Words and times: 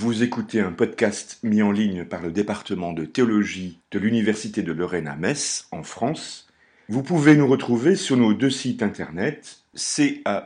Vous 0.00 0.22
écoutez 0.22 0.60
un 0.60 0.70
podcast 0.70 1.40
mis 1.42 1.60
en 1.60 1.72
ligne 1.72 2.04
par 2.04 2.22
le 2.22 2.30
département 2.30 2.92
de 2.92 3.04
théologie 3.04 3.80
de 3.90 3.98
l'Université 3.98 4.62
de 4.62 4.70
Lorraine 4.70 5.08
à 5.08 5.16
Metz, 5.16 5.66
en 5.72 5.82
France. 5.82 6.46
Vous 6.88 7.02
pouvez 7.02 7.34
nous 7.34 7.48
retrouver 7.48 7.96
sur 7.96 8.16
nos 8.16 8.32
deux 8.32 8.48
sites 8.48 8.84
internet 8.84 9.58
caepr.org 9.74 10.38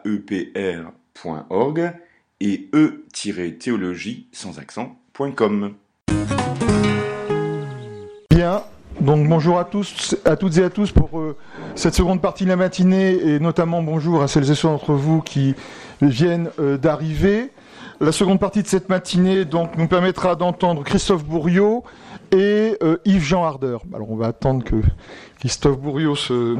et 2.40 2.70
e-théologie 2.74 4.26
sans 4.32 4.58
accent.com. 4.58 5.74
Bien, 8.30 8.62
donc 9.02 9.28
bonjour 9.28 9.58
à 9.58 9.66
tous, 9.66 10.16
à 10.24 10.36
toutes 10.36 10.56
et 10.56 10.64
à 10.64 10.70
tous 10.70 10.92
pour 10.92 11.20
euh, 11.20 11.36
cette 11.74 11.92
seconde 11.92 12.22
partie 12.22 12.44
de 12.44 12.48
la 12.48 12.56
matinée 12.56 13.18
et 13.22 13.38
notamment 13.38 13.82
bonjour 13.82 14.22
à 14.22 14.28
celles 14.28 14.50
et 14.50 14.54
ceux 14.54 14.68
d'entre 14.68 14.94
vous 14.94 15.20
qui 15.20 15.54
viennent 16.00 16.48
euh, 16.58 16.78
d'arriver. 16.78 17.50
La 18.00 18.12
seconde 18.12 18.40
partie 18.40 18.62
de 18.62 18.68
cette 18.68 18.88
matinée 18.88 19.44
donc, 19.44 19.76
nous 19.76 19.86
permettra 19.86 20.34
d'entendre 20.34 20.82
Christophe 20.82 21.24
Bourriot 21.24 21.84
et 22.32 22.76
euh, 22.82 22.96
Yves-Jean 23.04 23.44
Ardeur. 23.44 23.82
Alors 23.94 24.10
on 24.10 24.16
va 24.16 24.28
attendre 24.28 24.64
que 24.64 24.76
Christophe 25.38 25.78
Bourriot 25.78 26.16
se, 26.16 26.56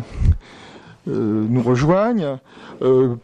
euh, 1.09 1.47
nous 1.49 1.63
rejoigne. 1.63 2.39
Euh, 2.83 3.17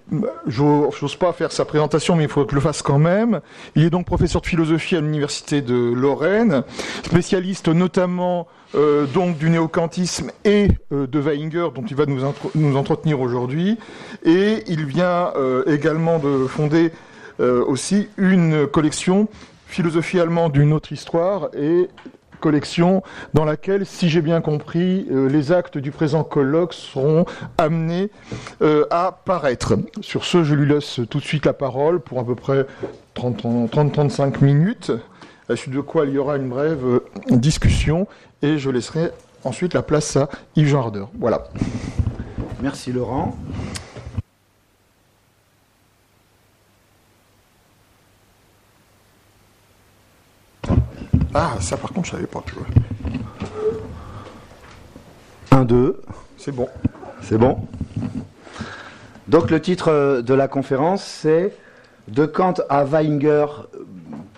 J'ose 0.48 1.14
pas 1.14 1.32
faire 1.32 1.52
sa 1.52 1.64
présentation, 1.64 2.16
mais 2.16 2.24
il 2.24 2.28
faut 2.28 2.44
que 2.44 2.50
je 2.50 2.56
le 2.56 2.60
fasse 2.60 2.82
quand 2.82 2.98
même. 2.98 3.40
Il 3.76 3.84
est 3.84 3.90
donc 3.90 4.04
professeur 4.04 4.42
de 4.42 4.46
philosophie 4.48 4.96
à 4.96 5.00
l'université 5.00 5.62
de 5.62 5.92
Lorraine, 5.94 6.64
spécialiste 7.04 7.68
notamment 7.68 8.48
euh, 8.74 9.06
donc 9.06 9.38
du 9.38 9.48
néocantisme 9.48 10.32
et 10.44 10.68
de 10.90 11.20
Weinger, 11.20 11.68
dont 11.72 11.84
il 11.88 11.94
va 11.94 12.06
nous, 12.06 12.76
entretenir 12.76 13.20
aujourd'hui. 13.20 13.78
Et 14.24 14.64
il 14.66 14.84
vient 14.84 15.32
également 15.66 16.18
de 16.18 16.48
fonder 16.48 16.90
aussi 17.38 18.08
une 18.16 18.66
collection 18.66 19.28
philosophie 19.66 20.18
allemande 20.18 20.52
d'une 20.52 20.72
autre 20.72 20.92
histoire 20.92 21.50
et 21.54 21.88
collection 22.38 23.02
dans 23.34 23.44
laquelle, 23.44 23.84
si 23.84 24.08
j'ai 24.08 24.22
bien 24.22 24.40
compris, 24.40 25.06
euh, 25.10 25.28
les 25.28 25.52
actes 25.52 25.76
du 25.78 25.90
présent 25.90 26.24
colloque 26.24 26.72
seront 26.72 27.26
amenés 27.58 28.10
euh, 28.62 28.86
à 28.90 29.20
paraître. 29.24 29.74
Sur 30.00 30.24
ce, 30.24 30.44
je 30.44 30.54
lui 30.54 30.68
laisse 30.68 31.00
tout 31.10 31.18
de 31.18 31.24
suite 31.24 31.44
la 31.46 31.52
parole 31.52 32.00
pour 32.00 32.20
à 32.20 32.24
peu 32.24 32.34
près 32.34 32.66
30-35 33.16 34.42
minutes, 34.42 34.90
à 34.90 35.52
la 35.52 35.56
suite 35.56 35.74
de 35.74 35.80
quoi 35.80 36.06
il 36.06 36.12
y 36.12 36.18
aura 36.18 36.36
une 36.36 36.48
brève 36.48 37.00
discussion 37.30 38.06
et 38.42 38.58
je 38.58 38.70
laisserai 38.70 39.10
ensuite 39.44 39.74
la 39.74 39.82
place 39.82 40.16
à 40.16 40.28
Yves 40.56 40.68
Jarder. 40.68 41.04
Voilà. 41.18 41.44
Merci 42.62 42.92
Laurent. 42.92 43.36
Ah, 51.34 51.56
ça 51.60 51.76
par 51.76 51.92
contre, 51.92 52.06
je 52.06 52.12
savais 52.12 52.26
pas, 52.26 52.42
tu 52.46 52.54
vois. 52.54 52.66
1, 55.50 55.64
2. 55.64 56.00
C'est 56.36 56.52
bon. 56.52 56.68
C'est 57.22 57.38
bon. 57.38 57.58
Donc 59.26 59.50
le 59.50 59.60
titre 59.60 59.88
euh, 59.88 60.22
de 60.22 60.32
la 60.32 60.48
conférence, 60.48 61.04
c'est 61.04 61.54
De 62.08 62.24
Kant 62.24 62.54
à 62.68 62.84
Weinger. 62.84 63.46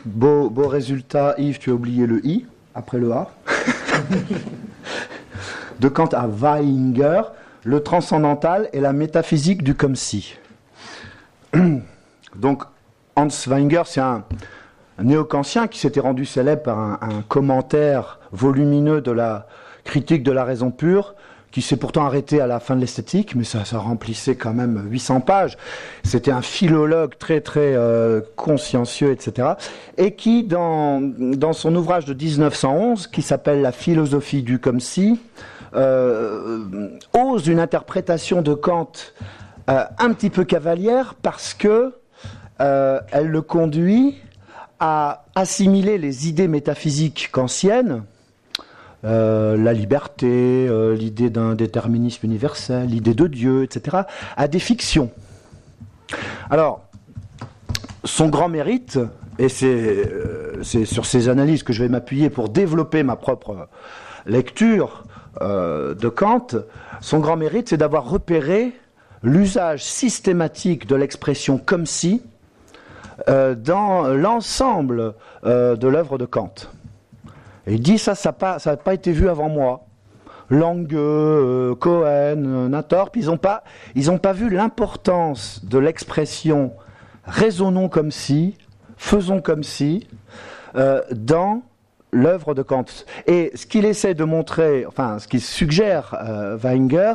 Beau, 0.04 0.50
beau 0.50 0.66
résultat, 0.66 1.34
Yves, 1.38 1.58
tu 1.58 1.70
as 1.70 1.74
oublié 1.74 2.06
le 2.06 2.26
I 2.26 2.46
après 2.74 2.98
le 2.98 3.12
A. 3.12 3.30
de 5.78 5.88
Kant 5.88 6.08
à 6.12 6.26
Weinger, 6.26 7.22
le 7.64 7.82
transcendantal 7.82 8.68
et 8.72 8.80
la 8.80 8.92
métaphysique 8.92 9.62
du 9.62 9.74
comme 9.74 9.94
si. 9.94 10.36
Donc 12.34 12.64
Hans 13.14 13.28
Weinger, 13.46 13.82
c'est 13.84 14.00
un, 14.00 14.24
néo-kantien 15.02 15.68
qui 15.68 15.78
s'était 15.78 16.00
rendu 16.00 16.24
célèbre 16.24 16.62
par 16.62 16.78
un, 16.78 17.22
commentaire 17.28 18.18
volumineux 18.32 19.00
de 19.00 19.10
la 19.10 19.46
critique 19.84 20.22
de 20.22 20.32
la 20.32 20.44
raison 20.44 20.70
pure, 20.70 21.14
qui 21.50 21.62
s'est 21.62 21.76
pourtant 21.76 22.04
arrêté 22.04 22.40
à 22.40 22.46
la 22.46 22.60
fin 22.60 22.76
de 22.76 22.80
l'esthétique, 22.80 23.34
mais 23.34 23.44
ça, 23.44 23.64
remplissait 23.78 24.36
quand 24.36 24.52
même 24.52 24.86
800 24.88 25.20
pages. 25.20 25.58
C'était 26.04 26.30
un 26.30 26.42
philologue 26.42 27.18
très 27.18 27.40
très 27.40 27.74
euh, 27.74 28.20
consciencieux, 28.36 29.10
etc. 29.10 29.48
Et 29.96 30.14
qui, 30.14 30.44
dans, 30.44 31.00
dans 31.00 31.52
son 31.52 31.74
ouvrage 31.74 32.04
de 32.04 32.14
1911, 32.14 33.08
qui 33.08 33.22
s'appelle 33.22 33.62
La 33.62 33.72
philosophie 33.72 34.42
du 34.42 34.60
comme 34.60 34.78
si, 34.78 35.20
euh, 35.74 36.90
ose 37.18 37.48
une 37.48 37.58
interprétation 37.58 38.42
de 38.42 38.54
Kant 38.54 38.92
euh, 39.68 39.84
un 39.98 40.12
petit 40.12 40.30
peu 40.30 40.44
cavalière 40.44 41.14
parce 41.20 41.54
que 41.54 41.94
elle 42.58 43.28
le 43.28 43.40
conduit 43.40 44.18
à 44.80 45.24
assimiler 45.34 45.98
les 45.98 46.28
idées 46.28 46.48
métaphysiques 46.48 47.28
kantiennes, 47.30 48.02
euh, 49.04 49.56
la 49.56 49.72
liberté, 49.72 50.66
euh, 50.68 50.94
l'idée 50.94 51.30
d'un 51.30 51.54
déterminisme 51.54 52.26
universel, 52.26 52.88
l'idée 52.88 53.14
de 53.14 53.26
Dieu, 53.26 53.62
etc., 53.62 53.98
à 54.36 54.48
des 54.48 54.58
fictions. 54.58 55.10
Alors, 56.50 56.82
son 58.04 58.28
grand 58.28 58.48
mérite, 58.48 58.98
et 59.38 59.48
euh, 59.62 60.62
c'est 60.62 60.84
sur 60.84 61.06
ces 61.06 61.28
analyses 61.28 61.62
que 61.62 61.72
je 61.72 61.82
vais 61.82 61.88
m'appuyer 61.88 62.28
pour 62.30 62.48
développer 62.48 63.02
ma 63.02 63.16
propre 63.16 63.68
lecture 64.26 65.04
de 65.40 66.08
Kant, 66.08 66.48
son 67.00 67.20
grand 67.20 67.36
mérite, 67.36 67.68
c'est 67.68 67.76
d'avoir 67.76 68.10
repéré 68.10 68.72
l'usage 69.22 69.84
systématique 69.84 70.86
de 70.86 70.96
l'expression 70.96 71.56
comme 71.56 71.86
si 71.86 72.20
euh, 73.28 73.54
dans 73.54 74.08
l'ensemble 74.08 75.14
euh, 75.44 75.76
de 75.76 75.88
l'œuvre 75.88 76.18
de 76.18 76.24
Kant. 76.24 76.54
Et 77.66 77.74
il 77.74 77.82
dit 77.82 77.98
ça, 77.98 78.14
ça 78.14 78.34
n'a 78.64 78.76
pas, 78.76 78.94
été 78.94 79.12
vu 79.12 79.28
avant 79.28 79.48
moi. 79.48 79.84
Lange, 80.48 80.88
euh, 80.92 81.74
Cohen, 81.74 82.68
Nathorp, 82.68 83.10
ils 83.16 83.26
n'ont 83.26 83.36
pas, 83.36 83.62
pas 84.22 84.32
vu 84.32 84.48
l'importance 84.50 85.64
de 85.64 85.78
l'expression 85.78 86.72
raisonnons 87.24 87.88
comme 87.88 88.10
si, 88.10 88.56
faisons 88.96 89.40
comme 89.40 89.62
si, 89.62 90.08
dans 90.74 91.62
l'œuvre 92.12 92.54
de 92.54 92.62
Kant. 92.62 92.86
Et 93.26 93.52
ce 93.54 93.66
qu'il 93.66 93.84
essaie 93.84 94.14
de 94.14 94.24
montrer, 94.24 94.84
enfin 94.86 95.18
ce 95.18 95.28
qu'il 95.28 95.40
suggère 95.40 96.16
Weinger, 96.60 97.12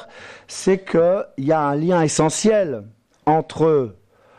c'est 0.47 0.77
qu'il 0.77 1.45
y 1.45 1.51
a 1.51 1.59
un 1.59 1.75
lien 1.75 2.01
essentiel 2.01 2.83
entre 3.25 3.95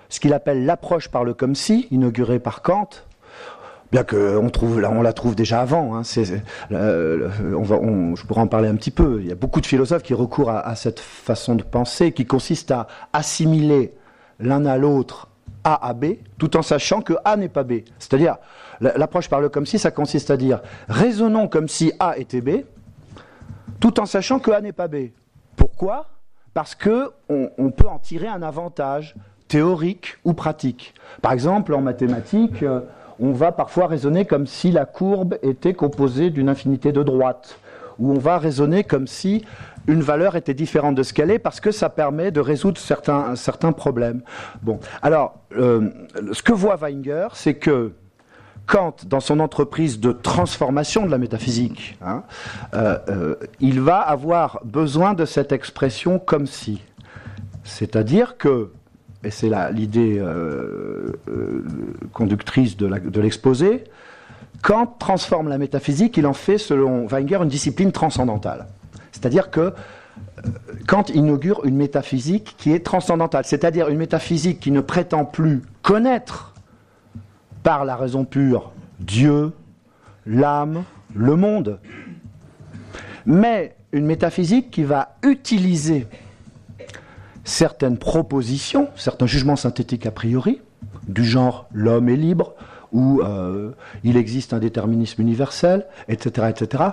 ce 0.09 0.21
qu'il 0.21 0.33
appelle 0.33 0.65
l'approche 0.65 1.09
par 1.09 1.25
le 1.25 1.35
comme 1.35 1.55
si, 1.55 1.89
inaugurée 1.91 2.39
par 2.39 2.63
Kant, 2.63 2.91
bien 3.93 4.05
trouve, 4.51 4.83
on 4.85 5.03
la 5.03 5.13
trouve 5.13 5.35
déjà 5.35 5.61
avant. 5.61 5.97
Hein, 5.97 6.03
on 6.71 8.17
je 8.17 8.27
pourrais 8.27 8.41
en 8.41 8.47
parler 8.47 8.69
un 8.69 8.77
petit 8.77 8.91
peu. 8.91 9.19
Il 9.21 9.27
y 9.27 9.33
a 9.33 9.35
beaucoup 9.35 9.61
de 9.61 9.67
philosophes 9.67 10.03
qui 10.03 10.15
recourent 10.15 10.51
à, 10.51 10.75
cette 10.75 11.01
façon 11.01 11.55
de 11.55 11.63
penser, 11.63 12.13
qui 12.13 12.27
consiste 12.27 12.71
à 12.71 12.87
assimiler 13.13 13.95
l'un 14.39 14.67
à 14.67 14.77
l'autre 14.77 15.29
A 15.65 15.87
à 15.87 15.95
B, 15.95 16.17
tout 16.39 16.57
en 16.57 16.63
sachant 16.63 17.01
que 17.01 17.15
A 17.25 17.37
n'est 17.37 17.49
pas 17.49 17.65
B. 17.65 17.81
C'est-à-dire, 17.99 18.37
l'approche 18.81 19.29
par 19.29 19.41
le 19.41 19.49
comme 19.49 19.67
si, 19.67 19.79
ça 19.79 19.91
consiste 19.91 20.31
à 20.31 20.37
dire 20.37 20.61
raisonnons 20.89 21.49
comme 21.49 21.69
si 21.69 21.93
A 21.99 22.19
était 22.19 22.41
B, 22.41 22.65
tout 23.81 24.01
en 24.01 24.07
sachant 24.07 24.39
que 24.39 24.51
A 24.51 24.61
n'est 24.61 24.73
pas 24.73 24.89
B. 24.89 25.11
Pourquoi? 25.57 26.07
Parce 26.55 26.75
que 26.75 27.13
on 27.29 27.71
peut 27.71 27.89
en 27.89 27.99
tirer 27.99 28.29
un 28.29 28.43
avantage 28.43 29.15
théorique 29.49 30.19
ou 30.25 30.33
pratique. 30.33 30.95
Par 31.23 31.33
exemple, 31.33 31.75
en 31.75 31.81
mathématiques, 31.81 32.63
euh, 32.63 32.81
on 33.19 33.33
va 33.33 33.53
parfois 33.53 33.87
raisonner 33.87 34.25
comme 34.25 34.47
si 34.47 34.71
la 34.71 34.85
courbe 34.85 35.39
était 35.43 35.75
composée 35.75 36.31
d'une 36.31 36.49
infinité 36.49 36.93
de 36.93 37.03
droites, 37.03 37.59
ou 37.99 38.13
on 38.13 38.19
va 38.19 38.39
raisonner 38.39 38.85
comme 38.85 39.07
si 39.07 39.45
une 39.87 40.03
valeur 40.03 40.37
était 40.37 40.55
différente 40.55 40.95
de 40.97 41.03
ce 41.03 41.13
qu'elle 41.13 41.31
est 41.31 41.39
parce 41.39 41.61
que 41.61 41.71
ça 41.71 41.89
permet 41.89 42.31
de 42.31 42.41
résoudre 42.41 42.79
certains, 42.79 43.73
problèmes. 43.73 44.23
Bon, 44.63 44.81
alors, 45.01 45.37
euh, 45.57 45.91
ce 46.33 46.43
que 46.43 46.53
voit 46.53 46.77
Weinger, 46.77 47.29
c'est 47.35 47.55
que 47.55 47.93
Kant, 48.67 48.97
dans 49.07 49.21
son 49.21 49.39
entreprise 49.39 50.01
de 50.01 50.11
transformation 50.11 51.07
de 51.07 51.11
la 51.11 51.19
métaphysique, 51.19 51.97
hein, 52.05 52.25
euh, 52.75 53.37
il 53.61 53.81
va 53.81 54.01
avoir 54.01 54.61
besoin 54.65 55.15
de 55.15 55.25
cette 55.25 55.53
expression 55.53 56.19
comme 56.19 56.47
si. 56.47 56.83
C'est-à-dire 57.63 58.37
que 58.37 58.73
et 59.27 59.31
c'est 59.31 59.51
l'idée 59.73 60.19
euh, 60.21 61.13
euh, 61.29 61.65
conductrice 62.13 62.77
de 62.77 63.21
l'exposé, 63.21 63.85
Kant 64.63 64.87
transforme 64.99 65.49
la 65.49 65.59
métaphysique, 65.59 66.17
il 66.17 66.27
en 66.27 66.33
fait, 66.33 66.59
selon 66.59 67.07
Wenger, 67.07 67.39
une 67.43 67.49
discipline 67.49 67.91
transcendantale. 67.91 68.67
C'est-à-dire 69.11 69.51
que 69.51 69.61
euh, 69.61 69.73
Kant 70.87 71.05
inaugure 71.13 71.65
une 71.65 71.77
métaphysique 71.77 72.55
qui 72.57 72.73
est 72.73 72.85
transcendantale, 72.85 73.45
c'est-à-dire 73.45 73.89
une 73.89 73.99
métaphysique 73.99 74.61
qui 74.61 74.71
ne 74.71 74.81
prétend 74.81 75.25
plus 75.25 75.63
connaître 75.83 76.55
par 77.65 77.85
la 77.85 77.97
raison 77.97 78.25
pure 78.25 78.71
Dieu, 79.01 79.53
l'âme, 80.25 80.85
le 81.15 81.35
monde, 81.35 81.81
mais 83.27 83.75
une 83.91 84.07
métaphysique 84.07 84.71
qui 84.71 84.85
va 84.85 85.17
utiliser 85.25 86.07
certaines 87.47 87.97
propositions, 87.97 88.89
certains 88.97 89.27
jugements 89.27 89.57
synthétiques 89.57 90.05
a 90.05 90.11
priori, 90.11 90.61
du 91.09 91.25
genre 91.25 91.67
l'homme 91.73 92.09
est 92.09 92.17
libre, 92.17 92.55
où 92.93 93.23
euh, 93.23 93.71
il 94.05 94.17
existe 94.17 94.53
un 94.53 94.59
déterminisme 94.59 95.23
universel, 95.23 95.87
etc., 96.09 96.49
etc., 96.51 96.85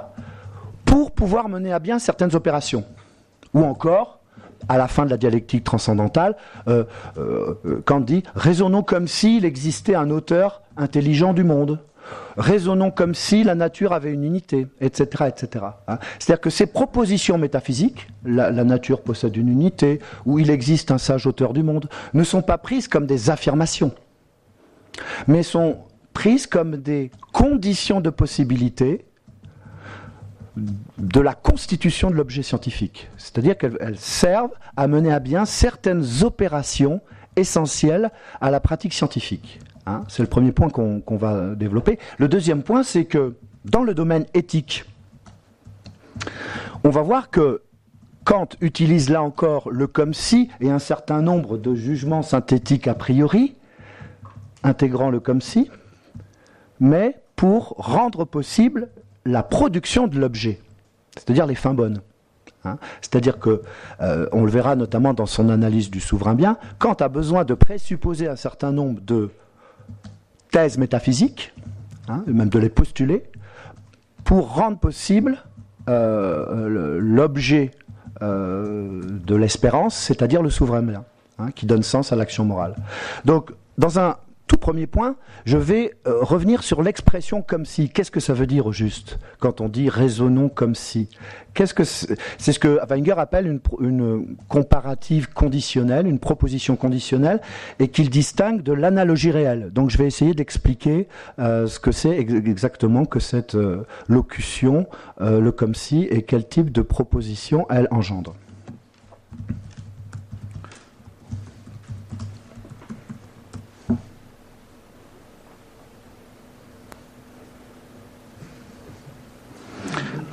pour 0.85 1.11
pouvoir 1.11 1.49
mener 1.49 1.73
à 1.73 1.79
bien 1.79 1.97
certaines 1.97 2.35
opérations. 2.35 2.85
Ou 3.55 3.63
encore, 3.63 4.19
à 4.69 4.77
la 4.77 4.87
fin 4.87 5.05
de 5.05 5.09
la 5.09 5.17
dialectique 5.17 5.63
transcendantale, 5.63 6.35
euh, 6.67 6.85
Kant 7.85 8.01
dit 8.01 8.23
raisonnons 8.35 8.83
comme 8.83 9.07
s'il 9.07 9.45
existait 9.45 9.95
un 9.95 10.09
auteur 10.11 10.61
intelligent 10.77 11.33
du 11.33 11.43
monde. 11.43 11.79
Raisonnons 12.37 12.91
comme 12.91 13.13
si 13.13 13.43
la 13.43 13.55
nature 13.55 13.93
avait 13.93 14.11
une 14.11 14.23
unité, 14.23 14.67
etc. 14.81 15.25
etc. 15.27 15.65
Hein. 15.87 15.99
C'est-à-dire 16.19 16.41
que 16.41 16.49
ces 16.49 16.65
propositions 16.65 17.37
métaphysiques, 17.37 18.07
la, 18.25 18.51
nature 18.51 19.01
possède 19.01 19.35
une 19.37 19.49
unité, 19.49 19.99
ou 20.25 20.39
il 20.39 20.49
existe 20.49 20.91
un 20.91 20.97
sage 20.97 21.27
auteur 21.27 21.53
du 21.53 21.63
monde, 21.63 21.89
ne 22.13 22.23
sont 22.23 22.41
pas 22.41 22.57
prises 22.57 22.87
comme 22.87 23.05
des 23.05 23.29
affirmations, 23.29 23.91
mais 25.27 25.43
sont 25.43 25.77
prises 26.13 26.47
comme 26.47 26.77
des 26.77 27.11
conditions 27.31 28.01
de 28.01 28.09
possibilité 28.09 29.05
de 30.55 31.19
la 31.19 31.33
constitution 31.33 32.09
de 32.09 32.15
l'objet 32.15 32.43
scientifique. 32.43 33.09
C'est-à-dire 33.17 33.57
qu'elles 33.57 33.97
servent 33.97 34.53
à 34.77 34.87
mener 34.87 35.11
à 35.11 35.19
bien 35.19 35.45
certaines 35.45 36.05
opérations 36.23 37.01
essentielles 37.35 38.11
à 38.39 38.51
la 38.51 38.59
pratique 38.59 38.93
scientifique. 38.93 39.59
Hein, 39.85 40.03
c'est 40.07 40.23
le 40.23 40.29
premier 40.29 40.51
point 40.51 40.69
qu'on 40.69 41.17
va 41.17 41.55
développer. 41.55 41.99
Le 42.17 42.27
deuxième 42.27 42.63
point, 42.63 42.83
c'est 42.83 43.05
que 43.05 43.35
dans 43.65 43.83
le 43.83 43.93
domaine 43.93 44.25
éthique, 44.33 44.85
on 46.83 46.89
va 46.89 47.01
voir 47.01 47.29
que 47.29 47.61
Kant 48.23 48.47
utilise 48.61 49.09
là 49.09 49.21
encore 49.21 49.69
le 49.69 49.87
comme 49.87 50.13
si 50.13 50.49
et 50.61 50.69
un 50.69 50.79
certain 50.79 51.21
nombre 51.21 51.57
de 51.57 51.75
jugements 51.75 52.21
synthétiques 52.21 52.87
a 52.87 52.93
priori, 52.93 53.55
intégrant 54.63 55.09
le 55.09 55.19
comme 55.19 55.41
si, 55.41 55.69
mais 56.79 57.19
pour 57.35 57.75
rendre 57.77 58.23
possible 58.23 58.89
la 59.25 59.43
production 59.43 60.07
de 60.07 60.19
l'objet, 60.19 60.61
c'est-à-dire 61.15 61.45
les 61.45 61.55
fins 61.55 61.73
bonnes. 61.73 62.01
Hein. 62.65 62.77
C'est-à-dire 63.01 63.39
que, 63.39 63.61
euh, 64.01 64.27
on 64.31 64.45
le 64.45 64.51
verra 64.51 64.77
notamment 64.77 65.13
dans 65.13 65.25
son 65.25 65.49
analyse 65.49 65.89
du 65.89 65.99
souverain 65.99 66.35
bien, 66.35 66.57
Kant 66.79 66.93
a 66.93 67.09
besoin 67.09 67.43
de 67.43 67.53
présupposer 67.53 68.29
un 68.29 68.37
certain 68.37 68.71
nombre 68.71 69.01
de 69.01 69.31
thèses 70.53 70.77
métaphysiques, 70.77 71.51
hein, 72.07 72.23
même 72.27 72.49
de 72.49 72.59
les 72.59 72.69
postuler, 72.69 73.23
pour 74.23 74.53
rendre 74.53 74.77
possible 74.77 75.37
euh, 75.89 76.99
l'objet 77.01 77.71
euh, 78.21 79.01
de 79.03 79.35
l'espérance, 79.35 79.95
c'est-à-dire 79.95 80.43
le 80.43 80.51
souverain, 80.51 80.85
hein, 81.39 81.51
qui 81.55 81.65
donne 81.65 81.81
sens 81.83 82.13
à 82.13 82.15
l'action 82.15 82.45
morale. 82.45 82.75
Donc, 83.25 83.51
dans 83.79 83.99
un 83.99 84.15
tout 84.47 84.57
premier 84.57 84.87
point, 84.87 85.15
je 85.45 85.57
vais 85.57 85.93
euh, 86.05 86.21
revenir 86.21 86.63
sur 86.63 86.81
l'expression 86.81 87.41
comme 87.41 87.65
si. 87.65 87.89
Qu'est-ce 87.89 88.11
que 88.11 88.19
ça 88.19 88.33
veut 88.33 88.47
dire 88.47 88.67
au 88.67 88.71
juste 88.71 89.17
quand 89.39 89.61
on 89.61 89.69
dit 89.69 89.89
raisonnons 89.89 90.49
comme 90.49 90.75
si? 90.75 91.09
Qu'est-ce 91.53 91.73
que 91.73 91.83
c'est, 91.83 92.17
ce 92.39 92.59
que 92.59 92.79
Wenger 92.89 93.15
appelle 93.17 93.59
une, 93.79 94.35
comparative 94.49 95.29
conditionnelle, 95.33 96.07
une 96.07 96.19
proposition 96.19 96.75
conditionnelle, 96.75 97.41
et 97.79 97.87
qu'il 97.87 98.09
distingue 98.09 98.63
de 98.63 98.73
l'analogie 98.73 99.31
réelle. 99.31 99.71
Donc 99.71 99.89
je 99.91 99.97
vais 99.97 100.07
essayer 100.07 100.33
d'expliquer 100.33 101.07
euh, 101.39 101.67
ce 101.67 101.79
que 101.79 101.91
c'est 101.91 102.17
exactement 102.17 103.05
que 103.05 103.19
cette 103.19 103.55
euh, 103.55 103.85
locution, 104.07 104.87
le 105.19 105.51
comme 105.51 105.75
si, 105.75 106.03
et 106.03 106.23
quel 106.23 106.47
type 106.47 106.71
de 106.71 106.81
proposition 106.81 107.65
elle 107.69 107.87
engendre. 107.91 108.35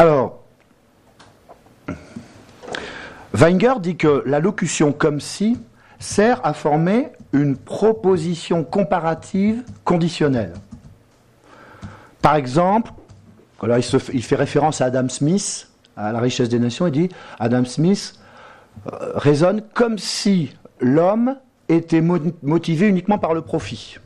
Alors, 0.00 0.44
Wenger 3.34 3.74
dit 3.80 3.98
que 3.98 4.22
la 4.24 4.40
locution 4.40 4.92
comme 4.92 5.20
si 5.20 5.58
sert 5.98 6.40
à 6.42 6.54
former 6.54 7.10
une 7.34 7.54
proposition 7.58 8.64
comparative 8.64 9.62
conditionnelle. 9.84 10.54
Par 12.22 12.36
exemple, 12.36 12.92
il, 13.62 14.22
fait 14.22 14.36
référence 14.36 14.80
à 14.80 14.86
Adam 14.86 15.10
Smith, 15.10 15.70
à 15.98 16.12
la 16.12 16.20
richesse 16.20 16.48
des 16.48 16.58
nations, 16.58 16.86
il 16.86 16.92
dit 16.92 17.08
Adam 17.38 17.66
Smith 17.66 18.14
euh, 18.86 19.12
raisonne 19.16 19.60
comme 19.74 19.98
si 19.98 20.56
l'homme 20.80 21.36
était 21.68 22.00
motivé 22.00 22.88
uniquement 22.88 23.18
par 23.18 23.34
le 23.34 23.42
profit 23.42 23.98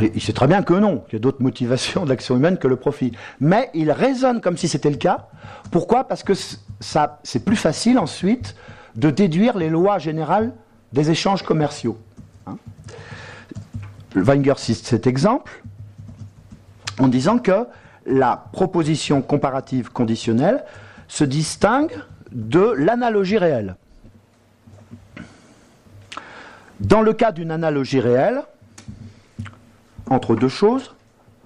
il 0.00 0.20
sait 0.20 0.32
très 0.32 0.46
bien 0.46 0.62
que 0.62 0.74
non, 0.74 0.98
qu'il 0.98 1.14
y 1.14 1.16
a 1.16 1.20
d'autres 1.20 1.42
motivations 1.42 2.04
de 2.04 2.10
l'action 2.10 2.36
humaine 2.36 2.58
que 2.58 2.68
le 2.68 2.76
profit. 2.76 3.12
Mais 3.40 3.70
il 3.74 3.90
raisonne 3.90 4.40
comme 4.40 4.56
si 4.56 4.68
c'était 4.68 4.90
le 4.90 4.96
cas. 4.96 5.28
Pourquoi? 5.70 6.04
Parce 6.04 6.22
que 6.22 6.34
c'est 6.80 7.44
plus 7.44 7.56
facile 7.56 7.98
ensuite 7.98 8.54
de 8.96 9.10
déduire 9.10 9.56
les 9.56 9.70
lois 9.70 9.98
générales 9.98 10.52
des 10.92 11.10
échanges 11.10 11.42
commerciaux. 11.42 11.98
Hein. 12.46 12.56
Wenger 14.14 14.54
cite 14.56 14.84
cet 14.84 15.06
exemple 15.06 15.62
en 16.98 17.08
disant 17.08 17.38
que 17.38 17.66
la 18.06 18.44
proposition 18.52 19.22
comparative 19.22 19.90
conditionnelle 19.92 20.64
se 21.08 21.24
distingue 21.24 21.92
de 22.32 22.72
l'analogie 22.76 23.38
réelle. 23.38 23.76
Dans 26.80 27.02
le 27.02 27.12
cas 27.12 27.32
d'une 27.32 27.50
analogie 27.50 28.00
réelle, 28.00 28.42
entre 30.10 30.36
deux 30.36 30.48
choses, 30.48 30.94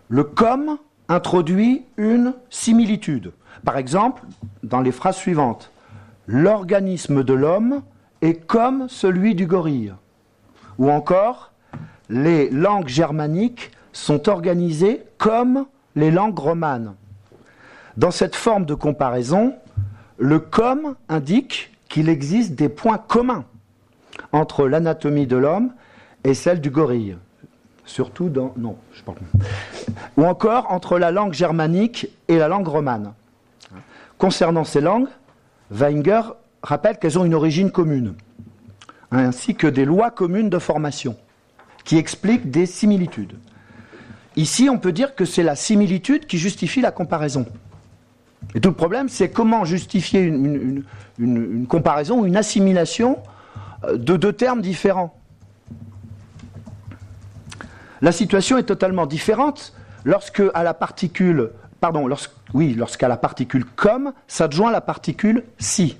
le 0.08 0.24
comme 0.24 0.78
introduit 1.08 1.84
une 1.96 2.34
similitude. 2.50 3.32
Par 3.64 3.76
exemple, 3.76 4.22
dans 4.62 4.80
les 4.80 4.92
phrases 4.92 5.16
suivantes, 5.16 5.70
l'organisme 6.26 7.22
de 7.22 7.32
l'homme 7.32 7.82
est 8.20 8.46
comme 8.46 8.88
celui 8.88 9.34
du 9.34 9.46
gorille. 9.46 9.94
Ou 10.78 10.90
encore, 10.90 11.52
les 12.08 12.50
langues 12.50 12.88
germaniques 12.88 13.70
sont 13.92 14.28
organisées 14.28 15.02
comme 15.18 15.66
les 15.94 16.10
langues 16.10 16.38
romanes. 16.38 16.94
Dans 17.96 18.10
cette 18.10 18.36
forme 18.36 18.64
de 18.64 18.74
comparaison, 18.74 19.54
le 20.18 20.38
comme 20.38 20.94
indique 21.08 21.72
qu'il 21.88 22.08
existe 22.08 22.54
des 22.54 22.68
points 22.68 22.98
communs 22.98 23.44
entre 24.32 24.66
l'anatomie 24.66 25.26
de 25.26 25.36
l'homme 25.36 25.72
et 26.24 26.34
celle 26.34 26.60
du 26.60 26.70
gorille 26.70 27.16
surtout 27.84 28.29
dans... 28.29 28.53
Non, 28.56 28.77
je 28.93 29.03
parle 29.03 29.19
Ou 30.17 30.24
encore 30.24 30.70
entre 30.70 30.98
la 30.98 31.10
langue 31.10 31.32
germanique 31.32 32.08
et 32.29 32.39
la 32.39 32.48
langue 32.48 32.69
romane. 32.69 33.12
Concernant 34.19 34.65
ces 34.65 34.81
langues, 34.81 35.08
Wenger 35.70 36.22
rappelle 36.62 36.98
qu'elles 36.98 37.19
ont 37.19 37.24
une 37.24 37.34
origine 37.34 37.70
commune, 37.70 38.15
ainsi 39.10 39.55
que 39.55 39.67
des 39.67 39.84
lois 39.84 40.10
communes 40.10 40.51
de 40.51 40.58
formation, 40.58 41.17
qui 41.84 41.96
expliquent 41.96 42.51
des 42.51 42.67
similitudes. 42.67 43.34
Ici, 44.36 44.69
on 44.70 44.79
peut 44.79 44.93
dire 44.93 45.15
que 45.15 45.24
c'est 45.24 45.43
la 45.43 45.56
similitude 45.56 46.27
qui 46.27 46.39
justifie 46.39 46.81
la 46.81 46.91
comparaison. 46.93 47.46
Et 48.55 48.60
tout 48.60 48.70
le 48.70 48.74
problème, 48.74 49.08
c'est 49.08 49.31
comment 49.31 49.65
justifier 49.65 50.20
une, 50.20 50.84
une 51.19 51.67
comparaison 51.67 52.20
ou 52.20 52.27
une 52.27 52.36
assimilation 52.36 53.19
euh, 53.84 53.96
de 53.96 54.17
deux 54.17 54.32
termes 54.32 54.60
différents. 54.60 55.15
La 58.02 58.10
situation 58.10 58.58
est 58.58 58.64
totalement 58.64 59.06
différente 59.06 59.72
lorsque 60.04 60.42
à 60.54 60.64
la 60.64 60.74
particule, 60.74 61.50
pardon, 61.80 62.08
oui, 62.52 62.74
lorsqu'à 62.74 63.06
la 63.06 63.16
particule 63.16 63.64
comme 63.64 64.12
s'adjoint 64.26 64.72
la 64.72 64.80
particule 64.80 65.44
si. 65.58 65.96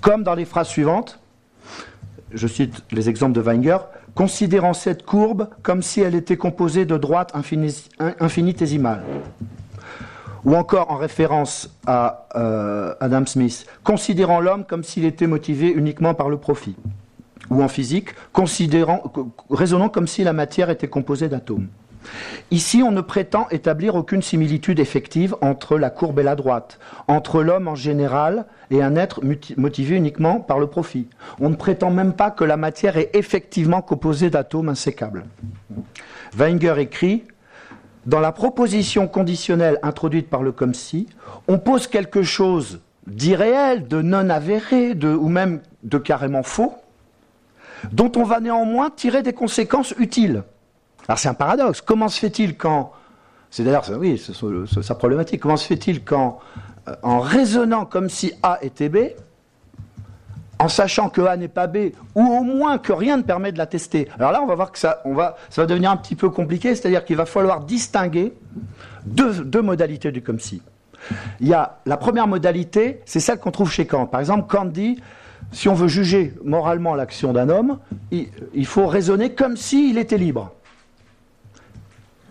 Comme 0.00 0.22
dans 0.22 0.34
les 0.34 0.46
phrases 0.46 0.68
suivantes, 0.68 1.20
je 2.32 2.46
cite 2.46 2.82
les 2.92 3.10
exemples 3.10 3.34
de 3.34 3.42
Wenger, 3.42 3.76
considérant 4.14 4.72
cette 4.72 5.04
courbe 5.04 5.48
comme 5.62 5.82
si 5.82 6.00
elle 6.00 6.14
était 6.14 6.38
composée 6.38 6.86
de 6.86 6.96
droites 6.96 7.34
infinitésimales. 8.18 9.02
Ou 10.46 10.56
encore 10.56 10.90
en 10.90 10.96
référence 10.96 11.68
à 11.86 12.26
euh, 12.36 12.94
Adam 13.00 13.26
Smith, 13.26 13.66
considérant 13.84 14.40
l'homme 14.40 14.64
comme 14.64 14.82
s'il 14.82 15.04
était 15.04 15.26
motivé 15.26 15.70
uniquement 15.70 16.14
par 16.14 16.30
le 16.30 16.38
profit 16.38 16.74
ou 17.50 17.62
en 17.62 17.68
physique, 17.68 18.10
considérant, 18.32 19.02
raisonnant 19.50 19.88
comme 19.88 20.06
si 20.06 20.24
la 20.24 20.32
matière 20.32 20.70
était 20.70 20.88
composée 20.88 21.28
d'atomes. 21.28 21.68
Ici, 22.50 22.82
on 22.82 22.92
ne 22.92 23.00
prétend 23.00 23.46
établir 23.50 23.94
aucune 23.94 24.22
similitude 24.22 24.80
effective 24.80 25.36
entre 25.40 25.78
la 25.78 25.90
courbe 25.90 26.18
et 26.18 26.22
la 26.22 26.34
droite, 26.34 26.78
entre 27.08 27.42
l'homme 27.42 27.68
en 27.68 27.74
général 27.74 28.46
et 28.70 28.82
un 28.82 28.96
être 28.96 29.20
motivé 29.56 29.96
uniquement 29.96 30.40
par 30.40 30.58
le 30.58 30.66
profit. 30.66 31.08
On 31.40 31.50
ne 31.50 31.56
prétend 31.56 31.90
même 31.90 32.12
pas 32.12 32.30
que 32.30 32.44
la 32.44 32.56
matière 32.56 32.96
est 32.96 33.10
effectivement 33.14 33.82
composée 33.82 34.30
d'atomes 34.30 34.68
insécables. 34.68 35.24
Wenger 36.34 36.74
écrit 36.78 37.24
Dans 38.06 38.20
la 38.20 38.32
proposition 38.32 39.06
conditionnelle 39.06 39.78
introduite 39.82 40.28
par 40.28 40.42
le 40.42 40.52
comme 40.52 40.74
si, 40.74 41.06
on 41.48 41.58
pose 41.58 41.86
quelque 41.86 42.22
chose 42.22 42.80
d'irréel, 43.06 43.88
de 43.88 44.02
non 44.02 44.30
avéré, 44.30 44.94
de, 44.94 45.08
ou 45.08 45.28
même 45.28 45.60
de 45.82 45.98
carrément 45.98 46.42
faux, 46.42 46.74
dont 47.92 48.12
on 48.16 48.24
va 48.24 48.40
néanmoins 48.40 48.90
tirer 48.90 49.22
des 49.22 49.32
conséquences 49.32 49.94
utiles. 49.98 50.42
Alors 51.08 51.18
c'est 51.18 51.28
un 51.28 51.34
paradoxe. 51.34 51.80
Comment 51.80 52.08
se 52.08 52.18
fait-il 52.18 52.56
quand, 52.56 52.92
c'est 53.50 53.64
d'ailleurs, 53.64 53.84
oui, 53.98 54.22
c'est 54.22 54.82
sa 54.82 54.94
problématique, 54.94 55.40
comment 55.40 55.56
se 55.56 55.66
fait-il 55.66 56.04
quand, 56.04 56.38
euh, 56.88 56.94
en 57.02 57.20
raisonnant 57.20 57.84
comme 57.84 58.08
si 58.08 58.32
A 58.42 58.58
était 58.62 58.88
B, 58.88 58.98
en 60.58 60.68
sachant 60.68 61.08
que 61.08 61.22
A 61.22 61.36
n'est 61.36 61.48
pas 61.48 61.66
B, 61.66 61.92
ou 62.14 62.22
au 62.22 62.42
moins 62.42 62.78
que 62.78 62.92
rien 62.92 63.16
ne 63.16 63.22
permet 63.22 63.50
de 63.50 63.58
la 63.58 63.66
tester. 63.66 64.08
Alors 64.18 64.30
là, 64.30 64.42
on 64.42 64.46
va 64.46 64.54
voir 64.54 64.70
que 64.70 64.78
ça, 64.78 65.00
on 65.06 65.14
va, 65.14 65.36
ça 65.48 65.62
va 65.62 65.66
devenir 65.66 65.90
un 65.90 65.96
petit 65.96 66.14
peu 66.14 66.28
compliqué, 66.28 66.74
c'est-à-dire 66.74 67.04
qu'il 67.04 67.16
va 67.16 67.24
falloir 67.24 67.60
distinguer 67.60 68.34
deux, 69.06 69.42
deux 69.44 69.62
modalités 69.62 70.12
du 70.12 70.22
comme 70.22 70.38
si. 70.38 70.62
Il 71.40 71.48
y 71.48 71.54
a 71.54 71.78
la 71.86 71.96
première 71.96 72.26
modalité, 72.26 73.00
c'est 73.06 73.20
celle 73.20 73.38
qu'on 73.38 73.50
trouve 73.50 73.72
chez 73.72 73.86
Kant. 73.86 74.06
Par 74.06 74.20
exemple, 74.20 74.46
Kant 74.48 74.66
dit, 74.66 75.00
si 75.52 75.68
on 75.68 75.74
veut 75.74 75.88
juger 75.88 76.32
moralement 76.44 76.94
l'action 76.94 77.32
d'un 77.32 77.48
homme, 77.48 77.78
il, 78.10 78.66
faut 78.66 78.86
raisonner 78.86 79.30
comme 79.34 79.56
s'il 79.56 79.98
était 79.98 80.18
libre. 80.18 80.52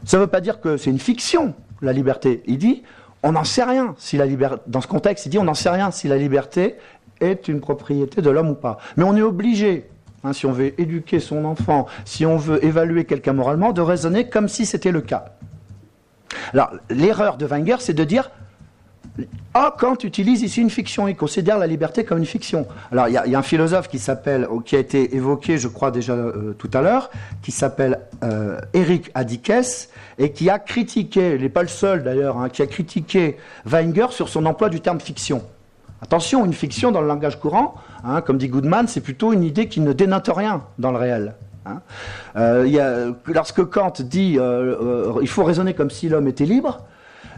Ça 0.05 0.17
ne 0.17 0.23
veut 0.23 0.27
pas 0.27 0.41
dire 0.41 0.61
que 0.61 0.77
c'est 0.77 0.89
une 0.89 0.99
fiction, 0.99 1.53
la 1.81 1.93
liberté. 1.93 2.41
Il 2.47 2.57
dit, 2.57 2.83
on 3.21 3.33
n'en 3.33 3.43
sait 3.43 3.63
rien 3.63 3.95
si 3.97 4.17
la 4.17 4.25
liberté, 4.25 4.61
dans 4.67 4.81
ce 4.81 4.88
contexte, 4.88 5.25
il 5.25 5.29
dit, 5.29 5.38
on 5.38 5.43
n'en 5.43 5.53
sait 5.53 5.69
rien 5.69 5.91
si 5.91 6.07
la 6.07 6.17
liberté 6.17 6.75
est 7.19 7.49
une 7.49 7.59
propriété 7.59 8.21
de 8.21 8.29
l'homme 8.29 8.49
ou 8.49 8.55
pas. 8.55 8.77
Mais 8.95 9.03
on 9.03 9.15
est 9.17 9.21
obligé, 9.21 9.89
hein, 10.23 10.31
si 10.31 10.45
on 10.45 10.53
veut 10.53 10.79
éduquer 10.79 11.19
son 11.19 11.43
enfant, 11.43 11.88
si 12.05 12.25
on 12.25 12.38
veut 12.38 12.63
évaluer 12.63 13.03
quelqu'un 13.03 13.33
moralement, 13.33 13.73
de 13.73 13.81
raisonner 13.81 14.29
comme 14.29 14.47
si 14.47 14.65
c'était 14.65 14.91
le 14.91 15.01
cas. 15.01 15.25
Alors, 16.53 16.71
l'erreur 16.89 17.38
de 17.38 17.45
Wenger, 17.45 17.77
c'est 17.79 17.93
de 17.93 18.03
dire 18.05 18.31
ah, 19.53 19.75
Kant 19.77 19.97
utilise 20.03 20.41
ici 20.43 20.61
une 20.61 20.69
fiction, 20.69 21.07
il 21.07 21.15
considère 21.15 21.57
la 21.57 21.67
liberté 21.67 22.03
comme 22.03 22.19
une 22.19 22.25
fiction. 22.25 22.67
Alors, 22.91 23.07
il 23.07 23.13
y, 23.13 23.17
a 23.17 23.39
un 23.39 23.43
philosophe 23.43 23.88
qui 23.88 23.99
s'appelle, 23.99 24.47
qui 24.65 24.75
a 24.75 24.79
été 24.79 25.15
évoqué, 25.15 25.57
je 25.57 25.67
crois 25.67 25.91
déjà 25.91 26.13
euh, 26.13 26.53
tout 26.57 26.69
à 26.73 26.81
l'heure, 26.81 27.09
qui 27.41 27.51
s'appelle 27.51 27.99
euh, 28.23 28.59
Eric 28.73 29.09
Adikes, 29.15 29.89
et 30.17 30.31
qui 30.31 30.49
a 30.49 30.59
critiqué, 30.59 31.35
il 31.35 31.41
n'est 31.41 31.49
pas 31.49 31.63
le 31.63 31.67
seul 31.67 32.03
d'ailleurs, 32.03 32.38
hein, 32.38 32.49
qui 32.49 32.61
a 32.61 32.67
critiqué 32.67 33.38
Wenger 33.65 34.07
sur 34.11 34.29
son 34.29 34.45
emploi 34.45 34.69
du 34.69 34.81
terme 34.81 34.99
fiction. 34.99 35.43
Attention, 36.01 36.45
une 36.45 36.53
fiction 36.53 36.91
dans 36.91 37.01
le 37.01 37.07
langage 37.07 37.39
courant, 37.39 37.75
hein, 38.03 38.21
comme 38.21 38.38
dit 38.38 38.47
Goodman, 38.47 38.88
c'est 38.88 39.01
plutôt 39.01 39.33
une 39.33 39.43
idée 39.43 39.67
qui 39.67 39.81
ne 39.81 39.93
dénote 39.93 40.29
rien 40.33 40.63
dans 40.77 40.91
le 40.91 40.97
réel. 40.97 41.35
Hein. 41.65 41.81
Euh, 42.38 42.65
y 42.67 42.79
a, 42.79 43.07
lorsque 43.25 43.65
Kant 43.65 43.93
dit 43.99 44.38
il 45.21 45.27
faut 45.27 45.43
raisonner 45.43 45.73
comme 45.73 45.89
si 45.89 46.07
l'homme 46.07 46.27
était 46.27 46.45
libre, 46.45 46.85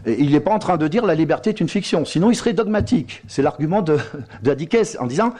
il 0.06 0.32
n'est 0.32 0.40
pas 0.40 0.52
en 0.52 0.58
train 0.58 0.76
de 0.76 0.88
dire 0.88 1.06
la 1.06 1.14
liberté 1.14 1.50
est 1.50 1.60
une 1.60 1.68
fiction, 1.68 2.04
sinon 2.04 2.30
il 2.30 2.34
serait 2.34 2.52
dogmatique. 2.52 3.22
C'est 3.28 3.42
l'argument 3.42 3.82
de, 3.82 3.98
de 4.42 4.98
en 4.98 5.06
disant 5.06 5.34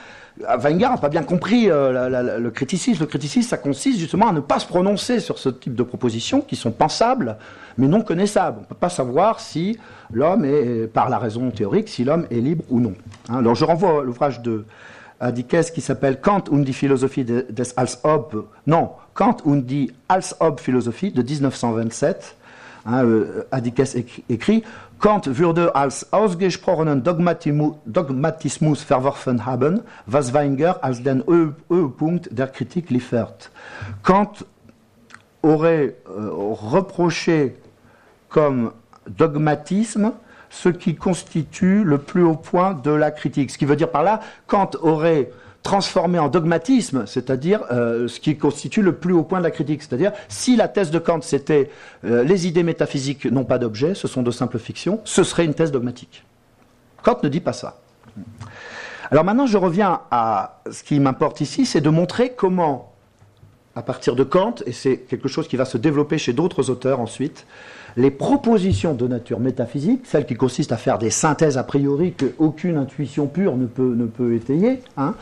ah, 0.47 0.57
Wenger 0.57 0.89
n'a 0.89 0.99
pas 0.99 1.09
bien 1.09 1.23
compris 1.23 1.71
euh, 1.71 2.39
le 2.39 2.51
criticisme. 2.51 3.01
Le 3.01 3.07
criticisme, 3.07 3.49
ça 3.49 3.59
consiste 3.59 3.99
justement 3.99 4.29
à 4.29 4.33
ne 4.33 4.41
pas 4.41 4.59
se 4.59 4.67
prononcer 4.67 5.21
sur 5.21 5.39
ce 5.39 5.49
type 5.49 5.75
de 5.75 5.83
propositions 5.83 6.41
qui 6.41 6.57
sont 6.57 6.71
pensables, 6.71 7.37
mais 7.77 7.89
non 7.89 8.03
connaissables. 8.03 8.59
On 8.59 8.63
ne 8.63 8.67
peut 8.67 8.75
pas 8.75 8.89
savoir 8.89 9.41
si 9.41 9.79
l'homme 10.13 10.45
est, 10.45 10.87
par 10.87 11.09
la 11.09 11.19
raison 11.19 11.51
théorique, 11.51 11.89
si 11.89 12.05
l'homme 12.05 12.27
est 12.31 12.41
libre 12.41 12.65
ou 12.71 12.81
non. 12.81 12.95
Hein, 13.29 13.39
alors 13.39 13.55
je 13.55 13.65
renvoie 13.65 14.01
à 14.01 14.05
l'ouvrage 14.05 14.41
de 14.41 14.65
qui 15.73 15.81
s'appelle 15.81 16.21
Kant 16.21 16.45
und 16.51 16.65
die 16.65 16.73
Philosophie 16.73 17.25
des 17.25 17.73
Als-Ob, 17.77 18.49
non, 18.67 18.91
Kant 19.15 19.37
und 19.45 19.63
die 19.63 19.93
Als-Ob-Philosophie 20.09 21.13
de 21.13 21.23
1927 21.23 22.35
Hein, 22.85 23.05
euh, 23.05 23.45
écrit 24.29 24.65
Kant 24.99 25.23
würde 25.27 25.75
als 25.75 26.13
ausgesprochenen 26.13 27.03
Dogmatismus 27.05 28.83
verworfen 28.83 29.47
haben, 29.47 29.83
was 30.07 30.33
Weinger 30.33 30.83
als 30.83 31.03
den 31.03 31.25
Höhepunkt 31.27 32.29
der 32.37 32.49
Kritik 32.49 32.91
liefert. 32.91 33.51
Kant 34.03 34.45
aurait 35.43 35.97
euh, 36.09 36.31
reproché 36.73 37.57
comme 38.29 38.73
dogmatisme 39.09 40.13
ce 40.51 40.69
qui 40.69 40.95
constitue 40.95 41.83
le 41.83 41.99
plus 41.99 42.23
haut 42.23 42.37
point 42.37 42.75
de 42.75 42.91
la 42.91 43.11
critique. 43.11 43.51
Ce 43.51 43.59
qui 43.59 43.65
veut 43.65 43.77
dire 43.77 43.91
par 43.91 44.03
là, 44.03 44.21
Kant 44.47 44.71
aurait 44.81 45.31
transformé 45.63 46.19
en 46.19 46.29
dogmatisme, 46.29 47.07
c'est-à-dire 47.07 47.65
euh, 47.71 48.09
ce 48.09 48.21
qui 48.21 48.37
constitue 48.37 48.83
le 48.83 48.97
plus 48.97 49.13
haut 49.13 49.23
point 49.23 49.39
de 49.39 49.45
la 49.45 49.51
critique. 49.51 49.83
C'est-à-dire, 49.83 50.13
si 50.29 50.57
la 50.57 50.69
thèse 50.69 50.91
de 50.91 50.99
Kant 50.99 51.21
c'était 51.23 51.71
euh, 52.05 52.25
les 52.25 52.47
idées 52.47 52.65
métaphysiques 52.65 53.27
n'ont 53.27 53.45
pas 53.45 53.59
d'objet, 53.59 53.95
ce 53.95 54.09
sont 54.09 54.23
de 54.23 54.31
simples 54.31 54.59
fictions, 54.59 55.01
ce 55.05 55.23
serait 55.23 55.45
une 55.45 55.55
thèse 55.55 55.71
dogmatique. 55.71 56.25
Kant 57.03 57.19
ne 57.23 57.29
dit 57.29 57.41
pas 57.41 57.53
ça. 57.53 57.81
Alors 59.11 59.25
maintenant, 59.25 59.47
je 59.47 59.59
reviens 59.59 60.01
à 60.11 60.63
ce 60.71 60.83
qui 60.83 60.99
m'importe 60.99 61.41
ici, 61.41 61.67
c'est 61.67 61.81
de 61.81 61.91
montrer 61.91 62.33
comment, 62.33 62.93
à 63.77 63.83
partir 63.83 64.17
de 64.17 64.25
Kant, 64.25 64.55
et 64.67 64.73
c'est 64.73 64.99
quelque 64.99 65.29
chose 65.29 65.49
qui 65.49 65.57
va 65.57 65.65
se 65.65 65.79
développer 65.79 66.19
chez 66.19 66.33
d'autres 66.33 66.71
auteurs 66.71 66.99
ensuite, 66.99 67.47
les 67.97 68.11
propositions 68.11 68.95
de 68.95 69.07
nature 69.07 69.41
métaphysique, 69.41 70.03
celles 70.05 70.27
qui 70.27 70.35
consistent 70.35 70.73
à 70.73 70.77
faire 70.77 70.99
des 70.99 71.11
synthèses 71.11 71.59
a 71.59 71.65
priori 71.65 72.13
qu'aucune 72.13 72.77
intuition 72.77 73.27
pure 73.27 73.57
ne 73.57 73.67
peut, 73.67 73.95
ne 73.95 74.07
peut 74.07 74.35
étayer, 74.35 74.81
hein, 74.97 75.15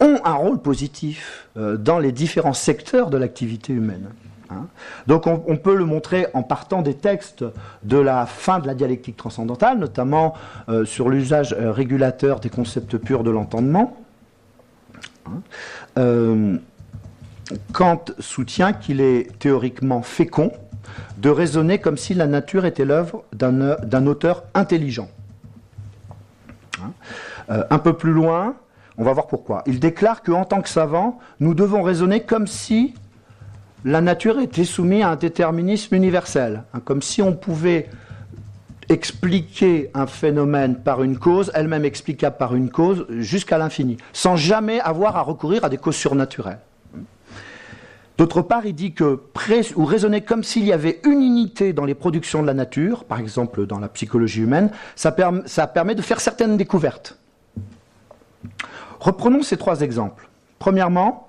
ont 0.00 0.18
un 0.24 0.34
rôle 0.34 0.58
positif 0.58 1.48
euh, 1.56 1.76
dans 1.76 1.98
les 1.98 2.12
différents 2.12 2.52
secteurs 2.52 3.10
de 3.10 3.16
l'activité 3.16 3.72
humaine. 3.72 4.10
Hein. 4.50 4.66
Donc 5.06 5.26
on, 5.26 5.56
peut 5.56 5.74
le 5.74 5.86
montrer 5.86 6.26
en 6.34 6.42
partant 6.42 6.82
des 6.82 6.94
textes 6.94 7.44
de 7.82 7.96
la 7.96 8.26
fin 8.26 8.58
de 8.58 8.66
la 8.66 8.74
dialectique 8.74 9.16
transcendantale, 9.16 9.78
notamment 9.78 10.34
euh, 10.68 10.84
sur 10.84 11.08
l'usage 11.08 11.54
euh, 11.58 11.72
régulateur 11.72 12.40
des 12.40 12.50
concepts 12.50 12.96
purs 12.98 13.24
de 13.24 13.30
l'entendement. 13.30 13.96
Hein. 15.26 16.58
Kant 17.72 18.04
soutient 18.20 18.72
qu'il 18.72 19.00
est 19.00 19.38
théoriquement 19.38 20.02
fécond 20.02 20.52
de 21.18 21.30
raisonner 21.30 21.78
comme 21.78 21.96
si 21.96 22.14
la 22.14 22.26
nature 22.26 22.64
était 22.64 22.84
l'œuvre 22.84 23.24
d'un 23.32 24.06
auteur 24.06 24.44
intelligent. 24.54 25.08
Hein 26.82 26.92
euh, 27.50 27.64
un 27.70 27.78
peu 27.78 27.92
plus 27.94 28.12
loin, 28.12 28.56
on 28.96 29.04
va 29.04 29.12
voir 29.12 29.26
pourquoi. 29.26 29.62
Il 29.66 29.80
déclare 29.80 30.22
qu'en 30.22 30.44
tant 30.44 30.62
que 30.62 30.68
savant, 30.68 31.18
nous 31.40 31.54
devons 31.54 31.82
raisonner 31.82 32.20
comme 32.20 32.46
si 32.46 32.94
la 33.84 34.00
nature 34.00 34.40
était 34.40 34.64
soumise 34.64 35.02
à 35.02 35.10
un 35.10 35.16
déterminisme 35.16 35.94
universel, 35.94 36.64
hein, 36.72 36.80
comme 36.84 37.02
si 37.02 37.20
on 37.20 37.34
pouvait 37.34 37.90
expliquer 38.88 39.90
un 39.94 40.06
phénomène 40.06 40.76
par 40.76 41.02
une 41.02 41.18
cause, 41.18 41.50
elle-même 41.54 41.84
explicable 41.84 42.36
par 42.36 42.54
une 42.54 42.70
cause, 42.70 43.06
jusqu'à 43.10 43.58
l'infini, 43.58 43.96
sans 44.12 44.36
jamais 44.36 44.80
avoir 44.80 45.16
à 45.16 45.22
recourir 45.22 45.64
à 45.64 45.68
des 45.68 45.78
causes 45.78 45.96
surnaturelles. 45.96 46.60
D'autre 48.16 48.42
part, 48.42 48.64
il 48.64 48.74
dit 48.74 48.92
que 48.92 49.20
ou 49.74 49.84
raisonner 49.84 50.20
comme 50.20 50.44
s'il 50.44 50.64
y 50.64 50.72
avait 50.72 51.00
une 51.04 51.20
unité 51.20 51.72
dans 51.72 51.84
les 51.84 51.94
productions 51.94 52.42
de 52.42 52.46
la 52.46 52.54
nature, 52.54 53.04
par 53.04 53.18
exemple 53.18 53.66
dans 53.66 53.80
la 53.80 53.88
psychologie 53.88 54.42
humaine, 54.42 54.70
ça, 54.94 55.10
permet 55.12 55.94
de 55.94 56.02
faire 56.02 56.20
certaines 56.20 56.56
découvertes. 56.56 57.18
Reprenons 59.00 59.42
ces 59.42 59.56
trois 59.56 59.80
exemples. 59.80 60.28
Premièrement, 60.60 61.28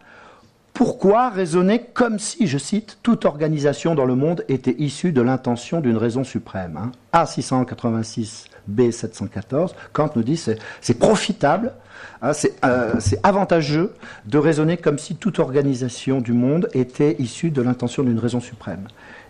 pourquoi 0.74 1.30
raisonner 1.30 1.82
comme 1.94 2.20
si, 2.20 2.48
je 2.48 2.58
cite, 2.58 3.00
toute 3.01 3.25
organisation 3.25 3.96
dans 3.96 4.06
le 4.06 4.15
monde 4.15 4.46
était 4.48 4.75
issue 4.77 5.12
de 5.12 5.22
l'intention 5.22 5.82
d'une 5.82 5.98
raison 5.98 6.24
suprême 6.24 6.77
hein 6.77 6.92
A686, 7.25 8.46
B714, 8.70 9.72
Kant 9.94 10.12
nous 10.15 10.24
dit 10.24 10.38
c'est, 10.38 10.60
c'est 10.82 11.00
profitable 11.00 11.74
Hein, 12.22 12.32
euh, 12.64 12.94
c'est 13.00 13.20
avantageux 13.24 13.94
de 14.25 14.38
raisonner 14.38 14.78
comme 14.78 14.98
si 14.98 15.16
toute 15.16 15.40
organisation 15.40 16.22
du 16.22 16.34
monde 16.34 16.70
était 16.74 17.16
issue 17.20 17.52
de 17.52 17.62
l'intention 17.62 18.04
d'une 18.04 18.20
raison 18.20 18.40
suprême. 18.40 18.88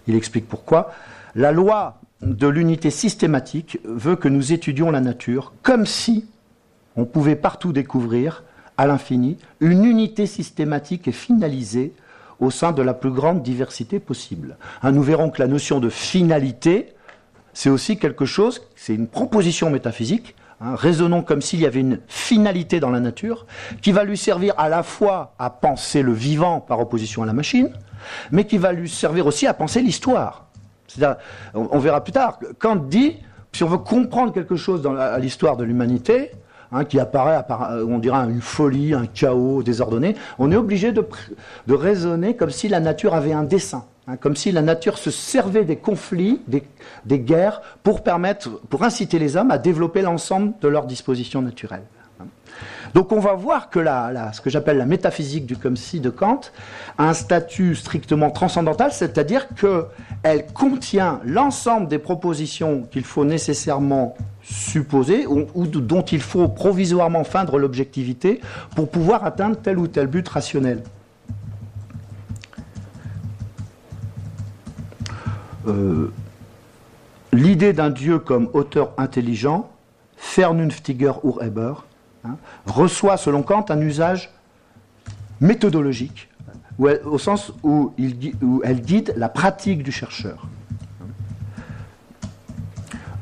Il 0.08 0.16
explique 0.16 0.48
pourquoi. 0.48 0.92
La 1.36 1.52
loi 1.52 2.00
de 2.22 2.48
l'unité 2.48 2.90
systématique 2.90 3.80
veut 3.84 4.16
que 4.16 4.30
nous 4.30 4.54
étudions 4.54 4.92
la 4.92 5.02
nature 5.02 5.54
comme 5.64 5.86
si 5.86 6.26
on 6.96 7.06
pouvait 7.06 7.36
partout 7.36 7.74
découvrir, 7.74 8.44
à 8.78 8.88
l'infini, 8.88 9.38
une 9.60 9.86
unité 9.86 10.26
systématique 10.26 11.08
et 11.08 11.12
finalisée 11.12 11.94
au 12.40 12.52
sein 12.52 12.72
de 12.72 12.82
la 12.82 12.94
plus 12.94 13.12
grande 13.12 13.44
diversité 13.44 14.00
possible. 14.00 14.58
Hein, 14.84 14.92
nous 14.92 15.04
verrons 15.04 15.30
que 15.30 15.42
la 15.42 15.48
notion 15.48 15.80
de 15.80 15.90
finalité, 15.90 16.94
c'est 17.54 17.70
aussi 17.70 17.98
quelque 17.98 18.26
chose, 18.26 18.62
c'est 18.76 18.94
une 18.94 19.08
proposition 19.08 19.70
métaphysique 19.70 20.36
Hein, 20.62 20.76
raisonnons 20.76 21.22
comme 21.22 21.42
s'il 21.42 21.60
y 21.60 21.66
avait 21.66 21.82
une 21.82 22.00
finalité 22.08 22.80
dans 22.80 22.90
la 22.90 23.02
nature 23.02 23.46
qui 23.82 23.92
va 23.92 24.06
lui 24.06 24.18
servir 24.18 24.54
à 24.58 24.70
la 24.70 24.84
fois 24.84 25.34
à 25.38 25.50
penser 25.50 26.02
le 26.02 26.14
vivant 26.14 26.62
par 26.62 26.80
opposition 26.80 27.24
à 27.24 27.26
la 27.26 27.34
machine, 27.34 27.72
mais 28.32 28.46
qui 28.46 28.58
va 28.58 28.72
lui 28.72 28.88
servir 28.88 29.28
aussi 29.28 29.48
à 29.48 29.54
penser 29.54 29.82
l'histoire. 29.82 30.46
On, 31.54 31.78
verra 31.80 32.02
plus 32.02 32.14
tard, 32.14 32.40
Kant 32.58 32.78
dit, 32.78 33.18
si 33.52 33.64
on 33.64 33.68
veut 33.68 33.80
comprendre 33.80 34.32
quelque 34.32 34.56
chose 34.56 34.82
dans 34.82 35.18
l'histoire 35.18 35.58
de 35.58 35.66
l'humanité, 35.66 36.32
hein, 36.72 36.86
qui 36.86 37.02
apparaît, 37.02 37.44
euh, 37.50 37.86
on 37.86 38.00
dirait 38.00 38.18
une 38.20 38.40
folie, 38.40 38.94
un 38.94 39.08
chaos 39.08 39.62
désordonné, 39.62 40.16
on 40.40 40.54
est 40.54 40.56
obligé 40.56 40.94
de, 40.94 41.06
de 41.68 41.74
raisonner 41.74 42.38
comme 42.38 42.50
si 42.50 42.70
la 42.70 42.80
nature 42.80 43.14
avait 43.14 43.34
un 43.34 43.44
dessin. 43.44 43.84
Hein, 44.08 44.18
comme 44.18 44.36
si 44.36 44.52
la 44.52 44.62
nature 44.62 45.00
se 45.00 45.10
servait 45.10 45.66
des 45.66 45.78
conflits, 45.78 46.40
des, 46.48 47.20
guerres, 47.20 47.62
pour 47.82 48.04
permettre, 48.04 48.50
pour 48.70 48.84
inciter 48.84 49.18
les 49.18 49.36
hommes 49.36 49.50
à 49.50 49.58
développer 49.58 50.02
l'ensemble 50.04 50.54
de 50.62 50.68
leurs 50.68 50.86
dispositions 50.86 51.42
naturelles. 51.42 51.86
Donc 52.94 53.12
on 53.12 53.20
va 53.20 53.34
voir 53.34 53.70
que 53.70 53.84
ce 54.32 54.40
que 54.40 54.50
j'appelle 54.50 54.78
la 54.78 54.86
métaphysique 54.86 55.46
du 55.46 55.58
comme 55.58 55.76
si 55.76 56.00
de 56.00 56.10
Kant 56.10 56.40
a 56.98 57.10
un 57.10 57.14
statut 57.14 57.76
strictement 57.76 58.30
transcendantal, 58.32 58.94
c'est-à-dire 58.94 59.48
qu'elle 59.56 60.46
contient 60.54 61.20
l'ensemble 61.26 61.90
des 61.90 61.98
propositions 61.98 62.84
qu'il 62.84 63.04
faut 63.04 63.26
nécessairement 63.26 64.16
supposer 64.44 65.26
ou, 65.28 65.68
dont 65.68 66.04
il 66.04 66.22
faut 66.22 66.48
provisoirement 66.48 67.26
feindre 67.26 67.58
l'objectivité 67.58 68.40
pour 68.76 68.90
pouvoir 68.90 69.26
atteindre 69.26 69.58
tel 69.58 69.78
ou 69.78 69.88
tel 69.88 70.08
but 70.08 70.26
rationnel. 70.30 70.82
Euh, 75.68 76.12
l'idée 77.34 77.74
d'un 77.74 77.90
Dieu 77.90 78.20
comme 78.20 78.50
auteur 78.54 78.94
intelligent, 78.98 79.70
Vernünftiger 80.36 81.14
Urheber, 81.24 81.74
Hein, 82.26 82.38
reçoit, 82.66 83.18
selon 83.18 83.44
Kant, 83.44 83.66
un 83.70 83.80
usage 83.80 84.32
méthodologique, 85.42 86.30
au 86.80 87.18
sens 87.18 87.54
où, 87.64 87.94
elle 88.64 88.82
guide 88.82 89.14
la 89.16 89.30
pratique 89.30 89.84
du 89.84 89.92
chercheur. 89.92 90.48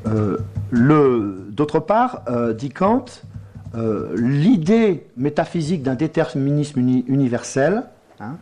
Euh, 0.06 0.38
d'autre 1.50 1.80
part, 1.80 2.22
euh, 2.28 2.52
dit 2.52 2.70
Kant, 2.70 3.04
l'idée 4.16 5.06
métaphysique 5.16 5.82
d'un 5.82 5.96
déterminisme 5.96 6.78
universel 6.78 7.82
hein, 8.20 8.36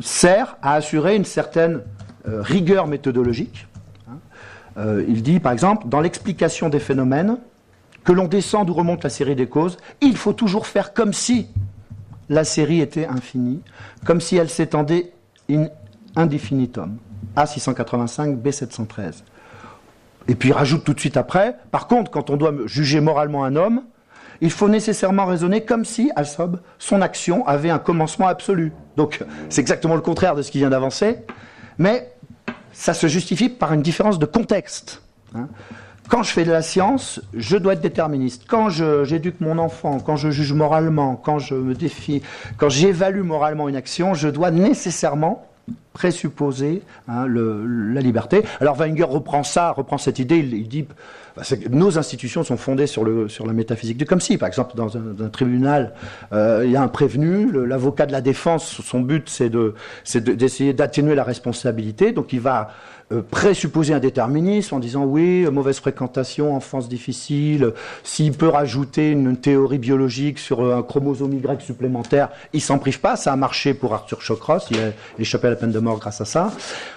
sert 0.00 0.56
à 0.62 0.74
assurer 0.74 1.16
une 1.16 1.24
certaine 1.24 1.82
rigueur 2.24 2.86
méthodologique. 2.86 3.66
Hein. 4.08 5.00
il 5.06 5.22
dit, 5.22 5.40
par 5.40 5.52
exemple, 5.52 5.88
dans 5.88 6.00
l'explication 6.00 6.68
des 6.68 6.80
phénomènes, 6.80 7.38
que 8.04 8.12
l'on 8.12 8.26
descende 8.26 8.70
ou 8.70 8.72
remonte 8.74 9.04
la 9.04 9.10
série 9.10 9.36
des 9.36 9.48
causes, 9.48 9.76
il 10.00 10.16
faut 10.16 10.32
toujours 10.32 10.66
faire 10.66 10.94
comme 10.94 11.12
si 11.12 11.48
la 12.30 12.44
série 12.44 12.80
était 12.80 13.06
infinie, 13.06 13.60
comme 14.06 14.20
si 14.20 14.36
elle 14.36 14.48
s'étendait 14.48 15.12
in 15.50 15.68
indefinitum. 16.16 16.96
A685, 17.36 18.40
B713. 18.40 19.22
Et 20.26 20.34
puis 20.34 20.50
il 20.50 20.52
rajoute 20.52 20.84
tout 20.84 20.94
de 20.94 21.00
suite 21.00 21.16
après, 21.16 21.56
par 21.70 21.86
contre, 21.86 22.10
quand 22.10 22.30
on 22.30 22.36
doit 22.36 22.54
juger 22.66 23.00
moralement 23.00 23.44
un 23.44 23.56
homme, 23.56 23.82
il 24.40 24.50
faut 24.50 24.68
nécessairement 24.68 25.26
raisonner 25.26 25.62
comme 25.62 25.84
si, 25.84 26.10
Alsob, 26.16 26.60
son 26.78 27.02
action 27.02 27.46
avait 27.46 27.70
un 27.70 27.78
commencement 27.78 28.28
absolu. 28.28 28.72
Donc 28.96 29.20
c'est 29.48 29.60
exactement 29.60 29.94
le 29.94 30.00
contraire 30.00 30.34
de 30.34 30.42
ce 30.42 30.50
qui 30.50 30.58
vient 30.58 30.70
d'avancer, 30.70 31.18
mais 31.78 32.12
ça 32.72 32.94
se 32.94 33.06
justifie 33.08 33.48
par 33.48 33.72
une 33.72 33.82
différence 33.82 34.18
de 34.18 34.26
contexte. 34.26 35.02
Hein. 35.34 35.48
Quand 36.08 36.22
je 36.22 36.30
fais 36.30 36.44
de 36.44 36.50
la 36.50 36.62
science, 36.62 37.20
je 37.34 37.58
dois 37.58 37.74
être 37.74 37.82
déterministe. 37.82 38.44
Quand 38.48 38.70
j'éduque 38.70 39.40
mon 39.40 39.58
enfant, 39.58 40.00
quand 40.00 40.16
je 40.16 40.30
juge 40.30 40.54
moralement, 40.54 41.16
quand 41.16 41.38
je 41.38 41.54
me 41.54 41.74
défie, 41.74 42.22
quand 42.56 42.70
j'évalue 42.70 43.22
moralement 43.22 43.68
une 43.68 43.76
action, 43.76 44.14
je 44.14 44.28
dois 44.28 44.50
nécessairement 44.50 45.47
présupposer 45.92 46.82
hein, 47.08 47.26
la 47.26 48.00
liberté. 48.00 48.42
Alors 48.60 48.76
Wenger 48.76 49.04
reprend 49.04 49.42
ça, 49.42 49.72
reprend 49.72 49.98
cette 49.98 50.18
idée, 50.18 50.38
il, 50.38 50.68
dit 50.68 50.86
bah, 51.36 51.42
que 51.42 51.68
nos 51.68 51.98
institutions 51.98 52.44
sont 52.44 52.56
fondées 52.56 52.86
sur, 52.86 53.04
le, 53.04 53.28
sur 53.28 53.46
la 53.46 53.52
métaphysique 53.52 53.96
du 53.96 54.04
comme 54.04 54.20
si. 54.20 54.38
Par 54.38 54.46
exemple, 54.46 54.76
dans 54.76 54.96
un, 54.96 55.28
tribunal, 55.28 55.94
euh, 56.32 56.62
il 56.64 56.70
y 56.70 56.76
a 56.76 56.82
un 56.82 56.88
prévenu, 56.88 57.50
l'avocat 57.66 58.06
de 58.06 58.12
la 58.12 58.20
défense, 58.20 58.80
son 58.82 59.00
but 59.00 59.28
c'est 59.28 59.50
d'essayer 60.14 60.72
d'atténuer 60.72 61.14
la 61.14 61.24
responsabilité, 61.24 62.12
donc 62.12 62.32
il 62.32 62.40
va 62.40 62.70
euh, 63.12 63.22
présupposer 63.22 63.94
un 63.94 64.00
déterminisme 64.00 64.74
en 64.74 64.78
disant 64.78 65.04
oui, 65.04 65.46
mauvaise 65.50 65.78
fréquentation, 65.78 66.54
enfance 66.54 66.88
difficile, 66.88 67.72
s'il 68.04 68.32
peut 68.32 68.48
rajouter 68.48 69.12
une 69.12 69.36
théorie 69.36 69.78
biologique 69.78 70.38
sur 70.38 70.74
un 70.74 70.82
chromosome 70.82 71.32
Y 71.32 71.62
supplémentaire, 71.62 72.28
il 72.52 72.60
s'en 72.60 72.78
prive 72.78 73.00
pas, 73.00 73.16
ça 73.16 73.32
a 73.32 73.36
marché 73.36 73.74
pour 73.74 73.94
Arthur 73.94 74.20
Chocross, 74.20 74.68
il 74.70 74.78
a 74.78 74.90
échappé 75.18 75.46
à 75.46 75.50
la 75.50 75.56
peine 75.56 75.72
de 75.72 75.78
mort 75.78 75.98
grâce 75.98 76.20
à 76.20 76.24
ça. 76.24 76.52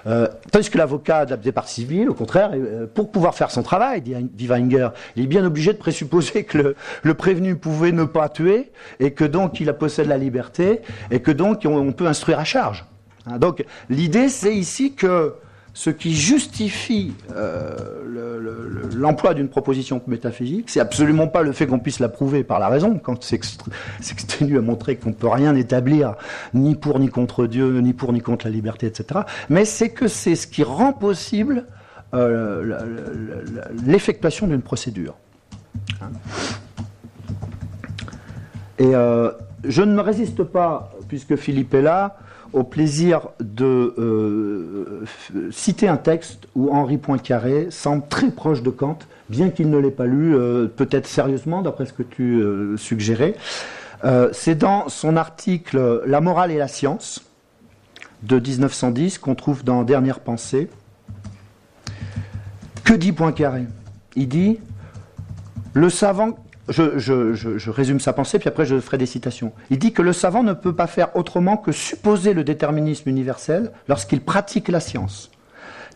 Euh, 0.06 0.28
tandis 0.52 0.70
que 0.70 0.78
l'avocat 0.78 1.26
des 1.26 1.52
parties 1.52 1.76
civiles, 1.76 2.10
au 2.10 2.14
contraire, 2.14 2.52
euh, 2.54 2.88
pour 2.94 3.12
pouvoir 3.12 3.34
faire 3.34 3.50
son 3.50 3.64
travail, 3.64 4.02
dit 4.02 4.48
Weinger, 4.48 4.90
il 5.16 5.24
est 5.24 5.28
bien 5.28 5.46
obligé 5.46 5.72
de 5.72 5.78
présupposer 5.78 6.44
que 6.44 6.58
le, 6.58 6.76
le, 7.04 7.14
prévenu 7.14 7.56
pouvait 7.56 7.94
ne 7.94 8.04
pas 8.04 8.28
tuer 8.28 8.72
et 9.00 9.12
que 9.12 9.24
donc 9.24 9.60
il 9.60 9.72
possède 9.74 10.08
la 10.08 10.18
liberté 10.18 10.82
et 11.10 11.22
que 11.22 11.32
donc 11.32 11.62
on, 11.66 11.92
peut 11.94 12.08
instruire 12.08 12.40
à 12.40 12.44
charge. 12.44 12.86
Hein, 13.26 13.38
donc 13.38 13.64
l'idée 13.90 14.28
c'est 14.28 14.56
ici 14.56 14.94
que 14.94 15.34
ce 15.74 15.90
qui 15.90 16.14
justifie 16.14 17.14
euh, 17.34 18.90
l'emploi 18.94 19.34
d'une 19.34 19.48
proposition 19.48 20.02
métaphysique, 20.08 20.70
c'est 20.70 20.82
absolument 20.82 21.28
pas 21.28 21.44
le 21.44 21.54
fait 21.54 21.66
qu'on 21.66 21.80
puisse 21.80 22.00
la 22.00 22.10
prouver 22.10 22.44
par 22.44 22.60
la 22.60 22.68
raison, 22.68 23.00
quand 23.00 23.24
s'exténue 23.24 24.58
à 24.58 24.62
montrer 24.62 24.98
qu'on 24.98 25.14
peut 25.14 25.30
rien 25.30 25.56
établir 25.56 26.16
ni 26.54 26.76
pour 26.76 27.00
ni 27.00 27.08
contre 27.08 27.48
Dieu, 27.48 27.80
ni 27.80 27.94
pour 27.94 28.12
ni 28.12 28.20
contre 28.20 28.46
la 28.46 28.52
liberté, 28.52 28.86
etc. 28.88 29.22
Mais 29.50 29.64
c'est 29.64 29.90
que 29.90 30.08
c'est 30.08 30.36
ce 30.36 30.48
qui 30.48 30.64
rend 30.64 30.92
possible 30.92 31.66
euh, 32.14 33.66
l'effectuation 33.86 34.48
d'une 34.48 34.62
procédure. 34.62 35.16
Et 38.78 38.94
euh, 38.96 39.32
je 39.64 39.82
ne 39.84 39.94
me 39.94 40.02
résiste 40.02 40.44
pas, 40.44 40.92
puisque 41.08 41.36
Philippe 41.36 41.74
est 41.74 41.82
là, 41.82 42.18
au 42.54 42.64
plaisir 42.64 43.30
de 43.40 43.94
euh, 43.98 45.06
citer 45.52 45.88
un 45.88 45.98
texte 45.98 46.48
où 46.56 46.72
Henri 46.72 46.98
Poincaré 46.98 47.68
semble 47.70 48.08
très 48.10 48.30
proche 48.30 48.62
de 48.62 48.70
Kant, 48.70 49.00
bien 49.30 49.50
qu'il 49.50 49.70
ne 49.70 49.78
l'ait 49.78 49.92
pas 49.92 50.06
lu, 50.06 50.36
euh, 50.36 50.68
peut-être 50.68 51.08
sérieusement, 51.08 51.62
d'après 51.62 51.86
ce 51.86 51.94
que 51.94 52.04
tu 52.04 52.42
euh, 52.42 52.78
suggérais. 52.78 53.36
C'est 54.32 54.56
dans 54.56 54.90
son 54.90 55.16
article 55.16 56.02
La 56.08 56.22
morale 56.22 56.50
et 56.50 56.58
la 56.58 56.68
science 56.68 57.22
de 58.24 58.40
1910 58.40 59.20
qu'on 59.20 59.36
trouve 59.36 59.64
dans 59.64 59.84
Dernière 59.84 60.22
pensée. 60.22 60.70
Que 62.84 62.96
dit 62.96 63.12
Poincaré? 63.12 63.66
Il 64.16 64.28
dit 64.28 64.60
Le 65.76 65.92
savant 65.92 66.36
je, 66.70 67.70
résume 67.70 68.00
sa 68.00 68.14
pensée, 68.14 68.40
puis 68.40 68.50
après 68.50 68.66
je 68.66 68.80
ferai 68.80 68.98
des 68.98 69.06
citations. 69.06 69.54
Il 69.70 69.80
dit 69.80 69.94
que 69.94 70.02
le 70.02 70.14
savant 70.14 70.44
ne 70.44 70.54
peut 70.54 70.74
pas 70.74 70.88
faire 70.88 71.16
autrement 71.16 71.58
que 71.58 71.72
supposer 71.72 72.34
le 72.34 72.44
déterminisme 72.44 73.10
universel 73.10 73.72
lorsqu'il 73.88 74.22
pratique 74.22 74.68
la 74.68 74.80
science. 74.80 75.32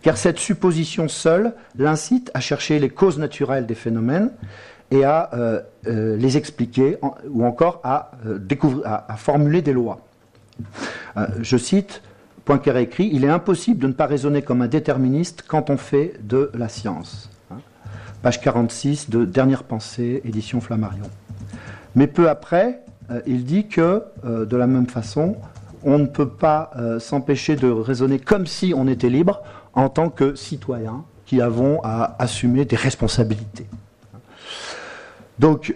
Car 0.01 0.17
cette 0.17 0.39
supposition 0.39 1.07
seule 1.07 1.53
l'incite 1.77 2.31
à 2.33 2.39
chercher 2.39 2.79
les 2.79 2.89
causes 2.89 3.17
naturelles 3.17 3.65
des 3.65 3.75
phénomènes 3.75 4.31
et 4.91 5.03
à 5.03 5.31
euh, 5.33 5.61
euh, 5.87 6.15
les 6.15 6.37
expliquer, 6.37 6.97
ou 7.27 7.43
encore 7.43 7.81
à, 7.83 8.11
euh, 8.27 8.37
découvrir, 8.37 8.85
à, 8.85 9.17
formuler 9.17 9.61
des 9.63 9.73
lois. 9.73 10.01
je 11.39 11.57
cite, 11.57 12.01
Poincaré 12.45 12.83
écrit, 12.83 13.09
Il 13.11 13.25
est 13.25 13.29
impossible 13.29 13.79
de 13.79 13.87
ne 13.87 13.93
pas 13.93 14.05
raisonner 14.05 14.43
comme 14.43 14.61
un 14.61 14.67
déterministe 14.67 15.43
quand 15.47 15.71
on 15.71 15.77
fait 15.77 16.13
de 16.21 16.51
la 16.53 16.69
science 16.69 17.29
page 18.25 18.41
46 18.41 19.11
de 19.11 19.23
Dernière 19.23 19.63
pensée, 19.63 20.19
édition 20.25 20.59
Flammarion. 20.59 21.05
Mais 21.93 22.07
peu 22.07 22.27
après, 22.27 22.81
euh, 23.11 23.21
il 23.27 23.45
dit 23.45 23.67
que, 23.67 24.01
euh, 24.25 24.45
de 24.47 24.57
la 24.57 24.65
même 24.65 24.87
façon, 24.87 25.35
on 25.83 25.99
ne 25.99 26.07
peut 26.07 26.29
pas 26.29 26.71
euh, 26.75 26.99
s'empêcher 26.99 27.55
de 27.55 27.69
raisonner 27.69 28.17
comme 28.17 28.47
si 28.47 28.73
on 28.75 28.87
était 28.87 29.11
libre 29.11 29.43
en 29.73 29.89
tant 29.89 30.09
que 30.09 30.33
citoyen 30.33 31.05
qui 31.27 31.39
avons 31.39 31.79
à 31.83 32.15
assumer 32.17 32.65
des 32.65 32.75
responsabilités. 32.75 33.67
Donc, 35.37 35.75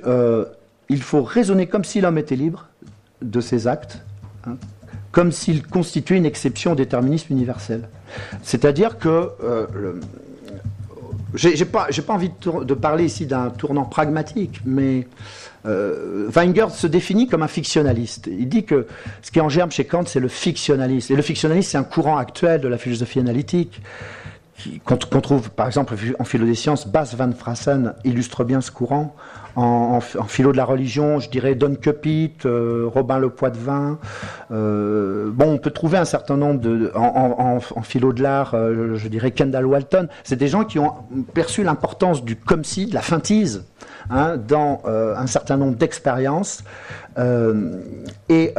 il 0.90 1.02
faut 1.04 1.22
raisonner 1.22 1.68
comme 1.68 1.84
si 1.84 2.02
l'homme 2.02 2.18
était 2.18 2.36
libre 2.36 2.70
de 3.22 3.42
ses 3.42 3.68
actes, 3.68 4.04
hein, 4.48 4.56
comme 5.12 5.32
s'il 5.32 5.68
constituait 5.68 6.18
une 6.18 6.26
exception 6.26 6.72
au 6.72 6.76
déterminisme 6.76 7.32
universel. 7.32 7.90
C'est-à-dire 8.42 8.98
que 8.98 9.34
j'ai 11.34 11.66
pas, 11.66 11.88
pas 11.88 12.14
envie 12.14 12.32
de, 12.64 12.74
parler 12.74 13.06
ici 13.06 13.26
d'un 13.26 13.50
tournant 13.50 13.86
pragmatique, 13.86 14.62
mais 14.66 15.08
euh, 15.66 16.28
Weingart 16.30 16.72
se 16.72 16.88
définit 16.88 17.28
comme 17.28 17.44
un 17.44 17.48
fictionnaliste. 17.48 18.28
Il 18.28 18.50
dit 18.50 18.64
que 18.64 18.88
ce 19.22 19.32
qui 19.32 19.40
est 19.40 19.42
en 19.42 19.50
germe 19.50 19.72
chez 19.72 19.86
Kant, 19.86 20.06
c'est 20.06 20.20
le 20.20 20.28
fictionnalisme. 20.28 21.14
Et 21.14 21.16
le 21.16 21.22
fictionnalisme, 21.22 21.70
c'est 21.70 21.78
un 21.78 21.84
courant 21.84 22.18
actuel 22.18 22.62
de 22.62 22.68
la 22.68 22.78
philosophie 22.78 23.20
analytique 23.20 23.82
qu'on 24.86 25.22
trouve 25.22 25.50
par 25.52 25.68
exemple 25.68 25.96
en 26.20 26.24
philo 26.24 26.46
des 26.46 26.56
sciences. 26.56 26.88
Bas 26.88 27.14
van 27.16 27.32
Frassen 27.32 27.94
illustre 28.04 28.44
bien 28.44 28.62
ce 28.62 28.72
courant 28.72 29.16
en, 29.56 30.00
philo 30.00 30.52
de 30.52 30.58
la 30.58 30.66
religion, 30.66 31.20
je 31.20 31.30
dirais 31.30 31.56
Don 31.56 31.76
Cupit, 31.76 32.34
euh, 32.46 32.86
Robin 32.88 33.20
Le 33.20 33.30
Poitvin. 33.30 34.00
Euh, 34.52 35.32
bon, 35.34 35.54
on 35.54 35.58
peut 35.58 35.72
trouver 35.72 35.98
un 35.98 36.06
certain 36.06 36.38
nombre 36.38 36.62
de. 36.62 36.92
En, 36.96 37.60
philo 37.82 38.14
de 38.14 38.22
l'art, 38.22 38.54
euh, 38.54 38.96
je 38.96 39.08
dirais 39.08 39.32
Kendall 39.32 39.66
Walton. 39.66 40.08
C'est 40.24 40.36
des 40.36 40.48
gens 40.48 40.64
qui 40.64 40.80
ont 40.80 40.94
perçu 41.34 41.64
l'importance 41.64 42.24
du 42.24 42.36
comme 42.36 42.64
si, 42.64 42.86
de 42.86 42.94
la 42.94 43.02
feintise, 43.02 43.66
hein, 44.10 44.38
dans 44.38 44.82
un 44.86 45.28
certain 45.28 45.58
nombre 45.58 45.76
d'expériences. 45.76 46.64
et 47.18 48.54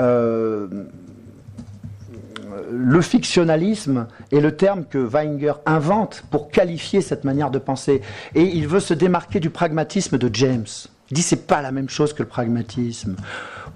le 2.71 3.01
fictionnalisme 3.01 4.07
est 4.33 4.41
le 4.41 4.57
terme 4.57 4.85
que 4.85 4.99
Weinger 4.99 5.55
invente 5.67 6.25
pour 6.31 6.51
qualifier 6.51 7.01
cette 7.01 7.25
manière 7.25 7.51
de 7.51 7.59
penser. 7.59 8.03
Et 8.35 8.43
il 8.43 8.67
veut 8.67 8.81
se 8.81 8.95
démarquer 8.95 9.41
du 9.41 9.51
pragmatisme 9.51 10.19
de 10.19 10.31
James. 10.35 10.67
Il 11.11 11.15
dit 11.15 11.23
c'est 11.23 11.47
pas 11.47 11.61
la 11.61 11.73
même 11.73 11.89
chose 11.89 12.13
que 12.13 12.23
le 12.23 12.29
pragmatisme. 12.29 13.17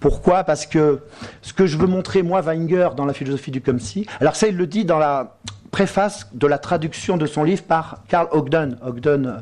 Pourquoi? 0.01 0.45
Parce 0.45 0.67
que 0.67 1.01
ce 1.43 1.53
que 1.53 1.67
je 1.67 1.77
veux 1.77 1.87
montrer, 1.87 2.23
moi, 2.23 2.41
Weinger, 2.43 2.91
dans 2.97 3.07
la 3.07 3.13
philosophie 3.13 3.51
du 3.51 3.61
comme 3.61 3.81
si, 3.81 4.07
alors 4.21 4.37
ça, 4.37 4.47
il 4.49 4.57
le 4.57 4.67
dit 4.67 4.85
dans 4.85 4.99
la 4.99 5.37
préface 5.71 6.29
de 6.33 6.47
la 6.47 6.59
traduction 6.59 7.17
de 7.17 7.27
son 7.27 7.43
livre 7.43 7.65
par 7.65 8.03
Carl 8.09 8.29
Ogden. 8.31 8.77
Ogden 8.83 9.27
euh, 9.27 9.39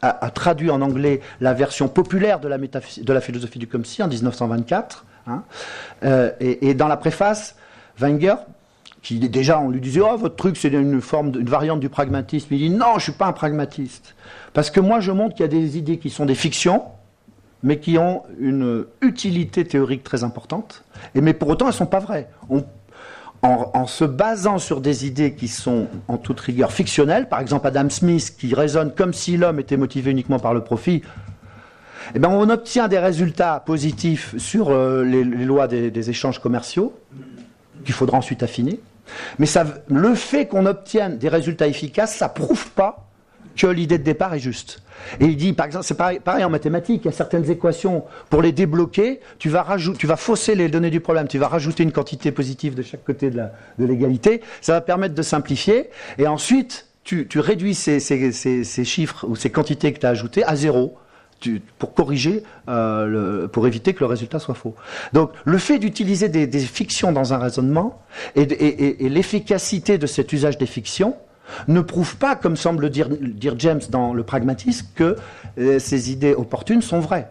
a, 0.00 0.30
traduit 0.30 0.70
en 0.70 0.80
anglais 0.80 1.20
la 1.40 1.52
version 1.52 1.88
populaire 1.88 2.40
de 2.40 2.48
la, 2.48 3.20
philosophie 3.20 3.58
du 3.58 3.66
comme 3.66 3.82
en 4.00 4.08
1924. 4.08 5.04
Hein. 5.26 5.42
Euh, 6.04 6.30
et, 6.40 6.72
dans 6.72 6.88
la 6.88 6.96
préface, 6.96 7.56
Wenger, 7.98 8.36
qui 9.06 9.20
déjà 9.20 9.60
on 9.60 9.70
lui 9.70 9.80
disait 9.80 10.00
oh 10.00 10.16
votre 10.16 10.34
truc 10.34 10.56
c'est 10.56 10.68
une 10.68 11.00
forme 11.00 11.30
variante 11.30 11.78
du 11.78 11.88
pragmatisme, 11.88 12.48
il 12.50 12.58
dit 12.58 12.70
non 12.70 12.98
je 12.98 13.04
suis 13.04 13.12
pas 13.12 13.26
un 13.26 13.32
pragmatiste 13.32 14.16
parce 14.52 14.68
que 14.68 14.80
moi 14.80 14.98
je 14.98 15.12
montre 15.12 15.36
qu'il 15.36 15.44
y 15.44 15.48
a 15.48 15.48
des 15.48 15.78
idées 15.78 15.98
qui 15.98 16.10
sont 16.10 16.26
des 16.26 16.34
fictions 16.34 16.82
mais 17.62 17.78
qui 17.78 17.98
ont 17.98 18.24
une 18.40 18.84
utilité 19.02 19.64
théorique 19.64 20.02
très 20.02 20.24
importante, 20.24 20.84
et 21.14 21.20
mais 21.20 21.34
pour 21.34 21.48
autant 21.48 21.68
elles 21.68 21.72
sont 21.72 21.86
pas 21.86 22.00
vraies. 22.00 22.28
en, 23.42 23.86
se 23.86 24.04
basant 24.04 24.58
sur 24.58 24.80
des 24.80 25.06
idées 25.06 25.34
qui 25.34 25.46
sont 25.46 25.86
en 26.08 26.16
toute 26.16 26.40
rigueur 26.40 26.72
fictionnelles, 26.72 27.28
par 27.28 27.38
exemple 27.38 27.68
Adam 27.68 27.88
Smith 27.90 28.34
qui 28.36 28.54
raisonne 28.54 28.92
comme 28.92 29.12
si 29.12 29.36
l'homme 29.36 29.60
était 29.60 29.76
motivé 29.76 30.10
uniquement 30.10 30.40
par 30.40 30.52
le 30.52 30.64
profit, 30.64 31.02
eh 32.16 32.18
bien 32.18 32.28
on 32.28 32.50
obtient 32.50 32.88
des 32.88 32.98
résultats 32.98 33.62
positifs 33.64 34.36
sur 34.36 34.70
euh, 34.70 35.04
les, 35.04 35.22
lois 35.22 35.68
des, 35.68 36.10
échanges 36.10 36.40
commerciaux, 36.40 36.92
qu'il 37.84 37.94
faudra 37.94 38.18
ensuite 38.18 38.42
affiner. 38.42 38.80
Mais 39.38 39.46
le 39.88 40.14
fait 40.14 40.46
qu'on 40.46 40.66
obtienne 40.66 41.18
des 41.18 41.28
résultats 41.28 41.66
efficaces, 41.66 42.16
ça 42.16 42.28
prouve 42.28 42.70
pas 42.72 43.06
que 43.56 43.66
l'idée 43.66 43.98
de 43.98 44.04
départ 44.04 44.34
est 44.34 44.38
juste. 44.38 44.82
Et 45.20 45.26
il 45.26 45.36
dit, 45.36 45.52
par 45.52 45.66
exemple, 45.66 45.84
c'est 45.84 45.96
pareil, 45.96 46.44
en 46.44 46.50
mathématiques, 46.50 47.02
il 47.04 47.06
y 47.06 47.08
a 47.08 47.12
certaines 47.12 47.50
équations, 47.50 48.04
pour 48.28 48.42
les 48.42 48.52
débloquer, 48.52 49.20
tu 49.38 49.48
vas, 49.48 49.62
rajouter, 49.62 49.98
tu 49.98 50.06
vas 50.06 50.16
fausser 50.16 50.54
les 50.54 50.68
données 50.68 50.90
du 50.90 51.00
problème, 51.00 51.26
tu 51.26 51.38
vas 51.38 51.48
rajouter 51.48 51.82
une 51.82 51.92
quantité 51.92 52.32
positive 52.32 52.74
de 52.74 52.82
chaque 52.82 53.04
côté 53.04 53.30
de 53.30 53.48
l'égalité, 53.78 54.42
ça 54.60 54.72
va 54.72 54.80
permettre 54.80 55.14
de 55.14 55.22
simplifier, 55.22 55.90
et 56.18 56.26
ensuite, 56.26 56.86
tu, 57.04 57.28
réduis 57.36 57.74
ces, 57.74 58.00
chiffres 58.84 59.26
ou 59.28 59.36
ces 59.36 59.50
quantités 59.50 59.92
que 59.92 60.00
tu 60.00 60.06
as 60.06 60.10
ajoutées 60.10 60.44
à 60.44 60.56
zéro. 60.56 60.98
Pour 61.78 61.94
corriger, 61.94 62.42
euh, 62.68 63.48
pour 63.48 63.66
éviter 63.66 63.94
que 63.94 64.00
le 64.00 64.06
résultat 64.06 64.38
soit 64.38 64.54
faux. 64.54 64.74
Donc, 65.12 65.30
le 65.44 65.58
fait 65.58 65.78
d'utiliser 65.78 66.28
des, 66.28 66.58
fictions 66.60 67.12
dans 67.12 67.32
un 67.32 67.38
raisonnement 67.38 68.02
et 68.34 69.08
l'efficacité 69.08 69.98
de 69.98 70.06
cet 70.06 70.32
usage 70.32 70.58
des 70.58 70.66
fictions 70.66 71.16
ne 71.68 71.80
prouve 71.80 72.16
pas, 72.16 72.36
comme 72.36 72.56
semble 72.56 72.90
dire, 72.90 73.08
James 73.58 73.80
dans 73.90 74.12
le 74.12 74.22
pragmatisme, 74.22 74.86
que 74.94 75.16
euh, 75.58 75.78
ces 75.78 76.10
idées 76.10 76.34
opportunes 76.34 76.82
sont 76.82 77.00
vraies. 77.00 77.28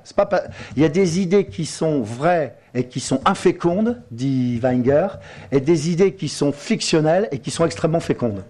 Il 0.75 0.81
y 0.81 0.85
a 0.85 0.89
des 0.89 1.19
idées 1.19 1.45
qui 1.45 1.65
sont 1.65 2.01
vraies 2.01 2.55
et 2.73 2.85
qui 2.85 2.99
sont 2.99 3.21
infécondes, 3.25 4.01
dit 4.11 4.59
Wenger, 4.59 5.07
et 5.51 5.59
des 5.59 5.91
idées 5.91 6.13
qui 6.13 6.29
sont 6.29 6.51
fictionnelles 6.51 7.27
et 7.31 7.39
qui 7.39 7.51
sont 7.51 7.65
extrêmement 7.65 7.99
fécondes. 7.99 8.43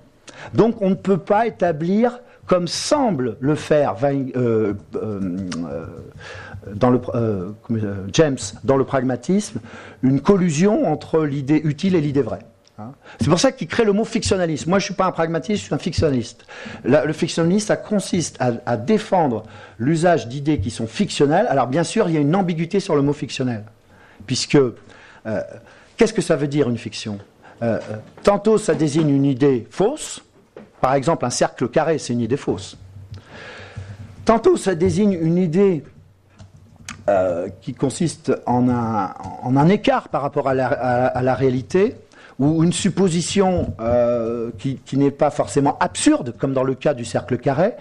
Donc 0.53 0.81
on 0.81 0.89
ne 0.89 0.95
peut 0.95 1.17
pas 1.17 1.47
établir, 1.47 2.19
comme 2.47 2.67
semble 2.67 3.38
le 3.39 3.55
faire 3.55 3.95
euh, 4.03 4.73
euh, 4.95 5.19
le, 6.81 7.95
James 8.13 8.38
dans 8.63 8.77
le 8.77 8.84
pragmatisme, 8.84 9.60
une 10.03 10.21
collusion 10.21 10.91
entre 10.91 11.23
l'idée 11.23 11.62
utile 11.63 11.95
et 11.95 12.01
l'idée 12.01 12.21
vraie. 12.21 12.45
Hein. 12.77 12.91
C'est 13.19 13.29
pour 13.29 13.39
ça 13.39 13.51
qu'il 13.51 13.67
crée 13.67 13.86
le 13.86 13.93
mot 13.93 14.03
fictionnaliste. 14.03 14.67
Moi, 14.67 14.79
je 14.79 14.84
ne 14.84 14.88
suis 14.88 14.93
pas 14.95 15.05
un 15.05 15.12
pragmatiste, 15.12 15.62
je 15.62 15.65
suis 15.65 15.73
un 15.73 15.79
fictionnaliste. 15.79 16.45
le 16.84 17.13
fictionnaliste, 17.13 17.67
ça 17.67 17.77
consiste 17.77 18.38
à, 18.39 18.77
défendre 18.77 19.43
l'usage 19.79 20.27
d'idées 20.27 20.60
qui 20.60 20.71
sont 20.71 20.88
fictionnelles. 20.88 21.47
Alors, 21.49 21.67
bien 21.67 21.84
sûr, 21.84 22.10
il 22.10 22.15
y 22.15 22.17
a 22.17 22.21
une 22.21 22.36
ambiguïté 22.36 22.79
sur 22.79 22.95
le 22.95 23.01
mot 23.01 23.13
fictionnel. 23.13 23.63
Puisque, 24.25 24.55
euh, 24.55 24.73
qu'est-ce 25.95 26.13
que 26.13 26.21
ça 26.21 26.36
veut 26.36 26.47
dire 26.47 26.69
une 26.69 26.77
fiction? 26.77 27.19
Euh, 27.62 27.79
euh, 27.89 27.95
Tantôt, 28.23 28.58
ça 28.58 28.75
désigne 28.75 29.10
une 29.10 29.25
idée 29.25 29.67
fausse. 29.69 30.24
Par 30.86 30.93
exemple, 30.93 31.26
un 31.26 31.32
cercle 31.32 31.67
carré, 31.67 31.98
c'est 31.98 32.13
une 32.13 32.21
idée 32.21 32.38
fausse. 32.38 32.78
Tantôt, 34.24 34.56
ça 34.56 34.76
désigne 34.76 35.13
une 35.19 35.39
idée 35.39 35.84
qui 37.62 37.74
consiste 37.74 38.32
en 38.45 38.69
un, 38.69 39.67
écart 39.69 40.10
par 40.10 40.21
rapport 40.21 40.48
à 40.48 40.54
la 40.54 41.34
réalité 41.34 41.95
ou 42.38 42.63
une 42.63 42.71
supposition 42.71 43.74
euh, 43.80 44.52
qui, 44.60 44.98
n'est 44.98 45.10
pas 45.10 45.32
forcément 45.32 45.76
absurde, 45.80 46.36
comme 46.38 46.54
dans 46.54 46.63
le 46.63 46.76
cas 46.76 46.93
du 46.93 47.04
cercle 47.04 47.39
carré, 47.39 47.74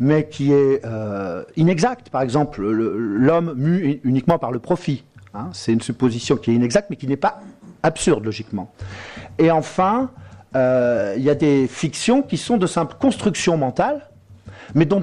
mais 0.00 0.28
qui 0.28 0.52
est 0.52 0.84
euh, 0.84 1.44
inexacte. 1.56 2.10
Par 2.10 2.22
exemple, 2.22 2.62
l'homme 2.62 3.54
mue 3.56 4.00
uniquement 4.02 4.40
par 4.40 4.50
le 4.50 4.58
profit. 4.58 5.04
Hein. 5.32 5.50
C'est 5.52 5.72
une 5.72 5.80
supposition 5.80 6.36
qui 6.36 6.50
est 6.50 6.54
inexacte, 6.54 6.90
mais 6.90 6.96
qui 6.96 7.06
n'est 7.06 7.16
pas 7.16 7.40
absurde, 7.84 8.24
logiquement. 8.24 8.72
Et 9.38 9.52
enfin, 9.52 10.10
euh, 10.56 11.14
il 11.16 11.22
y 11.22 11.30
a 11.30 11.34
des 11.34 11.66
fictions 11.66 12.22
qui 12.22 12.36
sont 12.36 12.56
de 12.56 12.66
simple 12.66 12.96
construction 12.98 13.56
mentale, 13.56 14.06
mais 14.74 14.84
dont 14.84 14.96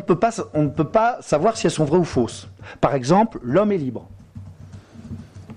on 0.53 0.63
ne 0.63 0.69
peut 0.69 0.84
pas 0.84 1.17
savoir 1.21 1.58
si 1.58 1.67
elles 1.67 1.71
sont 1.71 1.86
vraies 1.86 1.99
ou 1.99 2.03
fausses. 2.03 2.47
Par 2.81 2.95
exemple, 2.95 3.39
l'homme 3.43 3.71
est 3.71 3.77
libre 3.77 4.08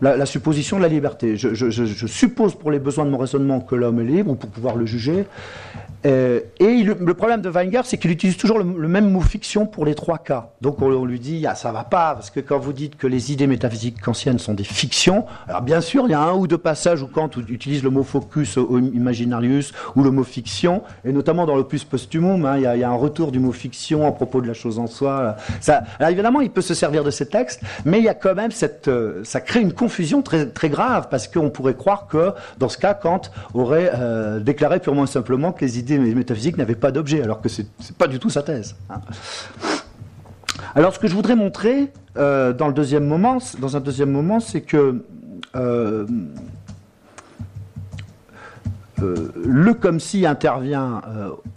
la, 0.00 0.26
supposition 0.26 0.76
de 0.76 0.82
la 0.82 0.88
liberté. 0.88 1.36
Je, 1.36 2.06
suppose 2.06 2.54
pour 2.54 2.70
les 2.70 2.78
besoins 2.78 3.04
de 3.04 3.10
mon 3.10 3.18
raisonnement 3.18 3.60
que 3.60 3.74
l'homme 3.74 4.00
est 4.00 4.04
libre, 4.04 4.32
ou 4.32 4.34
pour 4.34 4.50
pouvoir 4.50 4.76
le 4.76 4.86
juger, 4.86 5.26
euh, 6.06 6.40
et 6.60 6.82
le 6.82 7.14
problème 7.14 7.40
de 7.40 7.48
Wenger, 7.48 7.82
c'est 7.84 7.98
qu'il 7.98 8.10
utilise 8.10 8.36
toujours 8.36 8.58
le, 8.58 8.88
même 8.88 9.10
mot 9.10 9.20
fiction 9.20 9.66
pour 9.66 9.84
les 9.84 9.94
trois 9.94 10.18
cas. 10.18 10.50
Donc 10.60 10.80
on, 10.80 11.04
lui 11.04 11.18
dit, 11.18 11.44
ah, 11.46 11.54
ça 11.54 11.72
va 11.72 11.84
pas, 11.84 12.14
parce 12.14 12.30
que 12.30 12.40
quand 12.40 12.58
vous 12.58 12.72
dites 12.72 12.96
que 12.96 13.06
les 13.06 13.32
idées 13.32 13.46
métaphysiques 13.46 14.00
kantiennes 14.00 14.38
sont 14.38 14.54
des 14.54 14.64
fictions, 14.64 15.24
alors 15.48 15.62
bien 15.62 15.80
sûr, 15.80 16.04
il 16.06 16.10
y 16.10 16.14
a 16.14 16.20
un 16.20 16.34
ou 16.34 16.46
deux 16.46 16.58
passages 16.58 17.02
où 17.02 17.08
Kant 17.08 17.30
utilise 17.48 17.82
le 17.82 17.90
mot 17.90 18.04
focus 18.04 18.58
imaginarius 18.94 19.72
ou 19.96 20.02
le 20.02 20.10
mot 20.10 20.24
fiction, 20.24 20.82
et 21.04 21.12
notamment 21.12 21.46
dans 21.46 21.56
l'opus 21.56 21.84
posthumum, 21.84 22.44
hein, 22.44 22.56
il, 22.56 22.62
y 22.62 22.84
a, 22.84 22.88
un 22.88 22.94
retour 22.94 23.32
du 23.32 23.40
mot 23.40 23.52
fiction 23.52 24.06
à 24.06 24.12
propos 24.12 24.40
de 24.40 24.46
la 24.46 24.54
chose 24.54 24.78
en 24.78 24.86
soi. 24.86 25.36
Alors 25.66 26.10
évidemment, 26.10 26.40
il 26.40 26.50
peut 26.50 26.60
se 26.60 26.74
servir 26.74 27.04
de 27.04 27.10
ces 27.10 27.26
textes, 27.26 27.60
mais 27.84 27.98
il 27.98 28.04
y 28.04 28.08
a 28.08 28.14
quand 28.14 28.34
même 28.34 28.50
cette, 28.50 28.88
euh, 28.88 29.22
ça 29.24 29.40
crée 29.40 29.60
une 29.60 29.72
confusion 29.72 30.22
très, 30.22 30.46
très 30.46 30.68
grave, 30.68 31.08
parce 31.10 31.26
qu'on 31.28 31.50
pourrait 31.50 31.74
croire 31.74 32.06
que 32.06 32.32
dans 32.58 32.68
ce 32.68 32.78
cas, 32.78 32.94
Kant 32.94 33.22
aurait 33.54 33.90
euh, 33.94 34.40
déclaré 34.40 34.80
purement 34.80 35.04
et 35.04 35.08
simplement 35.08 35.52
que 35.52 35.64
les 35.64 35.78
idées 35.78 35.87
les 35.96 36.14
métaphysiques 36.14 36.58
n'avaient 36.58 36.74
pas 36.74 36.90
d'objet, 36.90 37.22
alors 37.22 37.40
que 37.40 37.48
ce 37.48 37.62
n'est 37.62 37.68
pas 37.96 38.08
du 38.08 38.18
tout 38.18 38.30
sa 38.30 38.42
thèse. 38.42 38.76
Hein. 38.90 39.00
Alors, 40.74 40.94
ce 40.94 40.98
que 40.98 41.08
je 41.08 41.14
voudrais 41.14 41.36
montrer 41.36 41.92
euh, 42.16 42.52
dans, 42.52 42.68
le 42.68 42.74
deuxième 42.74 43.06
moment, 43.06 43.38
dans 43.58 43.76
un 43.76 43.80
deuxième 43.80 44.10
moment, 44.10 44.40
c'est 44.40 44.60
que 44.60 45.04
euh, 45.56 46.06
euh, 49.00 49.32
le 49.44 49.74
comme 49.74 50.00
si 50.00 50.26
intervient 50.26 51.02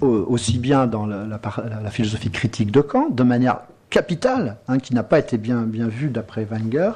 aussi 0.01 0.59
bien 0.59 0.87
dans 0.87 1.05
la, 1.05 1.89
philosophie 1.89 2.31
critique 2.31 2.71
de 2.71 2.81
Kant, 2.81 3.09
de 3.09 3.23
manière 3.23 3.61
capitale, 3.89 4.57
hein, 4.67 4.79
qui 4.79 4.93
n'a 4.93 5.03
pas 5.03 5.19
été 5.19 5.37
bien, 5.37 5.63
bien 5.63 5.87
vue 5.87 6.09
d'après 6.09 6.45
Wenger, 6.45 6.93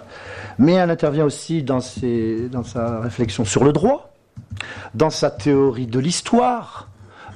mais 0.58 0.74
elle 0.74 0.89
intervient 0.89 1.26
aussi 1.26 1.63
dans, 1.63 1.80
dans 2.52 2.63
sa 2.63 3.00
réflexion 3.02 3.43
sur 3.43 3.63
le 3.63 3.74
droit, 3.74 4.13
dans 4.93 5.10
sa 5.10 5.30
théorie 5.30 5.88
de 5.88 6.00
l'histoire, 6.00 6.88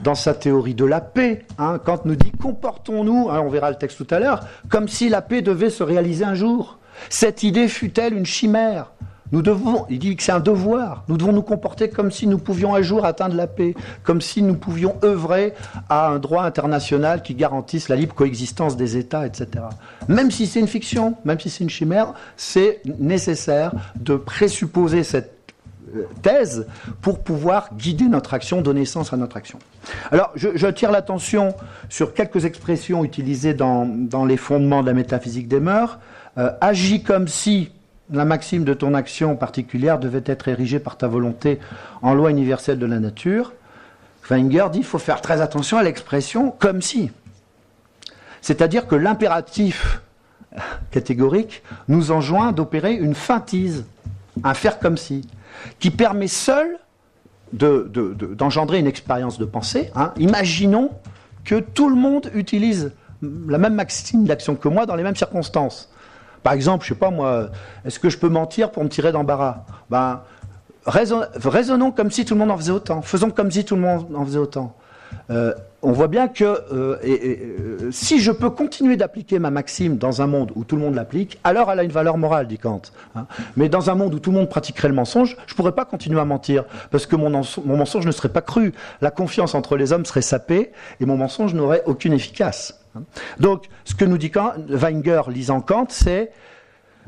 dans 0.04 0.16
sa 0.16 0.34
théorie 0.34 0.76
de 0.76 0.86
la 0.86 1.02
paix. 1.02 1.46
Hein, 1.58 1.80
Kant 1.84 2.02
nous 2.06 2.16
dit 2.16 2.32
comportons-nous, 2.32 3.30
hein, 3.30 3.42
on 3.44 3.50
verra 3.50 3.70
le 3.70 3.78
texte 3.78 3.98
tout 3.98 4.14
à 4.14 4.20
l'heure, 4.20 4.42
comme 4.70 4.88
si 4.88 5.10
la 5.10 5.22
paix 5.22 5.42
devait 5.42 5.70
se 5.70 5.84
réaliser 5.84 6.26
un 6.26 6.36
jour. 6.36 6.80
Cette 7.10 7.44
idée 7.44 7.68
fut-elle 7.68 8.14
une 8.14 8.26
chimère? 8.26 8.92
Nous 9.32 9.44
devons, 9.44 9.86
il 9.90 10.00
dit 10.00 10.16
que 10.16 10.24
c'est 10.24 10.32
un 10.32 10.40
devoir. 10.40 11.04
Nous 11.08 11.16
devons 11.16 11.34
nous 11.34 11.44
comporter 11.44 11.90
comme 11.90 12.10
si 12.10 12.26
nous 12.26 12.40
pouvions 12.40 12.74
un 12.74 12.82
jour 12.82 13.06
atteindre 13.06 13.36
la 13.36 13.46
paix, 13.46 13.76
comme 14.04 14.22
si 14.22 14.42
nous 14.42 14.56
pouvions 14.56 14.96
œuvrer 15.04 15.54
à 15.88 16.10
un 16.10 16.18
droit 16.18 16.44
international 16.44 17.22
qui 17.22 17.36
garantisse 17.36 17.90
la 17.90 17.96
libre 17.96 18.16
coexistence 18.16 18.76
des 18.76 18.98
États, 18.98 19.28
etc. 19.28 19.66
Même 20.08 20.32
si 20.32 20.48
c'est 20.48 20.60
une 20.60 20.68
fiction, 20.68 21.16
même 21.26 21.40
si 21.40 21.52
c'est 21.52 21.64
une 21.64 21.70
chimère, 21.70 22.14
c'est 22.38 22.82
nécessaire 22.98 23.72
de 24.00 24.16
présupposer 24.16 25.04
cette 25.04 25.39
thèse 26.22 26.68
pour 27.02 27.20
pouvoir 27.20 27.70
guider 27.76 28.06
notre 28.06 28.34
action, 28.34 28.62
donner 28.62 28.86
sens 28.86 29.14
à 29.14 29.18
notre 29.18 29.38
action. 29.38 29.60
Alors, 30.12 30.32
je, 30.36 30.68
tire 30.68 30.92
l'attention 30.92 31.56
sur 31.90 32.14
quelques 32.14 32.46
expressions 32.46 33.04
utilisées 33.04 33.54
dans, 33.54 33.86
les 34.28 34.38
fondements 34.38 34.82
de 34.82 34.88
la 34.88 34.94
métaphysique 34.94 35.48
des 35.48 35.60
mœurs. 35.60 36.00
Euh, 36.38 36.52
agis 36.62 37.04
comme 37.04 37.28
si 37.28 37.72
la 38.12 38.26
maxime 38.26 38.64
de 38.64 38.74
ton 38.74 38.94
action 38.94 39.36
particulière 39.36 40.00
devait 40.00 40.24
être 40.26 40.48
érigée 40.48 40.80
par 40.80 40.98
ta 40.98 41.08
volonté 41.08 41.60
en 42.02 42.14
loi 42.14 42.32
universelle 42.32 42.80
de 42.80 42.86
la 42.86 43.00
nature. 43.00 43.54
Wenger 44.30 44.68
dit 44.72 44.80
qu'il 44.80 44.88
faut 44.88 45.00
faire 45.00 45.22
très 45.22 45.42
attention 45.42 45.78
à 45.78 45.84
l'expression 45.84 46.52
comme 46.52 46.82
si. 46.82 47.12
C'est-à-dire 48.42 48.88
que 48.88 48.96
l'impératif 48.96 50.02
catégorique 50.92 51.64
nous 51.88 52.12
enjoint 52.12 52.52
d'opérer 52.52 52.94
une 52.94 53.16
feintise, 53.16 53.86
un 54.44 54.54
faire 54.54 54.80
comme 54.80 54.98
si 54.98 55.28
qui 55.80 55.92
permet 55.92 56.28
seul 56.28 56.80
d'engendrer 57.52 58.80
une 58.80 58.88
expérience 58.88 59.40
de 59.40 59.46
pensée. 59.46 59.92
Hein. 59.96 60.14
Imaginons 60.18 60.92
que 61.44 61.60
tout 61.60 61.90
le 61.90 61.96
monde 61.96 62.30
utilise 62.36 62.92
la 63.22 63.58
même 63.58 63.74
maxime 63.74 64.26
d'action 64.26 64.56
que 64.56 64.68
moi 64.68 64.86
dans 64.86 64.96
les 64.96 65.04
mêmes 65.04 65.16
circonstances. 65.16 65.92
Par 66.44 66.54
exemple, 66.54 66.86
je 66.86 66.90
sais 66.90 67.00
pas 67.00 67.10
moi, 67.10 67.50
est-ce 67.86 68.00
que 68.00 68.10
je 68.10 68.18
peux 68.18 68.30
mentir 68.30 68.72
pour 68.72 68.84
me 68.84 68.90
tirer 68.90 69.12
d'embarras? 69.12 69.66
Ben, 69.90 70.22
raisonnons 70.86 71.92
comme 71.92 72.12
si 72.12 72.24
tout 72.24 72.34
le 72.34 72.40
monde 72.40 72.52
en 72.52 72.58
faisait 72.58 72.72
autant. 72.72 73.02
Faisons 73.02 73.32
comme 73.32 73.52
si 73.52 73.66
tout 73.66 73.76
le 73.76 73.82
monde 73.82 74.06
en 74.16 74.26
faisait 74.26 74.40
autant. 74.40 74.76
Euh, 75.30 75.54
on 75.82 75.92
voit 75.92 76.08
bien 76.08 76.28
que 76.28 76.44
euh, 76.44 76.98
euh, 77.04 77.90
si 77.92 78.20
je 78.20 78.32
peux 78.32 78.50
continuer 78.50 78.98
d'appliquer 78.98 79.40
ma 79.40 79.50
maxime 79.52 79.98
dans 79.98 80.22
un 80.22 80.28
monde 80.28 80.52
où 80.56 80.64
tout 80.64 80.76
le 80.76 80.82
monde 80.82 80.96
l'applique, 80.96 81.40
alors 81.44 81.72
elle 81.72 81.80
a 81.80 81.84
une 81.84 81.92
valeur 81.92 82.18
morale, 82.18 82.48
dit 82.48 82.58
Kant. 82.58 82.82
Hein. 83.16 83.28
Mais 83.56 83.70
dans 83.70 83.90
un 83.90 83.96
monde 83.96 84.14
où 84.14 84.20
tout 84.20 84.32
le 84.32 84.38
monde 84.38 84.50
pratiquerait 84.50 84.90
le 84.90 84.94
mensonge, 84.94 85.38
je 85.48 85.54
ne 85.54 85.56
pourrais 85.56 85.72
pas 85.72 85.86
continuer 85.86 86.20
à 86.20 86.26
mentir, 86.26 86.66
parce 86.92 87.06
que 87.06 87.16
mon, 87.16 87.30
mensonge 87.30 88.06
ne 88.06 88.12
serait 88.12 88.30
pas 88.30 88.42
cru. 88.42 88.74
La 89.02 89.12
confiance 89.12 89.56
entre 89.56 89.78
les 89.78 89.94
hommes 89.94 90.06
serait 90.06 90.22
sapée, 90.22 90.72
et 91.00 91.06
mon 91.06 91.16
mensonge 91.16 91.54
n'aurait 91.54 91.84
aucune 91.86 92.14
efficace. 92.14 92.82
Hein. 92.96 93.04
Donc, 93.40 93.66
ce 93.86 93.96
que 93.96 94.06
nous 94.06 94.18
dit 94.18 94.32
Weinger 94.68 95.22
lisant 95.30 95.62
Kant, 95.62 95.88
c'est 95.90 96.32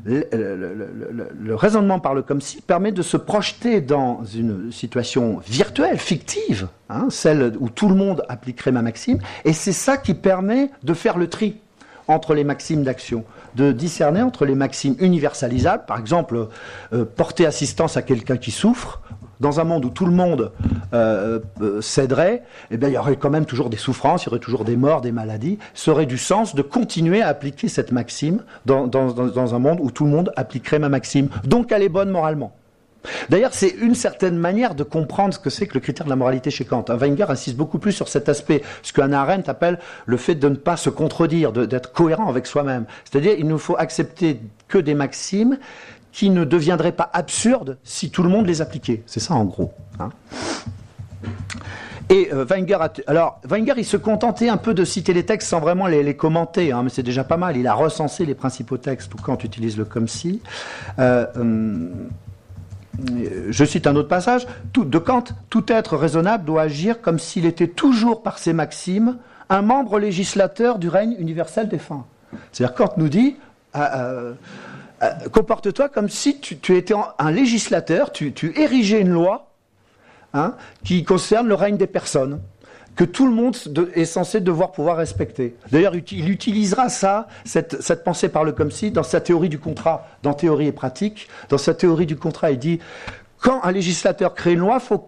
le, 0.04 1.54
raisonnement 1.54 2.00
par 2.00 2.14
le 2.14 2.22
comme 2.22 2.40
si 2.40 2.60
permet 2.60 2.92
de 2.92 3.02
se 3.02 3.16
projeter 3.16 3.80
dans 3.80 4.24
une 4.24 4.72
situation 4.72 5.40
virtuelle, 5.46 5.98
fictive, 5.98 6.68
hein, 6.88 7.06
celle 7.10 7.54
où 7.60 7.68
tout 7.68 7.88
le 7.88 7.94
monde 7.94 8.24
appliquerait 8.28 8.72
ma 8.72 8.82
maxime, 8.82 9.18
et 9.44 9.52
c'est 9.52 9.72
ça 9.72 9.96
qui 9.96 10.14
permet 10.14 10.70
de 10.82 10.94
faire 10.94 11.18
le 11.18 11.28
tri 11.28 11.56
entre 12.08 12.34
les 12.34 12.44
maximes 12.44 12.82
d'action, 12.82 13.24
de 13.54 13.70
discerner 13.72 14.22
entre 14.22 14.44
les 14.44 14.54
maximes 14.54 14.96
universalisables, 14.98 15.84
par 15.86 15.98
exemple 15.98 16.48
euh, 16.92 17.04
porter 17.04 17.46
assistance 17.46 17.96
à 17.96 18.02
quelqu'un 18.02 18.36
qui 18.36 18.50
souffre, 18.50 19.00
dans 19.40 19.60
un 19.60 19.64
monde 19.64 19.84
où 19.84 19.90
tout 19.90 20.06
le 20.06 20.12
monde 20.12 20.52
euh, 20.94 21.40
euh, 21.60 21.80
céderait, 21.80 22.42
eh 22.70 22.76
bien, 22.76 22.88
il 22.88 22.94
y 22.94 22.98
aurait 22.98 23.16
quand 23.16 23.30
même 23.30 23.46
toujours 23.46 23.70
des 23.70 23.76
souffrances, 23.76 24.24
il 24.24 24.26
y 24.26 24.28
aurait 24.30 24.38
toujours 24.38 24.64
des 24.64 24.76
morts, 24.76 25.00
des 25.00 25.12
maladies. 25.12 25.58
Ça 25.74 25.92
aurait 25.92 26.06
du 26.06 26.18
sens 26.18 26.54
de 26.54 26.62
continuer 26.62 27.22
à 27.22 27.28
appliquer 27.28 27.68
cette 27.68 27.92
maxime 27.92 28.42
dans, 28.66 29.54
un 29.54 29.58
monde 29.58 29.78
où 29.80 29.90
tout 29.90 30.04
le 30.04 30.10
monde 30.10 30.32
appliquerait 30.36 30.78
ma 30.78 30.88
maxime. 30.88 31.28
Donc 31.44 31.72
elle 31.72 31.82
est 31.82 31.88
bonne 31.88 32.10
moralement. 32.10 32.52
D'ailleurs, 33.30 33.52
c'est 33.52 33.70
une 33.70 33.96
certaine 33.96 34.36
manière 34.36 34.76
de 34.76 34.84
comprendre 34.84 35.34
ce 35.34 35.38
que 35.38 35.50
c'est 35.50 35.66
que 35.66 35.74
le 35.74 35.80
critère 35.80 36.04
de 36.04 36.10
la 36.10 36.16
moralité 36.16 36.50
chez 36.50 36.64
Kant. 36.64 36.84
Wenger 36.88 37.26
insiste 37.28 37.56
beaucoup 37.56 37.78
plus 37.78 37.92
sur 37.92 38.06
cet 38.06 38.28
aspect, 38.28 38.62
ce 38.82 38.92
qu'Anna 38.92 39.22
Arendt 39.22 39.50
appelle 39.50 39.80
le 40.06 40.16
fait 40.16 40.36
de 40.36 40.48
ne 40.48 40.54
pas 40.54 40.76
se 40.76 40.88
contredire, 40.88 41.52
d'être 41.52 41.92
cohérent 41.92 42.28
avec 42.28 42.46
soi-même. 42.46 42.84
C'est-à-dire, 43.04 43.34
il 43.36 43.48
ne 43.48 43.56
faut 43.56 43.76
accepter 43.76 44.40
que 44.68 44.78
des 44.78 44.94
maximes 44.94 45.58
qui 46.12 46.30
ne 46.30 46.44
deviendraient 46.44 46.92
pas 46.92 47.10
absurdes 47.12 47.78
si 47.82 48.10
tout 48.10 48.22
le 48.22 48.28
monde 48.28 48.46
les 48.46 48.60
appliquait. 48.60 49.02
C'est 49.06 49.20
ça 49.20 49.34
en 49.34 49.44
gros. 49.44 49.72
Hein. 49.98 50.10
Et 52.10 52.28
euh, 52.30 52.44
Wenger, 52.44 52.76
alors 53.06 53.40
Wenger, 53.48 53.72
il 53.78 53.86
se 53.86 53.96
contentait 53.96 54.50
un 54.50 54.58
peu 54.58 54.74
de 54.74 54.84
citer 54.84 55.14
les 55.14 55.24
textes 55.24 55.48
sans 55.48 55.60
vraiment 55.60 55.86
les, 55.86 56.14
commenter, 56.14 56.70
hein, 56.70 56.82
mais 56.82 56.90
c'est 56.90 57.02
déjà 57.02 57.24
pas 57.24 57.38
mal. 57.38 57.56
Il 57.56 57.66
a 57.66 57.72
recensé 57.72 58.26
les 58.26 58.34
principaux 58.34 58.76
textes, 58.76 59.14
ou 59.14 59.16
quand 59.16 59.42
utilise 59.44 59.78
le 59.78 59.86
comme 59.86 60.08
si. 60.08 60.42
Euh, 60.98 61.26
hum, 61.34 61.90
je 63.48 63.64
cite 63.64 63.86
un 63.86 63.96
autre 63.96 64.08
passage. 64.08 64.46
de 64.74 64.98
Kant, 64.98 65.24
tout 65.48 65.72
être 65.72 65.96
raisonnable 65.96 66.44
doit 66.44 66.62
agir 66.62 67.00
comme 67.00 67.18
s'il 67.18 67.46
était 67.46 67.68
toujours 67.68 68.22
par 68.22 68.38
ses 68.38 68.52
maximes 68.52 69.16
un 69.48 69.62
membre 69.62 69.98
législateur 69.98 70.78
du 70.78 70.90
règne 70.90 71.16
universel 71.18 71.68
des 71.68 71.78
fins. 71.78 72.04
C'est-à-dire 72.52 72.74
Kant 72.74 72.92
nous 72.98 73.08
dit. 73.08 73.36
Euh, 75.02 75.10
comporte-toi 75.32 75.88
comme 75.88 76.08
si 76.08 76.38
tu, 76.38 76.76
étais 76.76 76.94
un 77.18 77.30
législateur, 77.30 78.12
tu, 78.12 78.32
érigeais 78.56 79.00
une 79.00 79.10
loi 79.10 79.48
hein, 80.32 80.54
qui 80.84 81.02
concerne 81.04 81.48
le 81.48 81.54
règne 81.54 81.76
des 81.76 81.86
personnes 81.86 82.40
que 82.94 83.04
tout 83.04 83.26
le 83.26 83.32
monde 83.32 83.56
est 83.94 84.04
censé 84.04 84.40
devoir 84.40 84.70
pouvoir 84.70 84.98
respecter. 84.98 85.56
D'ailleurs, 85.70 85.94
il 85.94 86.28
utilisera 86.28 86.90
ça, 86.90 87.26
cette, 87.44 88.04
pensée 88.04 88.28
par 88.28 88.44
le 88.44 88.52
comme 88.52 88.70
si, 88.70 88.90
dans 88.90 89.02
sa 89.02 89.20
théorie 89.20 89.48
du 89.48 89.58
contrat, 89.58 90.06
dans 90.22 90.34
théorie 90.34 90.66
et 90.66 90.72
pratique. 90.72 91.28
Dans 91.48 91.58
sa 91.58 91.72
théorie 91.72 92.04
du 92.04 92.16
contrat, 92.16 92.50
il 92.50 92.58
dit 92.58 92.80
quand 93.40 93.60
un 93.64 93.72
législateur 93.72 94.34
crée 94.34 94.52
une 94.52 94.60
loi, 94.60 94.78
faut 94.78 95.04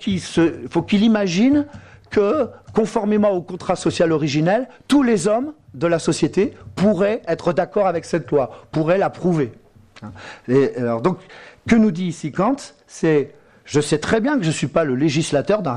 faut 0.71 0.83
qu'il 0.83 1.05
imagine 1.05 1.67
que, 2.11 2.49
conformément 2.73 3.31
au 3.33 3.43
contrat 3.43 3.77
social 3.77 4.13
originel, 4.13 4.67
tous 4.89 5.03
les 5.03 5.29
hommes 5.29 5.53
de 5.75 5.87
la 5.87 5.99
société 5.99 6.55
pourraient 6.75 7.21
être 7.29 7.53
d'accord 7.53 7.87
avec 7.87 8.07
cette 8.07 8.31
loi, 8.31 8.67
pourraient 8.73 8.99
l'approuver. 8.99 9.53
Et 10.49 10.77
alors, 10.77 11.01
donc, 11.01 11.19
que 11.67 11.77
nous 11.77 11.91
dit 11.91 12.07
ici 12.07 12.33
Kant 12.33 12.57
C'est 12.87 13.35
je 13.65 13.81
sais 13.81 13.99
très 13.99 14.21
bien 14.21 14.37
que 14.37 14.43
je 14.43 14.49
ne 14.49 14.53
suis 14.53 14.67
pas 14.67 14.85
le 14.85 14.95
législateur 14.95 15.63
d'un 15.63 15.75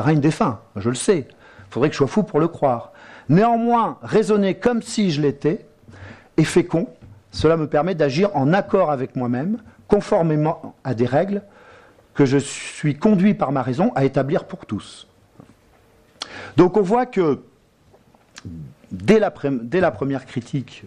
règne, 0.00 0.20
défunt. 0.20 0.60
Je 0.76 0.88
le 0.88 0.94
sais. 0.94 1.26
Il 1.28 1.72
faudrait 1.72 1.88
que 1.88 1.94
je 1.94 1.98
sois 1.98 2.06
fou 2.06 2.22
pour 2.22 2.38
le 2.38 2.48
croire. 2.48 2.92
Néanmoins, 3.28 3.98
raisonner 4.02 4.54
comme 4.54 4.82
si 4.82 5.10
je 5.10 5.20
l'étais 5.20 5.66
est 6.36 6.44
fécond. 6.44 6.88
Cela 7.32 7.56
me 7.56 7.66
permet 7.66 7.94
d'agir 7.94 8.30
en 8.36 8.52
accord 8.52 8.90
avec 8.90 9.16
moi-même, 9.16 9.58
conformément 9.88 10.74
à 10.84 10.94
des 10.94 11.06
règles 11.06 11.42
que 12.14 12.24
je 12.24 12.38
suis 12.38 12.96
conduit 12.96 13.34
par 13.34 13.52
ma 13.52 13.62
raison 13.62 13.90
à 13.94 14.04
établir 14.04 14.44
pour 14.44 14.66
tous. 14.66 15.08
Donc 16.56 16.76
on 16.76 16.82
voit 16.82 17.06
que 17.06 17.40
dès 18.90 19.18
la, 19.18 19.30
première 19.30 20.26
critique 20.26 20.84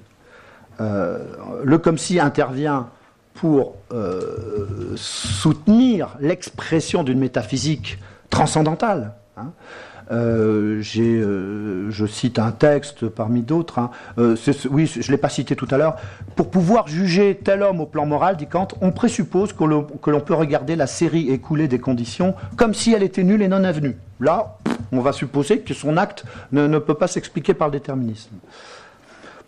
le 0.80 1.78
comme 1.78 1.98
si 1.98 2.20
intervient 2.20 2.88
pour 3.36 3.76
euh, 3.92 4.94
soutenir 4.96 6.16
l'expression 6.20 7.04
d'une 7.04 7.20
métaphysique 7.20 8.00
transcendantale. 8.30 9.14
Hein. 9.38 9.52
Euh, 10.12 10.82
je 10.82 12.06
cite 12.06 12.40
un 12.40 12.52
texte 12.52 13.10
parmi 13.10 13.42
d'autres. 13.42 13.80
Hein. 13.80 13.90
oui, 14.70 14.86
je 14.86 15.00
ne 15.00 15.12
l'ai 15.12 15.18
pas 15.18 15.30
cité 15.30 15.56
tout 15.56 15.68
à 15.72 15.78
l'heure. 15.78 15.98
Pour 16.36 16.50
pouvoir 16.50 16.88
juger 16.88 17.40
tel 17.44 17.62
homme 17.62 17.82
au 17.82 17.86
plan 17.86 18.06
moral, 18.06 18.38
dit 18.38 18.48
Kant, 18.48 18.70
on 18.82 18.92
présuppose 18.92 19.52
que 19.52 19.64
l'on 19.64 20.22
peut 20.22 20.34
regarder 20.34 20.76
la 20.76 20.88
série 20.88 21.30
écoulée 21.30 21.68
des 21.68 21.80
conditions 21.80 22.36
comme 22.56 22.74
si 22.74 22.94
elle 22.94 23.04
était 23.04 23.24
nulle 23.24 23.42
et 23.42 23.48
non 23.48 23.64
avenue. 23.64 23.98
Là, 24.20 24.58
on 24.92 25.02
va 25.02 25.12
supposer 25.12 25.60
que 25.60 25.74
son 25.74 25.98
acte 25.98 26.24
ne, 26.52 26.68
ne 26.68 26.80
peut 26.80 26.94
pas 26.94 27.08
s'expliquer 27.08 27.54
par 27.54 27.68
le 27.68 27.74
déterminisme 27.74 28.36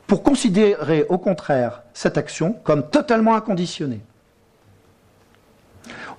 pour 0.08 0.24
considérer 0.24 1.06
au 1.10 1.18
contraire 1.18 1.84
cette 1.94 2.18
action 2.18 2.56
comme 2.64 2.90
totalement 2.90 3.36
inconditionnée. 3.36 4.02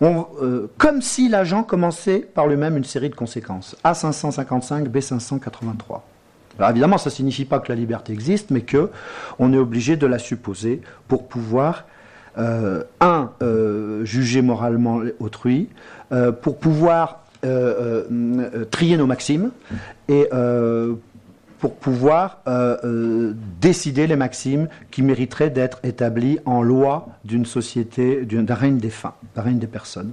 Euh, 0.01 0.69
comme 0.79 1.03
si 1.03 1.29
l'agent 1.29 1.65
commençait 1.65 2.21
par 2.21 2.47
lui-même 2.47 2.77
une 2.77 2.85
série 2.85 3.11
de 3.11 3.15
conséquences. 3.15 3.77
A555, 3.85 4.89
B583. 4.89 6.01
Alors 6.59 6.71
évidemment, 6.71 6.99
ça 6.99 7.11
ne 7.11 7.15
signifie 7.15 7.45
pas 7.45 7.59
que 7.59 7.69
la 7.69 7.75
liberté 7.75 8.13
existe, 8.13 8.51
mais 8.51 8.61
que 8.61 8.91
on 9.39 9.53
est 9.53 9.59
obligé 9.59 9.97
de 9.97 10.07
la 10.07 10.19
supposer 10.19 10.83
pour 11.09 11.27
pouvoir, 11.29 11.85
euh, 12.37 12.85
un, 13.01 13.31
euh, 13.43 14.05
juger 14.05 14.43
moralement 14.43 15.01
autrui, 15.19 15.69
pour 16.43 16.59
pouvoir 16.59 17.25
trier 18.71 18.97
nos 18.97 19.07
maximes, 19.07 19.51
et 20.09 20.29
pour 21.59 21.75
pouvoir 21.75 22.39
euh, 22.47 22.77
euh, 22.85 23.35
décider 23.61 24.07
les 24.07 24.17
maximes 24.17 24.69
qui 24.91 25.03
mériteraient 25.03 25.51
d'être 25.51 25.81
établies 25.83 26.39
en 26.45 26.63
loi 26.63 27.09
d'une 27.25 27.47
société, 27.47 28.25
d'un 28.25 28.55
règne 28.55 28.79
des 28.79 28.91
fins, 28.91 29.15
d'un 29.35 29.43
règne 29.43 29.59
des 29.59 29.67
personnes. 29.67 30.13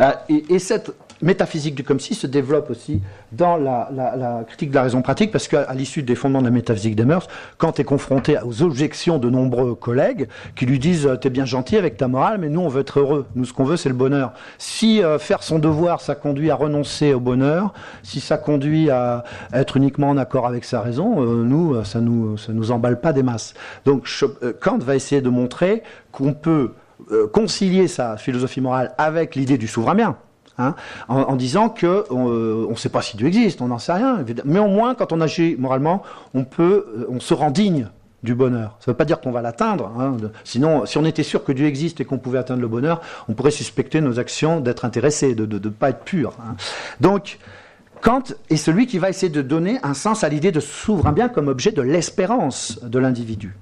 Euh, 0.00 0.12
et, 0.28 0.58
cette 0.58 0.92
métaphysique 1.24 1.74
du 1.74 1.82
comme 1.82 1.98
si 1.98 2.14
se 2.14 2.26
développe 2.26 2.70
aussi 2.70 3.00
dans 3.32 3.56
la, 3.56 4.44
critique 4.46 4.70
de 4.70 4.74
la 4.74 4.82
raison 4.82 5.02
pratique, 5.02 5.32
parce 5.32 5.48
qu'à 5.48 5.72
l'issue 5.74 6.02
des 6.02 6.14
fondements 6.14 6.40
de 6.40 6.44
la 6.44 6.50
métaphysique 6.50 6.94
des 6.94 7.04
mœurs, 7.04 7.26
quand 7.58 7.80
est 7.80 7.84
confronté 7.84 8.36
aux 8.44 8.62
objections 8.62 9.18
de 9.18 9.30
nombreux 9.30 9.74
collègues 9.74 10.28
qui 10.54 10.66
lui 10.66 10.78
disent 10.78 11.08
T'es 11.20 11.30
bien 11.30 11.46
gentil 11.46 11.76
avec 11.76 11.96
ta 11.96 12.06
morale, 12.06 12.38
mais 12.38 12.48
nous 12.48 12.60
on 12.60 12.68
veut 12.68 12.82
être 12.82 13.00
heureux. 13.00 13.26
Nous 13.34 13.46
ce 13.46 13.52
qu'on 13.52 13.64
veut 13.64 13.76
c'est 13.76 13.88
le 13.88 13.94
bonheur. 13.94 14.32
Si 14.58 15.02
euh, 15.02 15.18
faire 15.18 15.42
son 15.42 15.58
devoir 15.58 16.00
ça 16.00 16.14
conduit 16.14 16.50
à 16.50 16.54
renoncer 16.54 17.14
au 17.14 17.20
bonheur, 17.20 17.72
si 18.02 18.20
ça 18.20 18.36
conduit 18.36 18.90
à 18.90 19.24
être 19.52 19.76
uniquement 19.76 20.10
en 20.10 20.18
accord 20.18 20.46
avec 20.46 20.64
sa 20.64 20.82
raison, 20.82 21.22
euh, 21.22 21.42
nous 21.42 21.82
ça 21.84 22.00
nous 22.00 22.36
ça 22.36 22.52
nous 22.52 22.70
emballe 22.70 23.00
pas 23.00 23.12
des 23.12 23.22
masses. 23.22 23.54
Donc 23.86 24.08
Kant 24.60 24.78
va 24.78 24.94
essayer 24.94 25.22
de 25.22 25.30
montrer 25.30 25.82
qu'on 26.12 26.34
peut 26.34 26.72
concilier 27.32 27.88
sa 27.88 28.16
philosophie 28.16 28.60
morale 28.60 28.94
avec 28.98 29.34
l'idée 29.34 29.58
du 29.58 29.66
souverain 29.66 29.94
bien. 29.94 30.16
Hein, 30.56 30.76
en, 31.08 31.34
disant 31.34 31.68
que 31.68 31.86
euh, 31.86 32.66
on 32.68 32.70
ne 32.70 32.76
sait 32.76 32.88
pas 32.88 33.02
si 33.02 33.16
Dieu 33.16 33.26
existe, 33.26 33.60
on 33.60 33.68
n'en 33.68 33.80
sait 33.80 33.92
rien. 33.92 34.24
Mais 34.44 34.60
au 34.60 34.68
moins, 34.68 34.94
quand 34.94 35.12
on 35.12 35.20
agit 35.20 35.56
moralement, 35.58 36.02
on 36.32 36.46
euh, 36.60 37.18
se 37.18 37.34
rend 37.34 37.50
digne 37.50 37.88
du 38.22 38.36
bonheur. 38.36 38.76
Ça 38.78 38.90
ne 38.90 38.92
veut 38.92 38.96
pas 38.96 39.04
dire 39.04 39.20
qu'on 39.20 39.32
va 39.32 39.42
l'atteindre. 39.42 39.90
Hein, 39.98 40.16
sinon, 40.44 40.86
si 40.86 40.96
on 40.96 41.04
était 41.04 41.24
sûr 41.24 41.42
que 41.42 41.50
Dieu 41.50 41.66
existe 41.66 42.00
et 42.00 42.04
qu'on 42.04 42.18
pouvait 42.18 42.38
atteindre 42.38 42.60
le 42.60 42.68
bonheur, 42.68 43.00
on 43.28 43.34
pourrait 43.34 43.50
suspecter 43.50 44.00
nos 44.00 44.20
actions 44.20 44.60
d'être 44.60 44.84
intéressées, 44.84 45.34
de 45.34 45.44
ne 45.44 45.68
pas 45.70 45.90
être 45.90 46.04
pures. 46.04 46.34
Hein. 46.40 46.54
Donc, 47.00 47.38
Kant 48.00 48.22
est 48.48 48.56
celui 48.56 48.86
qui 48.86 48.98
va 48.98 49.08
essayer 49.08 49.32
de 49.32 49.42
donner 49.42 49.80
un 49.82 49.94
sens 49.94 50.22
à 50.22 50.28
l'idée 50.28 50.52
de 50.52 50.60
souverain 50.60 51.12
bien 51.12 51.28
comme 51.28 51.48
objet 51.48 51.72
de 51.72 51.82
l'espérance 51.82 52.78
de 52.80 52.98
l'individu. 53.00 53.56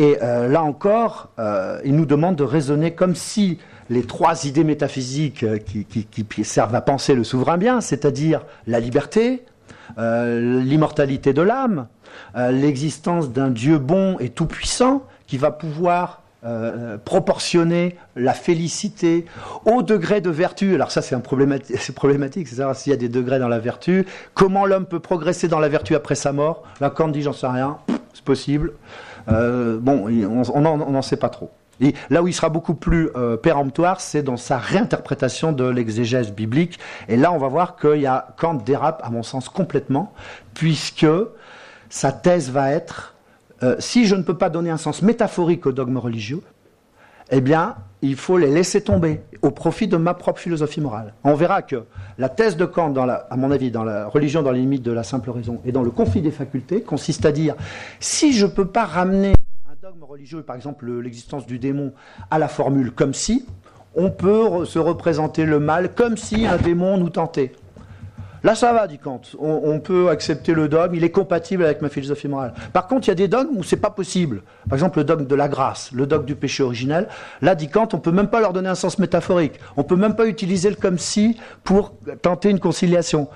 Et 0.00 0.18
euh, 0.22 0.48
là 0.48 0.62
encore, 0.62 1.30
il 1.84 1.94
nous 1.94 2.06
demande 2.06 2.34
de 2.36 2.44
raisonner 2.44 2.94
comme 2.94 3.14
si 3.14 3.58
les 3.90 4.02
trois 4.02 4.44
idées 4.46 4.64
métaphysiques 4.64 5.42
euh, 5.42 5.58
qui, 5.58 6.44
servent 6.44 6.74
à 6.74 6.80
penser 6.80 7.14
le 7.14 7.24
souverain 7.24 7.58
bien, 7.58 7.80
c'est-à-dire 7.80 8.44
la 8.66 8.80
liberté, 8.80 9.44
l'immortalité 9.96 11.32
de 11.32 11.42
l'âme, 11.42 11.88
l'existence 12.36 13.32
d'un 13.32 13.48
Dieu 13.48 13.78
bon 13.78 14.18
et 14.18 14.28
tout-puissant 14.28 15.02
qui 15.26 15.38
va 15.38 15.50
pouvoir 15.50 16.22
proportionner 17.04 17.96
la 18.14 18.32
félicité 18.34 19.24
au 19.64 19.82
degré 19.82 20.20
de 20.20 20.30
vertu. 20.30 20.74
Alors 20.74 20.90
ça, 20.90 21.02
c'est 21.02 21.14
un 21.14 21.20
problématique, 21.20 21.92
problématique, 21.94 22.48
c'est 22.48 22.56
savoir 22.56 22.76
s'il 22.76 22.90
y 22.90 22.94
a 22.94 22.98
des 22.98 23.08
degrés 23.08 23.38
dans 23.38 23.48
la 23.48 23.58
vertu. 23.58 24.06
Comment 24.34 24.66
l'homme 24.66 24.86
peut 24.86 25.00
progresser 25.00 25.48
dans 25.48 25.58
la 25.58 25.68
vertu 25.68 25.94
après 25.94 26.14
sa 26.14 26.32
mort? 26.32 26.64
Là, 26.80 26.90
Kant 26.90 27.08
dit, 27.08 27.22
j'en 27.22 27.32
sais 27.32 27.46
rien, 27.46 27.78
c'est 28.12 28.24
possible. 28.24 28.72
bon, 29.26 30.06
on 30.54 30.60
n'en 30.60 31.02
sait 31.02 31.16
pas 31.16 31.30
trop. 31.30 31.50
Là 32.10 32.22
où 32.22 32.28
il 32.28 32.34
sera 32.34 32.48
beaucoup 32.48 32.74
plus 32.74 33.10
euh, 33.16 33.36
péremptoire, 33.36 34.00
c'est 34.00 34.22
dans 34.22 34.36
sa 34.36 34.58
réinterprétation 34.58 35.52
de 35.52 35.64
l'exégèse 35.64 36.32
biblique. 36.32 36.78
Et 37.08 37.16
là, 37.16 37.32
on 37.32 37.38
va 37.38 37.48
voir 37.48 37.76
qu'il 37.76 38.00
y 38.00 38.06
a 38.06 38.34
Kant 38.36 38.54
dérape, 38.54 39.00
à 39.04 39.10
mon 39.10 39.22
sens, 39.22 39.48
complètement, 39.48 40.12
puisque 40.54 41.06
sa 41.88 42.12
thèse 42.12 42.50
va 42.50 42.70
être 42.72 43.14
euh, 43.62 43.76
si 43.78 44.06
je 44.06 44.14
ne 44.14 44.22
peux 44.22 44.36
pas 44.36 44.50
donner 44.50 44.70
un 44.70 44.76
sens 44.76 45.02
métaphorique 45.02 45.66
aux 45.66 45.72
dogmes 45.72 45.98
religieux, 45.98 46.42
eh 47.30 47.40
bien, 47.40 47.74
il 48.00 48.16
faut 48.16 48.38
les 48.38 48.50
laisser 48.50 48.80
tomber 48.80 49.20
au 49.42 49.50
profit 49.50 49.88
de 49.88 49.96
ma 49.96 50.14
propre 50.14 50.40
philosophie 50.40 50.80
morale. 50.80 51.14
On 51.24 51.34
verra 51.34 51.62
que 51.62 51.84
la 52.16 52.28
thèse 52.28 52.56
de 52.56 52.64
Kant, 52.64 52.94
à 52.96 53.36
mon 53.36 53.50
avis, 53.50 53.70
dans 53.70 53.84
la 53.84 54.06
religion 54.06 54.42
dans 54.42 54.52
les 54.52 54.60
limites 54.60 54.82
de 54.82 54.92
la 54.92 55.02
simple 55.02 55.30
raison 55.30 55.60
et 55.64 55.72
dans 55.72 55.82
le 55.82 55.90
conflit 55.90 56.22
des 56.22 56.30
facultés, 56.30 56.80
consiste 56.82 57.26
à 57.26 57.32
dire 57.32 57.54
si 58.00 58.32
je 58.32 58.46
ne 58.46 58.50
peux 58.50 58.66
pas 58.66 58.84
ramener 58.84 59.32
religieux, 60.18 60.42
par 60.42 60.56
exemple 60.56 60.90
l'existence 61.00 61.46
du 61.46 61.60
démon, 61.60 61.92
à 62.28 62.40
la 62.40 62.48
formule 62.48 62.90
comme 62.90 63.14
si, 63.14 63.46
on 63.94 64.10
peut 64.10 64.64
se 64.64 64.80
représenter 64.80 65.44
le 65.44 65.60
mal 65.60 65.94
comme 65.94 66.16
si 66.16 66.44
un 66.44 66.56
démon 66.56 66.98
nous 66.98 67.10
tentait. 67.10 67.52
Là, 68.42 68.56
ça 68.56 68.72
va, 68.72 68.88
dit 68.88 68.98
Kant. 68.98 69.20
On, 69.38 69.78
peut 69.78 70.08
accepter 70.08 70.54
le 70.54 70.68
dogme, 70.68 70.96
il 70.96 71.04
est 71.04 71.12
compatible 71.12 71.64
avec 71.64 71.82
ma 71.82 71.88
philosophie 71.88 72.26
morale. 72.26 72.52
Par 72.72 72.88
contre, 72.88 73.06
il 73.06 73.10
y 73.10 73.12
a 73.12 73.14
des 73.14 73.28
dogmes 73.28 73.58
où 73.58 73.62
c'est 73.62 73.76
pas 73.76 73.90
possible. 73.90 74.42
Par 74.68 74.76
exemple, 74.76 74.98
le 74.98 75.04
dogme 75.04 75.24
de 75.24 75.34
la 75.36 75.46
grâce, 75.46 75.92
le 75.92 76.04
dogme 76.04 76.24
du 76.24 76.34
péché 76.34 76.64
originel. 76.64 77.06
Là, 77.40 77.54
dit 77.54 77.68
Kant, 77.68 77.88
on 77.92 77.98
peut 77.98 78.10
même 78.10 78.28
pas 78.28 78.40
leur 78.40 78.52
donner 78.52 78.68
un 78.68 78.74
sens 78.74 78.98
métaphorique. 78.98 79.60
On 79.76 79.84
peut 79.84 79.96
même 79.96 80.16
pas 80.16 80.26
utiliser 80.26 80.68
le 80.68 80.76
comme 80.76 80.98
si 80.98 81.38
pour 81.62 81.94
tenter 82.22 82.50
une 82.50 82.58
conciliation. 82.58 83.28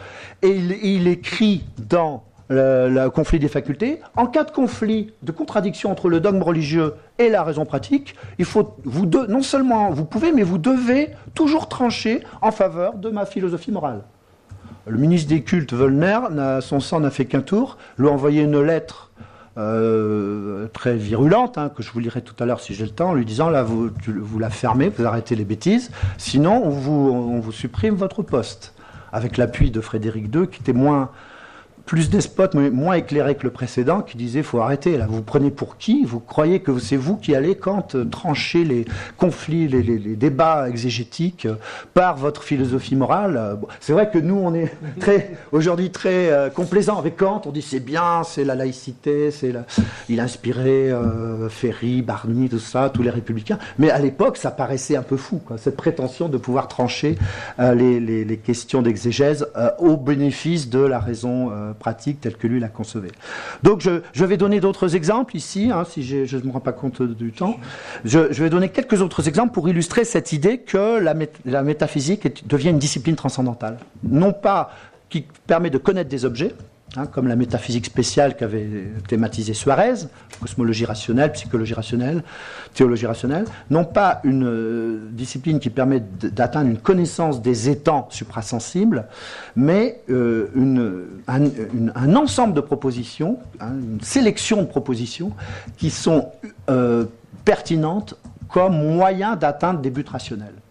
Et 0.43 0.51
il 0.51 1.07
écrit 1.07 1.65
dans 1.79 2.25
le, 2.49 3.09
conflit 3.09 3.39
des 3.39 3.49
facultés. 3.49 4.01
En 4.17 4.27
cas 4.27 4.45
de 4.45 4.51
conflit, 4.51 5.13
de 5.23 5.33
contradiction 5.33 5.91
entre 5.91 6.09
le 6.09 6.21
dogme 6.21 6.43
religieux 6.43 6.95
et 7.19 7.29
la 7.29 7.43
raison 7.43 7.65
pratique, 7.65 8.15
il 8.39 8.45
faut 8.45 8.77
non 8.85 9.43
seulement 9.43 9.91
vous 9.91 10.05
pouvez, 10.05 10.33
mais 10.33 10.43
vous 10.43 10.59
devez 10.59 11.11
toujours 11.35 11.69
trancher 11.69 12.23
en 12.41 12.51
faveur 12.51 12.95
de 12.95 13.11
ma 13.11 13.27
philosophie 13.27 13.73
morale. 13.73 14.03
Le 14.87 14.99
ministre 14.99 15.29
des 15.29 15.43
cultes, 15.43 15.73
Völner, 15.73 16.19
son 16.61 16.81
sang 16.81 17.01
n'a 17.01 17.11
fait 17.11 17.27
qu'un 17.27 17.41
tour, 17.41 17.79
lui 17.99 18.09
a 18.09 18.11
envoyé 18.11 18.43
une 18.43 18.61
lettre 18.61 19.13
euh, 19.59 20.67
très 20.73 20.97
virulente, 20.97 21.59
hein, 21.59 21.69
que 21.69 21.83
je 21.83 21.93
vous 21.93 22.01
lirai 22.01 22.23
tout 22.23 22.35
à 22.43 22.47
l'heure 22.47 22.61
si 22.61 22.75
j'ai 22.75 22.85
le 22.85 22.91
temps, 22.91 23.11
en 23.11 23.15
lui 23.15 23.27
disant 23.27 23.51
là, 23.51 23.63
vous, 23.63 23.91
vous 24.07 24.39
la 24.39 24.51
fermez, 24.51 24.89
vous 24.89 25.05
arrêtez 25.05 25.37
les 25.37 25.45
bêtises, 25.45 25.91
sinon 26.17 26.63
on 26.65 26.71
vous, 26.71 27.11
on 27.13 27.39
vous 27.39 27.53
supprime 27.53 27.95
votre 27.95 28.23
poste. 28.23 28.75
Avec 29.13 29.37
l'appui 29.37 29.71
de 29.71 29.83
Frédéric 29.83 30.35
II, 30.35 30.49
qui 30.49 30.61
était 30.61 30.73
moins 30.73 31.11
plus 31.87 32.11
despote, 32.11 32.55
mais 32.55 32.71
moins 32.71 32.95
éclairé 32.95 33.35
que 33.35 33.45
le 33.45 33.51
précédent, 33.51 34.01
qui 34.01 34.17
disait 34.17 34.43
faut 34.43 34.61
arrêter. 34.61 34.97
Là, 34.97 35.07
vous 35.09 35.23
prenez 35.23 35.51
pour 35.51 35.77
qui? 35.77 36.05
Vous 36.05 36.21
croyez 36.21 36.61
que 36.61 36.79
c'est 36.79 36.97
vous 36.97 37.17
qui 37.17 37.35
allez 37.35 37.55
quand 37.55 37.95
euh, 37.95 38.05
trancher 38.05 38.65
les 38.65 38.85
conflits, 39.17 39.69
les, 39.69 39.83
débats 40.17 40.69
exégétiques 40.69 41.47
euh, 41.47 41.55
par 41.95 42.17
votre 42.17 42.43
philosophie 42.43 42.97
morale? 42.97 43.37
Euh, 43.37 43.57
C'est 43.81 43.93
vrai 43.93 44.11
que 44.11 44.19
nous, 44.19 44.37
on 44.37 44.55
est 44.55 44.73
très 45.01 45.37
aujourd'hui 45.51 45.91
très 45.91 46.51
complaisant 46.55 46.99
avec 46.99 47.17
Kant. 47.17 47.43
On 47.47 47.51
dit 47.51 47.63
c'est 47.63 47.81
bien, 47.81 48.23
c'est 48.25 48.45
la 48.45 48.55
laïcité, 48.55 49.31
c'est 49.31 49.53
il 50.09 50.21
a 50.21 50.23
inspiré 50.23 50.91
Ferry, 51.51 52.03
Barney, 52.03 52.49
tout 52.49 52.59
ça, 52.59 52.91
tous 52.93 53.03
les 53.03 53.11
républicains. 53.11 53.59
Mais 53.79 53.91
à 53.91 53.99
l'époque, 53.99 54.37
ça 54.37 54.51
paraissait 54.51 54.97
un 54.97 55.03
peu 55.03 55.17
fou, 55.17 55.41
quoi, 55.45 55.59
cette 55.59 55.77
prétention 55.77 56.29
de 56.29 56.39
pouvoir 56.39 56.69
trancher 56.69 57.17
les, 57.59 58.01
les, 58.01 58.37
questions 58.37 58.83
d'exégèse 58.83 59.47
au 59.79 59.97
bénéfice 59.97 60.69
de 60.69 60.81
la 60.81 60.99
raison 60.99 61.51
pratique 61.73 62.21
telle 62.21 62.37
que 62.37 62.47
lui 62.47 62.61
la 62.61 62.69
concevait. 62.69 63.13
Donc 63.63 63.81
je, 63.81 64.25
vais 64.25 64.37
donner 64.37 64.61
d'autres 64.61 64.97
exemples 64.97 65.37
ici, 65.37 65.71
hein, 65.73 65.85
si 65.89 66.03
je 66.03 66.37
ne 66.37 66.43
me 66.43 66.53
rends 66.53 66.61
pas 66.61 66.73
compte 66.73 67.03
du 67.03 67.33
temps. 67.33 67.57
Je, 68.05 68.19
vais 68.19 68.51
donner 68.51 68.69
quelques 68.69 69.03
autres 69.03 69.29
exemples 69.29 69.53
pour 69.53 69.69
illustrer 69.69 70.05
cette 70.05 70.33
idée 70.33 70.59
que 70.59 70.99
la, 70.99 71.15
la 71.45 71.63
métaphysique 71.63 72.47
devient 72.47 72.71
une 72.71 72.79
discipline 72.79 73.17
transcendantale. 73.17 73.79
Non 74.03 74.33
pas 74.33 74.71
qui 75.09 75.27
permet 75.47 75.69
de 75.69 75.79
connaître 75.79 76.09
des 76.09 76.25
objets, 76.25 76.55
Hein, 76.95 77.07
comme 77.07 77.27
la 77.27 77.37
métaphysique 77.37 77.87
spéciale 77.87 78.37
qu'avait 78.37 78.69
thématisé 79.09 79.55
Suarez, 79.55 79.95
cosmologie 80.43 80.85
rationnelle, 80.85 81.33
psychologie 81.33 81.73
rationnelle, 81.73 82.23
théologie 82.75 83.07
rationnelle, 83.07 83.47
non 83.71 83.87
pas 83.87 84.21
une 84.25 84.45
euh, 84.45 85.09
discipline 85.11 85.59
qui 85.59 85.71
permet 85.71 86.01
d'atteindre 86.01 86.69
une 86.69 86.77
connaissance 86.77 87.41
des 87.41 87.71
étangs 87.71 88.09
suprasensibles, 88.11 89.07
mais 89.57 90.03
euh, 90.11 91.07
un, 91.29 92.15
ensemble 92.15 92.53
de 92.53 92.61
propositions, 92.61 93.39
hein, 93.59 93.73
une 93.73 94.03
sélection 94.03 94.61
de 94.61 94.67
propositions 94.67 95.33
qui 95.79 95.89
sont 95.89 96.31
euh, 96.69 97.07
pertinentes 97.47 98.17
comme 98.49 98.77
moyen 98.97 99.35
d'atteindre 99.37 99.81
des 99.81 99.89
buts 99.89 100.05
rationnels. 100.07 100.62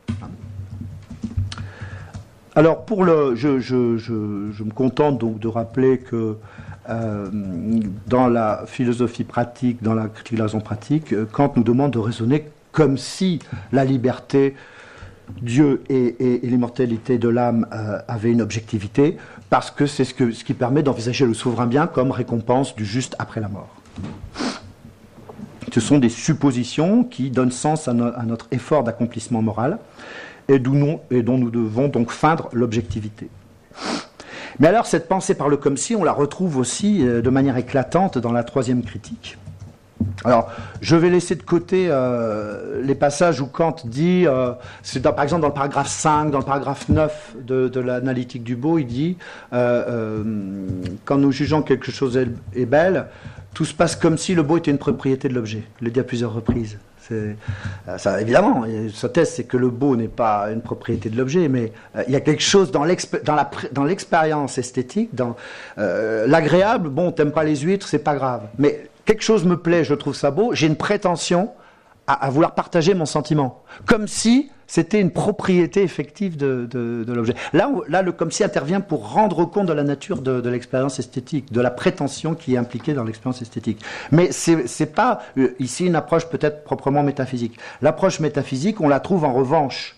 Alors, 2.53 2.83
pour 2.83 3.05
le, 3.05 3.35
je, 3.35 3.47
me 3.49 4.71
contente 4.71 5.17
donc 5.17 5.39
de 5.39 5.47
rappeler 5.47 5.99
que 5.99 6.35
euh, 6.89 7.29
dans 8.07 8.27
la 8.27 8.63
philosophie 8.65 9.23
pratique, 9.23 9.81
dans 9.81 9.93
la 9.93 10.07
critique 10.07 10.33
de 10.33 10.39
la 10.39 10.45
raison 10.45 10.59
pratique, 10.59 11.13
euh, 11.13 11.25
Kant 11.31 11.53
nous 11.55 11.63
demande 11.63 11.91
de 11.91 11.99
raisonner 11.99 12.49
comme 12.73 12.97
si 12.97 13.39
la 13.71 13.85
liberté, 13.85 14.55
Dieu 15.41 15.81
et, 15.87 16.41
l'immortalité 16.43 17.17
de 17.17 17.29
l'âme 17.29 17.67
euh, 17.71 17.99
avaient 18.09 18.31
une 18.31 18.41
objectivité, 18.41 19.15
parce 19.49 19.71
que 19.71 19.85
c'est 19.85 20.03
ce, 20.03 20.13
qui 20.13 20.53
permet 20.53 20.83
d'envisager 20.83 21.25
le 21.25 21.33
souverain 21.33 21.67
bien 21.67 21.87
comme 21.87 22.11
récompense 22.11 22.75
du 22.75 22.83
juste 22.83 23.15
après 23.17 23.39
la 23.39 23.47
mort. 23.47 23.69
Ce 25.71 25.79
sont 25.79 25.99
des 25.99 26.09
suppositions 26.09 27.05
qui 27.05 27.29
donnent 27.29 27.51
sens 27.51 27.87
à 27.87 27.93
notre 27.93 28.47
effort 28.51 28.83
d'accomplissement 28.83 29.41
moral 29.41 29.79
et, 30.47 30.59
dont 30.59 30.99
nous 31.09 31.49
devons 31.49 31.87
donc 31.87 32.11
feindre 32.11 32.49
l'objectivité. 32.53 33.29
Mais 34.59 34.67
alors 34.67 34.85
cette 34.85 35.07
pensée 35.07 35.33
par 35.33 35.49
le 35.49 35.57
comme 35.57 35.77
si, 35.77 35.95
on 35.95 36.03
la 36.03 36.11
retrouve 36.11 36.57
aussi 36.57 37.05
euh, 37.05 37.21
de 37.21 37.29
manière 37.29 37.57
éclatante 37.57 38.17
dans 38.17 38.31
la 38.31 38.43
troisième 38.43 38.83
critique. 38.83 39.37
Alors, 40.25 40.51
je 40.81 40.95
vais 40.95 41.11
laisser 41.11 41.35
de 41.35 41.43
côté 41.43 41.87
euh, 41.89 42.81
les 42.83 42.95
passages 42.95 43.39
où 43.39 43.45
Kant 43.45 43.75
dit, 43.85 44.25
euh, 44.25 44.53
par 45.03 45.23
exemple 45.23 45.41
dans 45.43 45.47
le 45.47 45.53
paragraphe 45.53 45.89
5, 45.89 46.31
dans 46.31 46.39
le 46.39 46.45
paragraphe 46.45 46.89
9 46.89 47.35
de, 47.43 47.79
l'analytique 47.79 48.43
du 48.43 48.55
beau, 48.55 48.79
il 48.79 48.85
dit, 48.85 49.17
quand 49.51 51.17
nous 51.17 51.31
jugeons 51.31 51.61
quelque 51.61 51.91
chose 51.91 52.17
est, 52.17 52.27
est, 52.55 52.65
belle, 52.65 53.07
tout 53.53 53.65
se 53.65 53.75
passe 53.75 53.95
comme 53.95 54.17
si 54.17 54.33
le 54.33 54.41
beau 54.41 54.57
était 54.57 54.71
une 54.71 54.79
propriété 54.79 55.29
de 55.29 55.35
l'objet. 55.35 55.63
Il 55.81 55.85
le 55.85 55.91
dit 55.91 55.99
à 55.99 56.03
plusieurs 56.03 56.33
reprises. 56.33 56.79
Euh, 57.11 57.33
ça, 57.97 58.21
évidemment, 58.21 58.65
sa 58.93 59.09
thèse, 59.09 59.31
c'est 59.31 59.43
que 59.43 59.57
le 59.57 59.69
beau 59.69 59.95
n'est 59.95 60.07
pas 60.07 60.51
une 60.51 60.61
propriété 60.61 61.09
de 61.09 61.17
l'objet, 61.17 61.47
mais 61.47 61.71
euh, 61.95 62.03
il 62.07 62.13
y 62.13 62.15
a 62.15 62.21
quelque 62.21 62.43
chose 62.43 62.71
dans 62.71 62.83
l'expérience 63.85 64.57
esthétique, 64.57 65.13
dans 65.13 65.35
euh, 65.77 66.27
l'agréable. 66.27 66.89
Bon, 66.89 67.11
t'aimes 67.11 67.31
pas 67.31 67.43
les 67.43 67.57
huîtres, 67.57 67.87
c'est 67.87 67.99
pas 67.99 68.15
grave. 68.15 68.43
Mais 68.57 68.89
quelque 69.05 69.23
chose 69.23 69.45
me 69.45 69.57
plaît, 69.57 69.83
je 69.83 69.93
trouve 69.93 70.15
ça 70.15 70.31
beau. 70.31 70.53
J'ai 70.53 70.67
une 70.67 70.75
prétention 70.75 71.51
à, 72.07 72.29
vouloir 72.29 72.55
partager 72.55 72.93
mon 72.93 73.05
sentiment, 73.05 73.63
comme 73.85 74.07
si 74.07 74.51
c'était 74.71 75.01
une 75.01 75.11
propriété 75.11 75.83
effective 75.83 76.37
de, 76.37 77.03
l'objet. 77.05 77.33
Là, 77.51 77.69
là, 77.89 78.01
le 78.01 78.13
comme 78.13 78.29
intervient 78.39 78.79
pour 78.79 79.11
rendre 79.11 79.43
compte 79.43 79.65
de 79.65 79.73
la 79.73 79.83
nature 79.83 80.21
de, 80.21 80.49
l'expérience 80.49 80.97
esthétique, 80.97 81.51
de 81.51 81.59
la 81.59 81.71
prétention 81.71 82.35
qui 82.35 82.55
est 82.55 82.57
impliquée 82.57 82.93
dans 82.93 83.03
l'expérience 83.03 83.41
esthétique. 83.41 83.81
Mais 84.13 84.31
ce 84.31 84.51
n'est 84.51 84.89
pas 84.89 85.23
euh, 85.37 85.53
ici 85.59 85.87
une 85.87 85.95
approche 85.95 86.29
peut-être 86.29 86.63
proprement 86.63 87.03
métaphysique. 87.03 87.59
L'approche 87.81 88.21
métaphysique, 88.21 88.79
on 88.79 88.87
la 88.87 89.01
trouve 89.01 89.25
en 89.25 89.33
revanche 89.33 89.97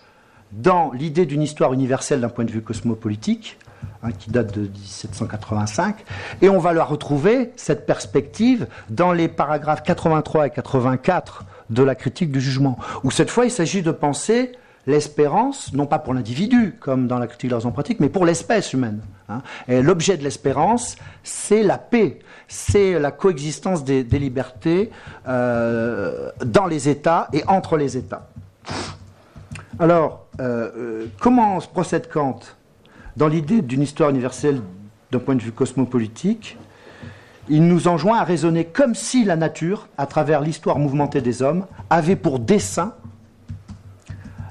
dans 0.51 0.91
l'idée 0.91 1.27
d'une 1.27 1.43
histoire 1.43 1.73
universelle 1.73 2.21
d'un 2.21 2.29
point 2.29 2.45
de 2.45 2.51
vue 2.51 2.63
cosmopolitique, 2.63 3.59
hein, 4.01 4.09
qui 4.11 4.31
date 4.31 4.55
de 4.55 4.61
1785, 4.61 5.97
et 6.41 6.49
on 6.49 6.57
va 6.57 6.73
la 6.73 6.83
retrouver, 6.83 7.51
cette 7.57 7.85
perspective, 7.85 8.65
dans 8.89 9.11
les 9.11 9.27
paragraphes 9.27 9.83
83 9.83 10.47
et 10.47 10.49
84 10.49 11.45
de 11.69 11.83
la 11.83 11.93
critique 11.93 12.31
du 12.31 12.41
jugement, 12.41 12.79
où 13.03 13.11
cette 13.11 13.29
fois 13.29 13.45
il 13.45 13.51
s'agit 13.51 13.83
de 13.83 13.91
penser 13.91 14.53
l'espérance, 14.85 15.73
non 15.73 15.85
pas 15.85 15.99
pour 15.99 16.13
l'individu, 16.13 16.75
comme 16.79 17.07
dans 17.07 17.19
la 17.19 17.27
critique 17.27 17.49
de 17.49 17.53
la 17.53 17.57
raison 17.57 17.71
pratique, 17.71 17.99
mais 17.99 18.09
pour 18.09 18.25
l'espèce 18.25 18.73
humaine. 18.73 19.01
Hein. 19.29 19.41
Et 19.67 19.81
l'objet 19.81 20.17
de 20.17 20.23
l'espérance, 20.23 20.95
c'est 21.23 21.63
la 21.63 21.77
paix, 21.77 22.19
c'est 22.47 22.99
la 22.99 23.11
coexistence 23.11 23.83
des, 23.83 24.03
libertés 24.03 24.91
euh, 25.27 26.31
dans 26.45 26.67
les 26.67 26.89
États 26.89 27.29
et 27.33 27.43
entre 27.47 27.77
les 27.77 27.97
États. 27.97 28.29
Alors, 29.79 30.27
euh, 30.39 30.69
euh, 30.77 31.05
comment 31.19 31.59
se 31.59 31.67
procède 31.67 32.09
Kant 32.09 32.39
dans 33.15 33.27
l'idée 33.27 33.61
d'une 33.61 33.81
histoire 33.81 34.09
universelle 34.09 34.61
d'un 35.11 35.19
point 35.19 35.35
de 35.35 35.41
vue 35.41 35.51
cosmopolitique, 35.51 36.57
il 37.49 37.67
nous 37.67 37.87
enjoint 37.87 38.17
à 38.17 38.23
raisonner 38.23 38.65
comme 38.65 38.95
si 38.95 39.23
la 39.23 39.35
nature, 39.35 39.87
à 39.97 40.07
travers 40.07 40.41
l'histoire 40.41 40.79
mouvementée 40.79 41.21
des 41.21 41.41
hommes, 41.41 41.65
avait 41.89 42.15
pour 42.15 42.39
dessein 42.39 42.93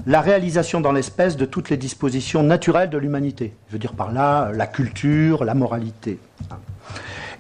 la 0.07 0.20
réalisation 0.20 0.80
dans 0.80 0.92
l'espèce 0.92 1.36
de 1.36 1.44
toutes 1.44 1.70
les 1.70 1.76
dispositions 1.76 2.42
naturelles 2.42 2.90
de 2.90 2.98
l'humanité. 2.98 3.55
Je 3.68 3.74
veux 3.74 3.78
dire 3.78 3.92
par 3.92 4.12
là 4.12 4.50
la 4.53 4.66
culture, 4.66 5.44
la 5.44 5.55
moralité. 5.55 6.18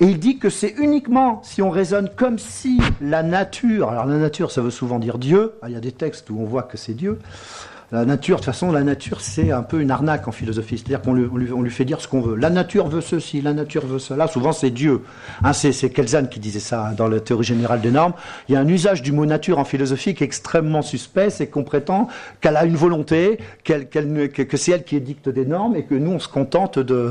Et 0.00 0.06
il 0.06 0.18
dit 0.18 0.38
que 0.38 0.50
c'est 0.50 0.74
uniquement 0.78 1.40
si 1.44 1.62
on 1.62 1.70
raisonne 1.70 2.08
comme 2.16 2.38
si 2.38 2.80
la 3.00 3.22
nature, 3.22 3.90
alors 3.90 4.06
la 4.06 4.16
nature 4.16 4.50
ça 4.50 4.60
veut 4.60 4.70
souvent 4.70 4.98
dire 4.98 5.18
Dieu, 5.18 5.54
il 5.66 5.72
y 5.72 5.76
a 5.76 5.80
des 5.80 5.92
textes 5.92 6.30
où 6.30 6.40
on 6.40 6.44
voit 6.44 6.62
que 6.62 6.76
c'est 6.76 6.94
Dieu, 6.94 7.18
la 7.92 8.06
nature, 8.06 8.36
de 8.36 8.40
toute 8.40 8.46
façon, 8.46 8.72
la 8.72 8.84
nature, 8.84 9.20
c'est 9.20 9.50
un 9.50 9.62
peu 9.62 9.82
une 9.82 9.90
arnaque 9.90 10.26
en 10.26 10.32
philosophie. 10.32 10.78
C'est-à-dire 10.78 11.02
qu'on 11.02 11.12
lui, 11.12 11.70
fait 11.70 11.84
dire 11.84 12.00
ce 12.00 12.08
qu'on 12.08 12.22
veut. 12.22 12.36
La 12.36 12.48
nature 12.48 12.88
veut 12.88 13.02
ceci, 13.02 13.42
la 13.42 13.52
nature 13.52 13.86
veut 13.86 13.98
cela. 13.98 14.28
Souvent, 14.28 14.52
c'est 14.52 14.70
Dieu. 14.70 15.02
Hein, 15.44 15.52
c'est, 15.52 15.90
Kelzan 15.90 16.24
qui 16.24 16.40
disait 16.40 16.58
ça 16.58 16.86
hein, 16.86 16.92
dans 16.96 17.06
la 17.06 17.20
théorie 17.20 17.44
générale 17.44 17.82
des 17.82 17.90
normes. 17.90 18.14
Il 18.48 18.54
y 18.54 18.56
a 18.56 18.60
un 18.60 18.68
usage 18.68 19.02
du 19.02 19.12
mot 19.12 19.26
nature 19.26 19.58
en 19.58 19.64
philosophie 19.64 20.14
qui 20.14 20.24
est 20.24 20.26
extrêmement 20.26 20.80
suspect. 20.80 21.28
C'est 21.28 21.48
qu'on 21.48 21.64
prétend 21.64 22.08
qu'elle 22.40 22.56
a 22.56 22.64
une 22.64 22.76
volonté, 22.76 23.38
que, 23.62 24.56
c'est 24.56 24.72
elle 24.72 24.84
qui 24.84 24.96
édicte 24.96 25.28
des 25.28 25.44
normes 25.44 25.76
et 25.76 25.84
que 25.84 25.94
nous, 25.94 26.12
on 26.12 26.18
se 26.18 26.28
contente 26.28 26.78
de, 26.78 27.10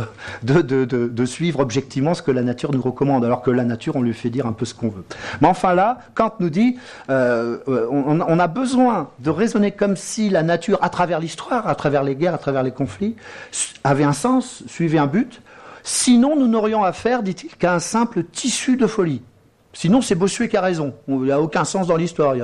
suivre 1.25 1.59
objectivement 1.59 2.15
ce 2.15 2.23
que 2.23 2.31
la 2.31 2.41
nature 2.41 2.73
nous 2.73 2.81
recommande. 2.81 3.23
Alors 3.23 3.43
que 3.43 3.51
la 3.51 3.65
nature, 3.65 3.97
on 3.97 4.01
lui 4.01 4.15
fait 4.15 4.31
dire 4.31 4.47
un 4.47 4.53
peu 4.53 4.65
ce 4.65 4.73
qu'on 4.73 4.89
veut. 4.89 5.05
Mais 5.41 5.47
enfin 5.47 5.75
là, 5.75 5.99
Kant 6.15 6.33
nous 6.39 6.49
dit, 6.49 6.77
euh, 7.11 7.59
on, 7.67 8.19
on 8.19 8.39
a 8.39 8.47
besoin 8.47 9.09
de 9.19 9.29
raisonner 9.29 9.69
comme 9.69 9.95
si 9.95 10.31
la 10.31 10.41
nature 10.41 10.70
à 10.81 10.89
travers 10.89 11.19
l'histoire, 11.19 11.67
à 11.67 11.75
travers 11.75 12.03
les 12.03 12.15
guerres, 12.15 12.35
à 12.35 12.37
travers 12.37 12.63
les 12.63 12.71
conflits, 12.71 13.15
avait 13.83 14.03
un 14.03 14.13
sens, 14.13 14.63
suivait 14.67 14.97
un 14.97 15.07
but. 15.07 15.41
Sinon, 15.83 16.35
nous 16.35 16.47
n'aurions 16.47 16.83
affaire, 16.83 17.23
dit-il, 17.23 17.55
qu'à 17.55 17.73
un 17.73 17.79
simple 17.79 18.23
tissu 18.23 18.77
de 18.77 18.87
folie. 18.87 19.21
Sinon, 19.73 20.01
c'est 20.01 20.15
Bossuet 20.15 20.49
qui 20.49 20.57
a 20.57 20.61
raison. 20.61 20.93
Il 21.07 21.15
n'y 21.15 21.31
a 21.31 21.41
aucun 21.41 21.63
sens 21.63 21.87
dans 21.87 21.95
l'histoire. 21.95 22.35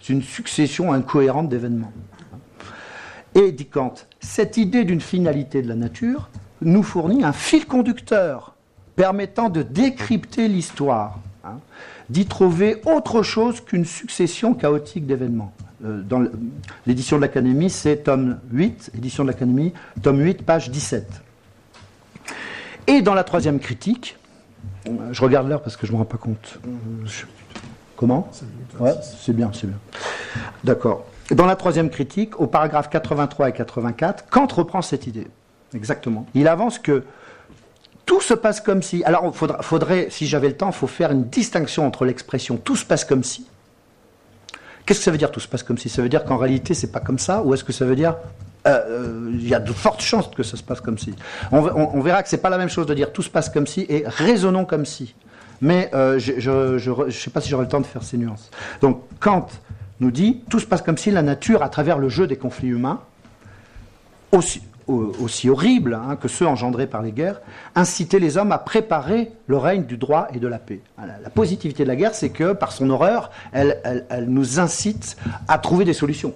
C'est 0.00 0.12
une 0.12 0.22
succession 0.22 0.92
incohérente 0.92 1.48
d'événements. 1.48 1.92
Et, 3.34 3.52
dit 3.52 3.66
Kant, 3.66 3.94
cette 4.20 4.56
idée 4.56 4.84
d'une 4.84 5.00
finalité 5.00 5.62
de 5.62 5.68
la 5.68 5.74
nature 5.74 6.30
nous 6.62 6.82
fournit 6.82 7.22
un 7.22 7.32
fil 7.32 7.66
conducteur 7.66 8.54
permettant 8.94 9.50
de 9.50 9.62
décrypter 9.62 10.48
l'histoire, 10.48 11.18
hein, 11.44 11.58
d'y 12.08 12.24
trouver 12.24 12.80
autre 12.86 13.22
chose 13.22 13.60
qu'une 13.60 13.84
succession 13.84 14.54
chaotique 14.54 15.06
d'événements. 15.06 15.52
Euh, 15.84 16.00
dans 16.02 16.24
l'édition 16.86 17.16
de 17.16 17.22
l'Académie, 17.22 17.70
c'est 17.70 17.98
tome 17.98 18.38
8, 18.52 18.92
édition 18.96 19.24
de 19.24 19.28
l'Académie, 19.28 19.72
tome 20.02 20.20
8, 20.20 20.42
page 20.44 20.70
17. 20.70 21.06
Et 22.86 23.02
dans 23.02 23.14
la 23.14 23.24
troisième 23.24 23.58
critique, 23.58 24.16
je 25.10 25.22
regarde 25.22 25.48
l'heure 25.48 25.62
parce 25.62 25.76
que 25.76 25.86
je 25.86 25.92
ne 25.92 25.96
me 25.96 26.02
rends 26.02 26.06
pas 26.06 26.18
compte. 26.18 26.58
Comment 27.96 28.30
Ouais, 28.78 28.92
c'est 29.24 29.34
bien, 29.34 29.50
c'est 29.52 29.66
bien. 29.66 29.78
D'accord. 30.64 31.06
Dans 31.30 31.46
la 31.46 31.56
troisième 31.56 31.90
critique, 31.90 32.40
au 32.40 32.46
paragraphe 32.46 32.88
83 32.88 33.48
et 33.48 33.52
84, 33.52 34.26
Kant 34.30 34.46
reprend 34.46 34.82
cette 34.82 35.06
idée. 35.06 35.26
Exactement. 35.74 36.26
Il 36.34 36.46
avance 36.46 36.78
que 36.78 37.04
tout 38.04 38.20
se 38.20 38.34
passe 38.34 38.60
comme 38.60 38.82
si. 38.82 39.02
Alors, 39.04 39.34
faudrait, 39.34 40.08
si 40.10 40.26
j'avais 40.26 40.48
le 40.48 40.56
temps, 40.56 40.68
il 40.68 40.74
faut 40.74 40.86
faire 40.86 41.10
une 41.10 41.24
distinction 41.24 41.84
entre 41.84 42.04
l'expression 42.04 42.56
tout 42.56 42.76
se 42.76 42.84
passe 42.84 43.04
comme 43.04 43.24
si 43.24 43.46
Qu'est-ce 44.86 45.00
que 45.00 45.04
ça 45.04 45.10
veut 45.10 45.18
dire 45.18 45.32
tout 45.32 45.40
se 45.40 45.48
passe 45.48 45.64
comme 45.64 45.78
si 45.78 45.88
Ça 45.88 46.00
veut 46.00 46.08
dire 46.08 46.24
qu'en 46.24 46.36
réalité 46.36 46.72
c'est 46.72 46.92
pas 46.92 47.00
comme 47.00 47.18
ça 47.18 47.42
Ou 47.42 47.52
est-ce 47.54 47.64
que 47.64 47.72
ça 47.72 47.84
veut 47.84 47.96
dire 47.96 48.16
euh, 48.66 48.82
euh, 48.88 49.30
il 49.32 49.48
y 49.48 49.54
a 49.54 49.60
de 49.60 49.72
fortes 49.72 50.00
chances 50.00 50.28
que 50.28 50.42
ça 50.42 50.56
se 50.56 50.62
passe 50.62 50.80
comme 50.80 50.98
si? 50.98 51.14
On, 51.52 52.00
verra 52.00 52.22
que 52.22 52.28
c'est 52.28 52.38
pas 52.38 52.50
la 52.50 52.58
même 52.58 52.68
chose 52.68 52.86
de 52.86 52.94
dire 52.94 53.12
tout 53.12 53.22
se 53.22 53.30
passe 53.30 53.48
comme 53.48 53.66
si 53.66 53.86
et 53.88 54.04
raisonnons 54.06 54.64
comme 54.64 54.84
si. 54.84 55.14
Mais 55.60 55.90
euh, 55.94 56.18
je 56.18 57.04
ne 57.04 57.10
sais 57.10 57.30
pas 57.30 57.40
si 57.40 57.48
j'aurai 57.48 57.64
le 57.64 57.68
temps 57.68 57.80
de 57.80 57.86
faire 57.86 58.02
ces 58.02 58.16
nuances. 58.16 58.50
Donc 58.80 59.02
Kant 59.20 59.46
nous 60.00 60.10
dit 60.10 60.42
tout 60.50 60.58
se 60.58 60.66
passe 60.66 60.82
comme 60.82 60.98
si 60.98 61.10
la 61.10 61.22
nature, 61.22 61.62
à 61.62 61.68
travers 61.68 61.98
le 61.98 62.08
jeu 62.08 62.26
des 62.26 62.36
conflits 62.36 62.68
humains, 62.68 63.00
aussi, 64.32 64.62
aussi 64.88 65.50
horribles 65.50 65.94
hein, 65.94 66.16
que 66.16 66.28
ceux 66.28 66.46
engendrés 66.46 66.86
par 66.86 67.02
les 67.02 67.12
guerres, 67.12 67.40
inciter 67.74 68.18
les 68.18 68.36
hommes 68.36 68.52
à 68.52 68.58
préparer 68.58 69.32
le 69.46 69.56
règne 69.56 69.84
du 69.84 69.96
droit 69.96 70.28
et 70.32 70.38
de 70.38 70.46
la 70.46 70.58
paix. 70.58 70.80
La 70.98 71.30
positivité 71.30 71.82
de 71.82 71.88
la 71.88 71.96
guerre, 71.96 72.14
c'est 72.14 72.30
que 72.30 72.52
par 72.52 72.72
son 72.72 72.90
horreur, 72.90 73.30
elle, 73.52 74.06
nous 74.28 74.60
incite 74.60 75.16
à 75.48 75.58
trouver 75.58 75.84
des 75.84 75.92
solutions. 75.92 76.34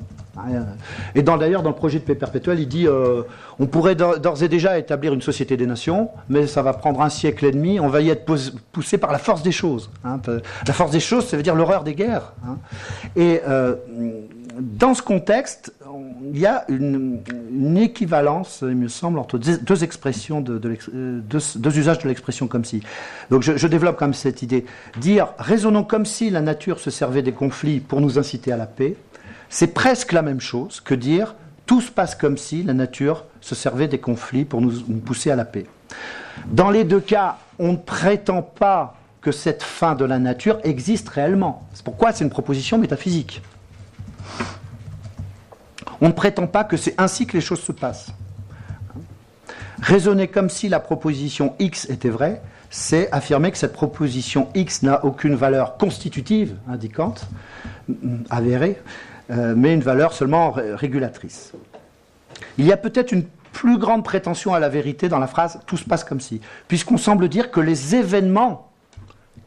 Et 1.15 1.23
d'ailleurs, 1.23 1.63
dans 1.63 1.71
le 1.71 1.77
projet 1.77 1.99
de 1.99 2.05
paix 2.05 2.15
perpétuelle, 2.15 2.61
il 2.61 2.69
dit 2.69 2.87
euh, 2.87 3.23
on 3.59 3.67
pourrait 3.67 3.95
d'ores 3.95 4.43
et 4.43 4.49
déjà 4.49 4.79
établir 4.79 5.13
une 5.13 5.21
société 5.21 5.57
des 5.57 5.67
nations, 5.67 6.09
mais 6.29 6.47
ça 6.47 6.63
va 6.63 6.73
prendre 6.73 7.03
un 7.03 7.11
siècle 7.11 7.45
et 7.45 7.51
demi. 7.51 7.79
On 7.79 7.89
va 7.89 8.01
y 8.01 8.09
être 8.09 8.25
poussé 8.73 8.97
par 8.97 9.13
la 9.13 9.19
force 9.19 9.43
des 9.43 9.53
choses. 9.53 9.91
Hein. 10.05 10.19
La 10.67 10.73
force 10.73 10.93
des 10.93 11.01
choses, 11.01 11.27
ça 11.27 11.37
veut 11.37 11.43
dire 11.43 11.55
l'horreur 11.55 11.85
des 11.85 11.95
guerres. 11.95 12.33
Hein. 12.47 12.57
Et 13.17 13.43
euh, 13.47 13.75
dans 14.61 14.95
ce 14.95 15.03
contexte, 15.03 15.73
il 16.23 16.39
y 16.39 16.47
a 16.47 16.65
une, 16.69 17.77
équivalence, 17.77 18.61
il 18.63 18.77
me 18.77 18.89
semble, 18.89 19.19
entre 19.19 19.39
deux, 19.39 19.85
expressions, 19.85 20.45
euh, 20.49 21.21
deux, 21.21 21.79
usages 21.79 21.99
de 21.99 22.09
l'expression 22.09 22.47
comme 22.47 22.65
si. 22.65 22.83
Donc 23.31 23.43
je, 23.43 23.67
développe 23.67 23.97
comme 23.97 24.15
cette 24.15 24.43
idée. 24.43 24.65
Dire 24.99 25.29
raisonnons 25.39 25.85
comme 25.85 26.07
si 26.07 26.31
la 26.31 26.41
nature 26.41 26.81
se 26.81 26.91
servait 26.91 27.23
des 27.23 27.33
conflits 27.33 27.81
pour 27.81 28.01
nous 28.01 28.19
inciter 28.19 28.53
à 28.53 28.57
la 28.57 28.67
paix, 28.67 28.97
c'est 29.49 29.75
presque 29.75 30.13
la 30.13 30.23
même 30.23 30.41
chose 30.41 30.81
que 30.81 30.95
dire 30.95 31.35
tout 31.67 31.81
se 31.81 31.91
passe 31.91 32.15
comme 32.15 32.37
si 32.37 32.63
la 32.63 32.75
nature 32.75 33.25
se 33.41 33.55
servait 33.55 33.89
des 33.89 33.99
conflits 33.99 34.45
pour 34.45 34.61
nous 34.61 34.73
pousser 35.05 35.31
à 35.31 35.37
la 35.37 35.45
paix. 35.45 35.67
Dans 36.47 36.71
les 36.71 36.85
deux 36.85 37.01
cas, 37.01 37.39
on 37.59 37.73
ne 37.73 37.77
prétend 37.77 38.43
pas 38.43 38.97
que 39.21 39.33
cette 39.33 39.63
fin 39.63 39.95
de 39.95 40.05
la 40.05 40.19
nature 40.19 40.59
existe 40.65 41.09
réellement. 41.09 41.69
C'est 41.75 41.85
pourquoi 41.85 42.13
c'est 42.13 42.25
une 42.25 42.31
proposition 42.31 42.79
métaphysique. 42.79 43.43
On 46.01 46.09
ne 46.09 46.13
prétend 46.13 46.47
pas 46.47 46.65
que 46.65 46.77
c'est 46.77 46.95
ainsi 46.99 47.27
que 47.27 47.35
les 47.35 47.41
choses 47.41 47.61
se 47.61 47.73
passent. 47.73 48.13
Raisonner 49.83 50.29
comme 50.29 50.51
si 50.51 50.69
la 50.69 50.81
proposition 50.81 51.55
X 51.59 51.89
était 51.89 52.11
vraie, 52.11 52.43
c'est 52.71 53.11
affirmer 53.13 53.51
que 53.51 53.59
cette 53.59 53.73
proposition 53.73 54.49
X 54.55 54.83
n'a 54.83 55.05
aucune 55.05 55.35
valeur 55.35 55.77
constitutive, 55.77 56.57
indiquante, 56.69 57.27
avérée, 58.31 58.81
euh, 59.31 59.55
mais 59.57 59.75
une 59.75 59.81
valeur 59.81 60.13
seulement 60.13 60.53
régulatrice. 60.53 61.53
Il 62.59 62.67
y 62.67 62.73
a 62.73 62.77
peut-être 62.77 63.13
une 63.13 63.25
plus 63.53 63.79
grande 63.79 64.05
prétention 64.05 64.55
à 64.55 64.61
la 64.61 64.69
vérité 64.69 65.09
dans 65.09 65.19
la 65.19 65.27
phrase 65.27 65.61
tout 65.67 65.77
se 65.77 65.85
passe 65.85 66.05
comme 66.05 66.21
si, 66.21 66.41
puisqu'on 66.69 66.99
semble 66.99 67.29
dire 67.29 67.51
que 67.51 67.61
les 67.61 67.97
événements 67.97 68.71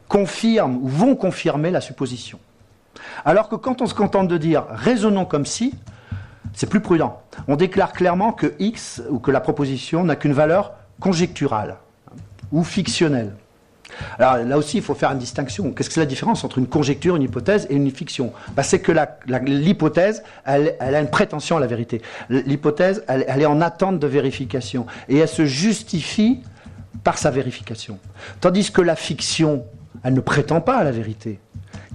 confirment 0.08 0.76
ou 0.82 0.88
vont 0.88 1.16
confirmer 1.16 1.70
la 1.70 1.80
supposition. 1.80 2.38
Alors 3.24 3.48
que 3.48 3.56
quand 3.56 3.82
on 3.82 3.86
se 3.86 3.94
contente 3.94 4.28
de 4.28 4.36
dire 4.36 4.64
raisonnons 4.70 5.24
comme 5.24 5.46
si, 5.46 5.74
c'est 6.54 6.68
plus 6.68 6.80
prudent. 6.80 7.20
On 7.48 7.56
déclare 7.56 7.92
clairement 7.92 8.32
que 8.32 8.54
X 8.58 9.02
ou 9.10 9.18
que 9.18 9.30
la 9.30 9.40
proposition 9.40 10.04
n'a 10.04 10.16
qu'une 10.16 10.32
valeur 10.32 10.72
conjecturale 11.00 11.76
ou 12.52 12.64
fictionnelle. 12.64 13.34
Alors 14.18 14.38
là 14.38 14.58
aussi, 14.58 14.78
il 14.78 14.82
faut 14.82 14.94
faire 14.94 15.12
une 15.12 15.18
distinction. 15.18 15.72
Qu'est-ce 15.72 15.88
que 15.88 15.94
c'est 15.94 16.00
la 16.00 16.06
différence 16.06 16.44
entre 16.44 16.58
une 16.58 16.66
conjecture, 16.66 17.16
une 17.16 17.22
hypothèse 17.22 17.66
et 17.70 17.74
une 17.74 17.90
fiction? 17.90 18.32
Bah, 18.56 18.62
C'est 18.62 18.80
que 18.80 18.92
l'hypothèse, 19.46 20.22
elle, 20.44 20.76
a 20.80 21.00
une 21.00 21.10
prétention 21.10 21.56
à 21.56 21.60
la 21.60 21.66
vérité. 21.66 22.02
L'hypothèse, 22.28 23.04
elle, 23.08 23.24
elle 23.28 23.42
est 23.42 23.46
en 23.46 23.60
attente 23.60 23.98
de 23.98 24.06
vérification. 24.06 24.86
Et 25.08 25.18
elle 25.18 25.28
se 25.28 25.44
justifie 25.44 26.42
par 27.02 27.18
sa 27.18 27.30
vérification. 27.30 27.98
Tandis 28.40 28.72
que 28.72 28.80
la 28.80 28.96
fiction, 28.96 29.64
elle 30.02 30.14
ne 30.14 30.20
prétend 30.20 30.60
pas 30.60 30.76
à 30.78 30.84
la 30.84 30.90
vérité. 30.90 31.38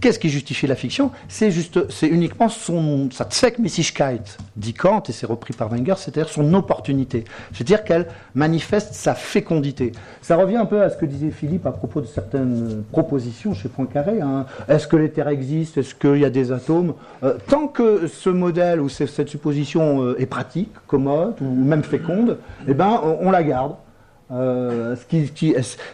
Qu'est-ce 0.01 0.19
qui 0.19 0.29
justifie 0.29 0.67
la 0.67 0.75
fiction 0.75 1.11
C'est 1.27 1.51
juste, 1.51 1.89
c'est 1.89 2.07
uniquement 2.07 2.49
son, 2.49 3.09
sa 3.11 3.25
Zweckmäßigkeit, 3.29 4.37
dit 4.55 4.73
Kant, 4.73 5.03
et 5.09 5.11
c'est 5.11 5.25
repris 5.25 5.53
par 5.53 5.69
Wenger, 5.69 5.95
c'est-à-dire 5.97 6.29
son 6.29 6.53
opportunité. 6.53 7.25
C'est-à-dire 7.53 7.83
qu'elle 7.83 8.07
manifeste 8.33 8.93
sa 8.93 9.13
fécondité. 9.13 9.91
Ça 10.21 10.35
revient 10.37 10.57
un 10.57 10.65
peu 10.65 10.81
à 10.81 10.89
ce 10.89 10.97
que 10.97 11.05
disait 11.05 11.31
Philippe 11.31 11.65
à 11.65 11.71
propos 11.71 12.01
de 12.01 12.05
certaines 12.05 12.83
propositions 12.91 13.53
chez 13.53 13.69
Poincaré. 13.69 14.21
Hein. 14.21 14.45
Est-ce 14.67 14.87
que 14.87 14.95
les 14.95 15.09
terres 15.11 15.27
existent? 15.27 15.81
Est-ce 15.81 15.95
qu'il 15.95 16.17
y 16.17 16.25
a 16.25 16.29
des 16.29 16.51
atomes? 16.51 16.93
Euh, 17.23 17.35
Tant 17.47 17.67
que 17.67 18.07
ce 18.07 18.29
modèle 18.29 18.79
ou 18.79 18.89
cette 18.89 19.27
supposition 19.27 20.03
euh, 20.03 20.21
est 20.21 20.25
pratique, 20.25 20.71
commode 20.87 21.35
ou 21.41 21.45
même 21.45 21.83
féconde, 21.83 22.37
eh 22.67 22.73
ben, 22.73 23.01
on 23.21 23.31
la 23.31 23.43
garde. 23.43 23.75
Euh, 24.31 24.95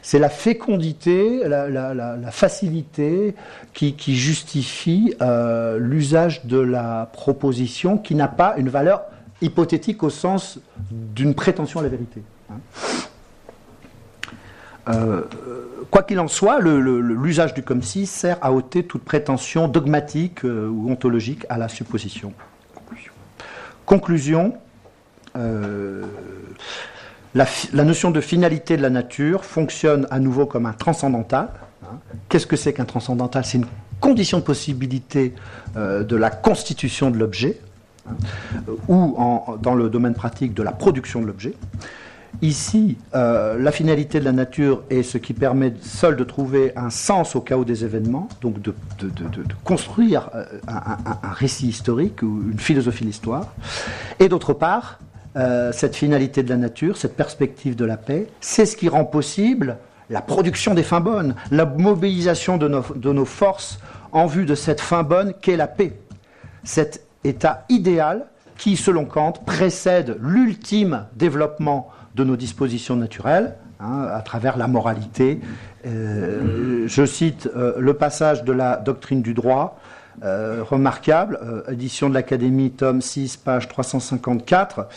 c'est 0.01 0.19
la 0.19 0.29
fécondité, 0.29 1.47
la, 1.47 2.31
facilité 2.31 3.33
qui, 3.73 4.15
justifie 4.15 5.13
euh, 5.21 5.77
l'usage 5.79 6.45
de 6.45 6.57
la 6.59 7.09
proposition 7.13 7.97
qui 7.97 8.13
n'a 8.13 8.27
pas 8.27 8.55
une 8.57 8.69
valeur 8.69 9.03
hypothétique 9.41 10.03
au 10.03 10.09
sens 10.09 10.59
d'une 10.91 11.33
prétention 11.33 11.79
à 11.79 11.83
la 11.83 11.89
vérité. 11.89 12.23
Hein. 12.51 12.57
Euh, 14.87 15.21
quoi 15.89 16.03
qu'il 16.03 16.19
en 16.19 16.27
soit, 16.27 16.59
l'usage 16.59 17.53
du 17.53 17.63
comme 17.63 17.81
si 17.81 18.05
sert 18.05 18.37
à 18.41 18.51
ôter 18.51 18.83
toute 18.83 19.03
prétention 19.03 19.67
dogmatique 19.69 20.43
ou 20.43 20.91
ontologique 20.91 21.45
à 21.47 21.57
la 21.57 21.69
supposition. 21.69 22.33
Conclusion. 22.75 23.13
Conclusion 23.85 24.53
La, 27.35 27.83
notion 27.83 28.11
de 28.11 28.21
finalité 28.21 28.77
de 28.77 28.81
la 28.81 28.89
nature 28.89 29.43
fonctionne 29.43 30.07
à 30.09 30.19
nouveau 30.19 30.45
comme 30.45 30.65
un 30.65 30.71
transcendantal. 30.71 31.49
Hein. 31.83 31.97
Qu'est-ce 32.29 32.47
que 32.47 32.55
c'est 32.55 32.71
qu'un 32.71 32.85
transcendantal? 32.85 33.43
C'est 33.43 33.57
une 33.57 33.65
condition 33.99 34.39
de 34.39 34.43
possibilité 34.43 35.33
euh, 35.75 36.03
de 36.03 36.15
la 36.15 36.29
constitution 36.29 37.11
de 37.11 37.17
l'objet, 37.17 37.59
hein, 38.07 38.13
ou 38.87 39.17
dans 39.61 39.75
le 39.75 39.89
domaine 39.89 40.13
pratique 40.13 40.53
de 40.53 40.63
la 40.63 40.71
production 40.71 41.21
de 41.21 41.27
l'objet. 41.27 41.53
Ici, 42.41 42.97
euh, 43.13 43.57
la 43.59 43.71
finalité 43.71 44.19
de 44.19 44.25
la 44.25 44.31
nature 44.31 44.83
est 44.89 45.03
ce 45.03 45.17
qui 45.17 45.33
permet 45.33 45.73
seul 45.81 46.15
de 46.15 46.23
trouver 46.23 46.71
un 46.75 46.89
sens 46.89 47.35
au 47.35 47.41
chaos 47.41 47.65
des 47.65 47.83
événements, 47.83 48.27
donc 48.41 48.61
de, 48.61 48.73
construire 49.63 50.29
euh, 50.35 50.45
un, 50.67 51.33
récit 51.33 51.67
historique 51.67 52.21
ou 52.21 52.43
une 52.51 52.59
philosophie 52.59 53.03
de 53.03 53.09
l'histoire. 53.09 53.53
Et 54.19 54.29
d'autre 54.29 54.53
part, 54.53 54.99
euh, 55.37 55.73
cette 55.73 55.97
finalité 55.97 56.43
de 56.43 56.49
la 56.49 56.55
nature, 56.55 56.95
cette 56.95 57.17
perspective 57.17 57.75
de 57.75 57.83
la 57.83 57.97
paix, 57.97 58.27
c'est 58.39 58.65
ce 58.65 58.77
qui 58.77 58.87
rend 58.87 59.03
possible 59.03 59.77
la 60.09 60.21
production 60.21 60.73
des 60.73 60.83
fins 60.83 61.01
bonnes, 61.01 61.35
la 61.51 61.65
mobilisation 61.65 62.57
de 62.57 62.69
nos, 62.69 63.25
forces 63.25 63.79
en 64.13 64.27
vue 64.27 64.45
de 64.45 64.55
cette 64.55 64.79
fin 64.79 65.03
bonne 65.03 65.33
qu'est 65.41 65.57
la 65.57 65.67
paix. 65.67 65.99
Cet 66.63 67.05
état 67.25 67.65
idéal 67.67 68.27
qui, 68.57 68.77
selon 68.77 69.03
Kant, 69.03 69.33
précède 69.33 70.17
l'ultime 70.21 71.07
développement 71.17 71.89
de 72.15 72.23
nos 72.23 72.37
dispositions 72.37 72.95
naturelles, 72.95 73.55
hein, 73.81 74.07
à 74.13 74.21
travers 74.21 74.55
la 74.55 74.67
moralité. 74.67 75.41
Euh, 75.85 76.87
je 76.87 77.05
cite 77.05 77.49
euh, 77.57 77.73
le 77.77 77.93
passage 77.93 78.45
de 78.45 78.53
la 78.53 78.77
doctrine 78.77 79.21
du 79.21 79.33
droit, 79.33 79.79
remarquable, 80.21 81.37
édition 81.69 82.07
de 82.07 82.13
l'Académie, 82.13 82.71
tome 82.71 83.01
6, 83.01 83.35
page 83.35 83.67
354. 83.67 84.87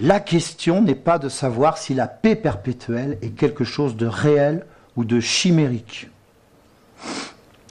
La 0.00 0.20
question 0.20 0.82
n'est 0.82 0.94
pas 0.94 1.18
de 1.18 1.30
savoir 1.30 1.78
si 1.78 1.94
la 1.94 2.06
paix 2.06 2.36
perpétuelle 2.36 3.16
est 3.22 3.30
quelque 3.30 3.64
chose 3.64 3.96
de 3.96 4.06
réel 4.06 4.66
ou 4.94 5.06
de 5.06 5.20
chimérique. 5.20 6.10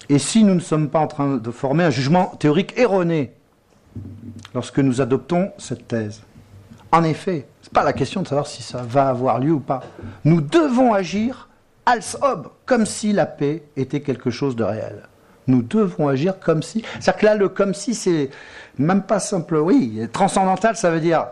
Et 0.09 0.17
si 0.17 0.43
nous 0.43 0.55
ne 0.55 0.59
sommes 0.59 0.89
pas 0.89 0.99
en 0.99 1.07
train 1.07 1.37
de 1.37 1.51
former 1.51 1.83
un 1.83 1.91
jugement 1.91 2.27
théorique 2.39 2.77
erroné 2.77 3.31
lorsque 4.55 4.79
nous 4.79 5.01
adoptons 5.01 5.51
cette 5.59 5.87
thèse. 5.87 6.23
En 6.91 7.03
effet, 7.03 7.47
ce 7.61 7.69
n'est 7.69 7.73
pas 7.73 7.83
la 7.83 7.93
question 7.93 8.23
de 8.23 8.27
savoir 8.27 8.47
si 8.47 8.63
ça 8.63 8.81
va 8.81 9.09
avoir 9.09 9.39
lieu 9.39 9.51
ou 9.53 9.59
pas. 9.59 9.81
Nous 10.23 10.41
devons 10.41 10.93
agir 10.93 11.49
als 11.85 12.17
ob, 12.21 12.49
comme 12.65 12.87
si 12.87 13.13
la 13.13 13.27
paix 13.27 13.63
était 13.75 14.01
quelque 14.01 14.31
chose 14.31 14.55
de 14.55 14.63
réel. 14.63 15.03
Nous 15.45 15.61
devons 15.61 16.07
agir 16.07 16.39
comme 16.39 16.63
si. 16.63 16.83
C'est-à-dire 16.99 17.17
que 17.17 17.25
là, 17.25 17.35
le 17.35 17.49
comme 17.49 17.75
si, 17.75 17.93
c'est 17.93 18.31
même 18.79 19.03
pas 19.03 19.19
simple. 19.19 19.57
Oui, 19.57 20.07
transcendantal, 20.11 20.75
ça 20.75 20.89
veut 20.89 20.99
dire 20.99 21.27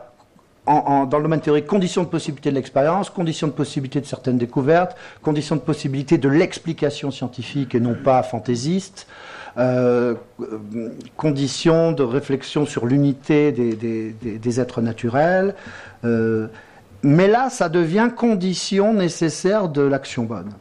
dans 0.66 1.18
le 1.18 1.24
domaine 1.24 1.42
théorique, 1.42 1.68
conditions 1.68 2.04
de 2.04 2.08
possibilité 2.08 2.50
de 2.50 2.56
l'expérience, 2.56 3.10
conditions 3.10 3.48
de 3.48 3.52
possibilité 3.52 4.00
de 4.00 4.06
certaines 4.06 4.38
découvertes, 4.38 4.96
conditions 5.22 5.56
de 5.56 5.62
possibilité 5.62 6.18
de 6.18 6.30
l'explication 6.30 7.12
scientifique 7.12 7.76
et 7.76 7.80
non 7.80 7.96
pas 7.96 8.24
fantaisiste, 8.24 9.08
euh, 9.58 10.16
conditions 11.18 11.92
de 11.92 12.04
réflexion 12.04 12.66
sur 12.66 12.86
l'unité 12.86 13.52
des, 13.52 14.60
êtres 14.60 14.82
naturels. 14.82 15.54
Euh, 16.06 16.48
mais 17.04 17.28
là, 17.28 17.50
ça 17.50 17.68
devient 17.68 18.10
condition 18.16 18.94
nécessaire 18.94 19.68
de 19.68 19.82
l'action 19.82 20.24
bonne. 20.24 20.52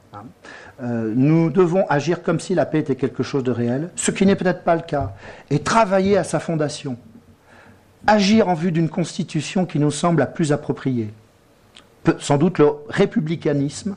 Euh, 0.83 1.13
nous 1.15 1.51
devons 1.51 1.87
agir 1.89 2.23
comme 2.23 2.41
si 2.41 2.57
la 2.57 2.67
paix 2.67 2.81
était 2.81 2.97
quelque 2.97 3.23
chose 3.23 3.45
de 3.45 3.53
réel, 3.53 3.91
ce 3.95 4.11
qui 4.11 4.27
n'est 4.27 4.35
peut-être 4.35 4.65
pas 4.65 4.75
le 4.75 4.83
cas, 4.83 5.13
et 5.51 5.61
travailler 5.61 6.17
à 6.17 6.25
sa 6.25 6.41
fondation 6.41 6.97
agir 8.07 8.49
en 8.49 8.55
vue 8.55 8.73
d'une 8.73 8.89
constitution 8.89 9.67
qui 9.67 9.79
nous 9.79 9.91
semble 9.91 10.21
la 10.21 10.27
plus 10.27 10.53
appropriée. 10.53 11.13
sans 12.19 12.37
doute 12.37 12.59
le 12.59 12.71
républicanisme 12.89 13.97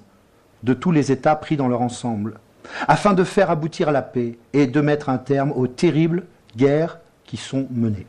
de 0.64 0.74
tous 0.74 0.92
les 0.92 1.12
États 1.12 1.36
pris 1.36 1.58
dans 1.58 1.68
leur 1.68 1.82
ensemble, 1.82 2.40
afin 2.88 3.14
de 3.14 3.24
faire 3.24 3.50
aboutir 3.50 3.92
la 3.92 4.02
paix 4.02 4.38
et 4.54 4.68
de 4.68 4.82
mettre 4.82 5.10
un 5.10 5.18
terme 5.18 5.52
aux 5.52 5.68
terribles 5.68 6.26
guerres 6.56 7.00
qui 7.24 7.38
sont 7.38 7.68
menées. 7.72 8.08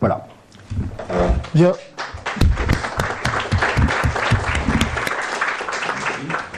Voilà. 0.00 0.26
Bien. 1.54 1.72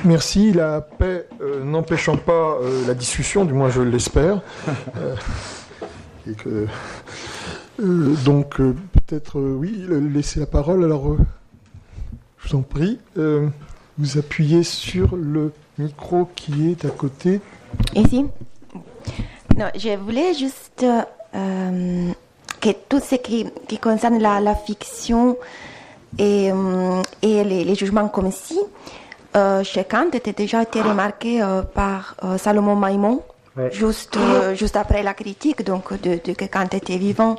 Merci. 0.05 0.53
La 0.53 0.81
paix 0.81 1.29
euh, 1.41 1.65
n'empêchant 1.65 2.17
pas 2.17 2.57
euh, 2.63 2.87
la 2.87 2.95
discussion, 2.95 3.45
du 3.45 3.53
moins 3.53 3.71
je 3.71 3.83
l'espère. 3.83 4.41
Euh, 4.97 5.15
et 6.29 6.35
que 6.35 6.67
euh, 7.81 8.15
donc, 8.25 8.61
euh, 8.61 8.75
peut-être, 8.93 9.39
euh, 9.39 9.57
oui, 9.57 9.85
laisser 10.13 10.41
la 10.41 10.47
parole. 10.47 10.85
Alors, 10.85 11.17
je 12.39 12.49
vous 12.49 12.59
en 12.59 12.63
prie, 12.63 12.99
vous 13.17 14.19
appuyez 14.19 14.63
sur 14.63 15.17
le 15.17 15.53
micro 15.79 16.29
qui 16.35 16.71
est 16.71 16.85
à 16.85 16.91
côté. 16.91 17.41
Ici 17.95 18.27
Non, 19.57 19.67
je 19.77 19.97
voulais 19.97 20.35
juste 20.35 20.85
que 22.61 22.71
tout 22.89 23.01
ce 23.01 23.17
qui, 23.17 23.47
concerne 23.81 24.19
la, 24.19 24.55
fiction 24.55 25.37
et, 26.19 26.51
et 27.23 27.45
les, 27.45 27.75
jugements 27.75 28.09
comme 28.09 28.31
si, 28.31 28.59
chez 29.65 29.85
Kant, 29.85 30.11
était 30.13 30.33
déjà 30.33 30.63
été 30.63 30.81
remarqué 30.81 31.45
par 31.75 32.17
Salomon 32.39 32.77
Maimon 32.77 33.23
juste, 33.73 34.17
euh, 34.17 34.55
juste 34.55 34.77
après 34.77 35.03
la 35.03 35.15
critique 35.15 35.65
donc, 35.65 36.01
de, 36.01 36.21
de 36.25 36.33
que 36.33 36.45
Kant 36.47 36.69
était 36.73 36.99
vivant. 36.99 37.37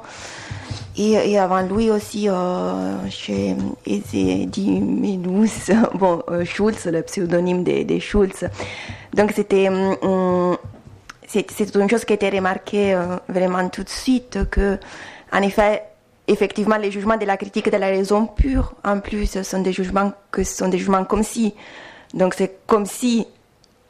Et, 0.97 1.39
avant 1.39 1.61
lui 1.61 1.89
aussi, 1.89 2.28
euh, 2.28 3.09
chez 3.09 3.55
Minus, 4.57 5.72
bon, 5.93 6.22
euh, 6.30 6.43
Schulz, 6.43 6.86
le 6.88 7.01
pseudonyme 7.03 7.63
de, 7.63 7.84
de 7.84 7.99
Schulz. 7.99 8.49
Donc 9.13 9.32
c'était 9.34 9.70
um, 9.70 10.57
c'est 11.26 11.76
une 11.76 11.89
chose 11.89 12.03
qui 12.05 12.13
a 12.13 12.15
été 12.15 12.30
remarquée 12.30 12.93
euh, 12.95 13.17
vraiment 13.30 13.70
tout 13.70 13.84
de 13.84 13.89
suite, 13.89 14.39
que, 14.49 14.78
en 15.32 15.41
effet, 15.41 15.84
effectivement, 16.28 16.76
les 16.76 16.91
jugements 16.91 17.17
de 17.17 17.26
la 17.26 17.38
critique 17.38 17.72
de 17.72 17.78
la 17.78 17.88
raison 17.88 18.26
pure, 18.26 18.74
en 18.84 18.99
plus, 18.99 19.41
sont 19.43 19.61
des 19.61 19.72
jugements 19.72 20.11
que 20.32 20.43
sont 20.43 20.67
des 20.67 20.80
jugements 20.80 21.05
comme 21.05 21.24
si. 21.24 21.53
Donc 22.13 22.34
c'est 22.34 22.59
comme 22.65 22.88
si 22.88 23.28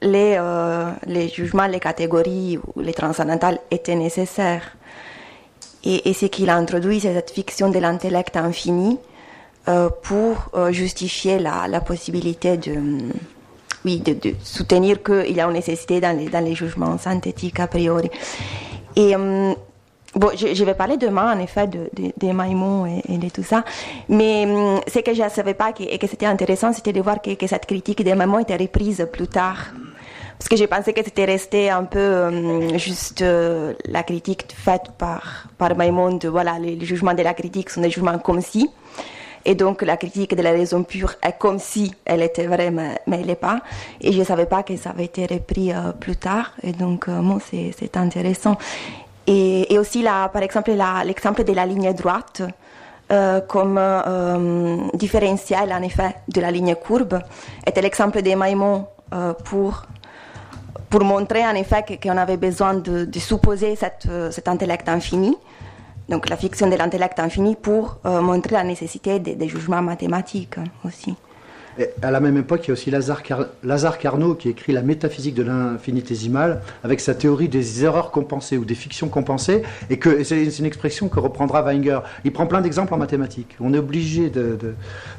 les, 0.01 0.37
euh, 0.39 0.91
les 1.05 1.27
jugements, 1.29 1.67
les 1.67 1.79
catégories 1.79 2.59
les 2.77 2.93
transcendantales 2.93 3.59
étaient 3.71 3.95
nécessaires. 3.95 4.75
Et, 5.83 6.09
et 6.09 6.13
ce 6.13 6.25
qu'il 6.25 6.49
a 6.49 6.55
introduit, 6.55 6.99
c'est 6.99 7.13
cette 7.13 7.31
fiction 7.31 7.69
de 7.69 7.79
l'intellect 7.79 8.35
infini 8.35 8.97
euh, 9.67 9.89
pour 10.01 10.49
euh, 10.55 10.71
justifier 10.71 11.37
la, 11.37 11.81
possibilité 11.81 12.57
de, 12.57 12.73
oui, 13.85 13.99
de, 13.99 14.33
soutenir 14.43 15.03
qu'il 15.03 15.35
y 15.35 15.39
a 15.39 15.45
une 15.45 15.53
nécessité 15.53 16.01
dans 16.01 16.17
les, 16.17 16.27
dans 16.27 16.43
les 16.43 16.55
jugements 16.55 16.97
synthétiques 16.97 17.59
a 17.59 17.67
priori. 17.67 18.09
Et 18.95 19.15
euh, 19.15 19.53
Bon, 20.15 20.29
je, 20.35 20.55
je, 20.55 20.63
vais 20.63 20.73
parler 20.73 20.97
demain, 20.97 21.35
en 21.35 21.39
effet, 21.39 21.67
de, 21.67 21.89
de, 21.95 22.11
de 22.17 22.87
et, 22.87 23.13
et, 23.13 23.17
de 23.17 23.29
tout 23.29 23.43
ça. 23.43 23.63
Mais 24.07 24.45
hum, 24.45 24.81
ce 24.87 24.99
que 24.99 25.13
je 25.13 25.21
ne 25.21 25.29
savais 25.29 25.53
pas 25.53 25.71
et 25.79 25.97
que 25.99 26.07
c'était 26.07 26.25
intéressant, 26.25 26.73
c'était 26.73 26.93
de 26.93 27.01
voir 27.01 27.21
que, 27.21 27.35
que, 27.35 27.45
cette 27.45 27.67
critique 27.67 28.03
de 28.03 28.13
Maïmon 28.13 28.39
était 28.39 28.55
reprise 28.55 29.07
plus 29.13 29.27
tard. 29.27 29.67
Parce 30.39 30.49
que 30.49 30.55
j'ai 30.55 30.67
pensé 30.67 30.93
que 30.93 31.03
c'était 31.03 31.25
resté 31.25 31.69
un 31.69 31.83
peu 31.83 32.23
hum, 32.25 32.77
juste 32.79 33.21
euh, 33.21 33.73
la 33.85 34.01
critique 34.01 34.47
faite 34.55 34.91
par, 34.97 35.47
par 35.59 35.75
Maïmon, 35.75 36.15
de, 36.15 36.27
voilà, 36.27 36.57
les, 36.57 36.83
jugements 36.83 37.13
de 37.13 37.21
la 37.21 37.35
critique 37.35 37.69
sont 37.69 37.81
des 37.81 37.91
jugements 37.91 38.17
comme 38.17 38.41
si. 38.41 38.67
Et 39.45 39.55
donc 39.55 39.83
la 39.83 39.95
critique 39.95 40.35
de 40.35 40.41
la 40.41 40.51
raison 40.51 40.83
pure 40.83 41.13
est 41.21 41.37
comme 41.37 41.59
si 41.59 41.93
elle 42.03 42.23
était 42.23 42.47
vraie, 42.47 42.71
mais, 42.71 42.97
elle 43.11 43.27
n'est 43.27 43.35
pas. 43.35 43.61
Et 44.01 44.11
je 44.11 44.19
ne 44.19 44.23
savais 44.23 44.47
pas 44.47 44.63
que 44.63 44.75
ça 44.75 44.89
avait 44.89 45.05
été 45.05 45.27
repris 45.27 45.71
euh, 45.71 45.91
plus 45.91 46.15
tard. 46.15 46.53
Et 46.63 46.71
donc, 46.71 47.07
euh, 47.07 47.21
bon, 47.21 47.39
c'est 47.39 47.95
intéressant. 47.95 48.57
Et, 49.31 49.77
aussi, 49.77 50.03
par 50.03 50.41
exemple, 50.41 50.71
l'exemple 51.05 51.43
de 51.43 51.53
la 51.53 51.63
ligne 51.67 51.93
droite 51.93 52.41
euh, 53.11 53.41
comme 53.41 53.77
euh, 53.77 54.77
différentiel, 54.95 55.71
en 55.71 55.81
de 55.81 56.41
la 56.41 56.49
ligne 56.49 56.73
courbe, 56.73 57.19
était 57.65 57.81
l'exemple 57.81 58.23
de 58.23 58.33
Maimon 58.33 58.87
euh, 59.13 59.33
pour, 59.33 59.83
pour 60.89 61.03
montrer, 61.03 61.45
en 61.45 61.53
effet, 61.53 61.85
qu'on 62.01 62.17
avait 62.17 62.37
besoin 62.37 62.73
de, 62.73 63.07
supposer 63.19 63.75
cet 63.75 64.47
intellect 64.47 64.89
infini 64.89 65.37
donc 66.07 66.27
la 66.27 66.37
fiction 66.37 66.65
de 66.67 66.75
l'intellect 66.75 67.19
infini 67.19 67.55
pour 67.55 67.99
montrer 68.03 68.55
la 68.55 68.63
nécessité 68.63 69.19
des 69.19 69.47
jugements 69.47 69.83
mathématiques 69.83 70.55
aussi 70.83 71.15
à 72.01 72.11
la 72.11 72.19
même 72.19 72.37
époque, 72.37 72.61
il 72.65 72.67
y 72.67 72.71
a 72.71 72.73
aussi 72.73 72.91
Lazare, 72.91 73.97
Carnot 73.97 74.35
qui 74.35 74.49
écrit 74.49 74.73
La 74.73 74.81
métaphysique 74.81 75.35
de 75.35 75.43
l'infinitésimal 75.43 76.61
avec 76.83 76.99
sa 76.99 77.15
théorie 77.15 77.49
des 77.49 77.83
erreurs 77.83 78.11
compensées 78.11 78.57
ou 78.57 78.65
des 78.65 78.75
fictions 78.75 79.09
compensées. 79.09 79.63
Et 79.89 79.97
que 79.97 80.23
c'est 80.23 80.43
une 80.57 80.65
expression 80.65 81.09
que 81.09 81.19
reprendra 81.19 81.61
Weinger. 81.61 81.99
Il 82.25 82.33
prend 82.33 82.47
plein 82.47 82.61
d'exemples 82.61 82.93
en 82.93 82.97
mathématiques. 82.97 83.55
On 83.59 83.73
est 83.73 83.79
obligé 83.79 84.31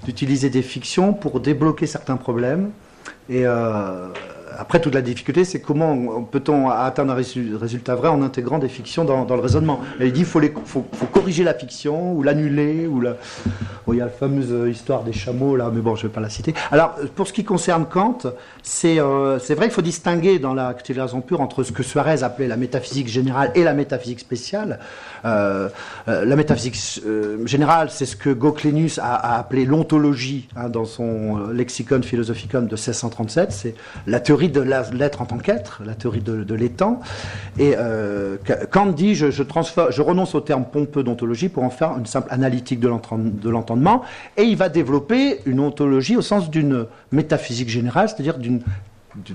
d'utiliser 0.04 0.50
des 0.50 0.62
fictions 0.62 1.12
pour 1.12 1.40
débloquer 1.40 1.86
certains 1.86 2.16
problèmes. 2.16 2.70
Et, 3.28 3.46
euh, 3.46 4.08
après, 4.58 4.80
toute 4.80 4.94
la 4.94 5.02
difficulté, 5.02 5.44
c'est 5.44 5.60
comment 5.60 6.22
peut-on 6.22 6.68
atteindre 6.68 7.12
un 7.12 7.58
résultat 7.58 7.94
vrai 7.94 8.08
en 8.08 8.22
intégrant 8.22 8.58
des 8.58 8.68
fictions 8.68 9.04
dans, 9.04 9.24
le 9.24 9.40
raisonnement. 9.40 9.80
il 10.00 10.12
dit 10.12 10.24
qu'il 10.24 10.50
faut, 10.64 10.84
corriger 11.12 11.44
la 11.44 11.54
fiction, 11.54 12.12
ou 12.12 12.22
l'annuler, 12.22 12.88
la... 13.02 13.16
il 13.88 13.98
y 13.98 14.00
a 14.00 14.04
la 14.04 14.10
fameuse 14.10 14.68
histoire 14.68 15.02
des 15.02 15.12
chameaux, 15.12 15.56
là, 15.56 15.70
mais 15.72 15.80
bon, 15.80 15.96
je 15.96 16.04
ne 16.04 16.08
vais 16.08 16.14
pas 16.14 16.20
la 16.20 16.30
citer. 16.30 16.54
Alors, 16.70 16.96
pour 17.14 17.26
ce 17.26 17.32
qui 17.32 17.44
concerne 17.44 17.86
Kant, 17.86 18.18
c'est 18.62 18.98
euh, 18.98 19.38
vrai 19.50 19.66
qu'il 19.66 19.74
faut 19.74 19.82
distinguer 19.82 20.38
dans 20.38 20.54
la 20.54 20.74
raison 20.88 21.20
pure 21.20 21.40
entre 21.40 21.62
ce 21.62 21.72
que 21.72 21.82
Suarez 21.82 22.22
appelait 22.22 22.48
la 22.48 22.56
métaphysique 22.56 23.08
générale 23.08 23.52
et 23.54 23.64
la 23.64 23.74
métaphysique 23.74 24.20
spéciale. 24.20 24.80
Euh, 25.24 25.68
euh, 26.08 26.24
la 26.24 26.36
métaphysique 26.36 26.76
générale, 27.44 27.90
c'est 27.90 28.06
ce 28.06 28.16
que 28.16 28.30
Goclenius 28.30 28.98
a, 28.98 29.38
appelé 29.38 29.64
l'ontologie 29.64 30.48
hein, 30.56 30.68
dans 30.68 30.84
son 30.84 31.48
Lexicon 31.52 32.00
Philosophicum 32.02 32.66
de 32.66 32.74
1637. 32.74 33.52
C'est 33.52 33.74
la 34.06 34.20
théorie 34.20 34.39
de 34.48 34.60
l'être 34.60 35.22
en 35.22 35.26
tant 35.26 35.38
qu'être, 35.38 35.82
la 35.84 35.94
théorie 35.94 36.20
de, 36.20 36.54
l'étang. 36.54 37.00
Et 37.58 37.74
euh, 37.76 38.36
Kant 38.70 38.86
dit 38.86 39.14
je 39.14 40.02
renonce 40.02 40.34
au 40.34 40.40
terme 40.40 40.64
pompeux 40.64 41.02
d'ontologie 41.02 41.48
pour 41.48 41.64
en 41.64 41.70
faire 41.70 41.96
une 41.98 42.06
simple 42.06 42.28
analytique 42.30 42.80
de 42.80 43.48
l'entendement. 43.48 44.02
Et 44.36 44.42
il 44.42 44.56
va 44.56 44.68
développer 44.68 45.40
une 45.46 45.60
ontologie 45.60 46.16
au 46.16 46.22
sens 46.22 46.50
d'une 46.50 46.86
métaphysique 47.12 47.68
générale, 47.68 48.08
c'est-à-dire 48.08 48.36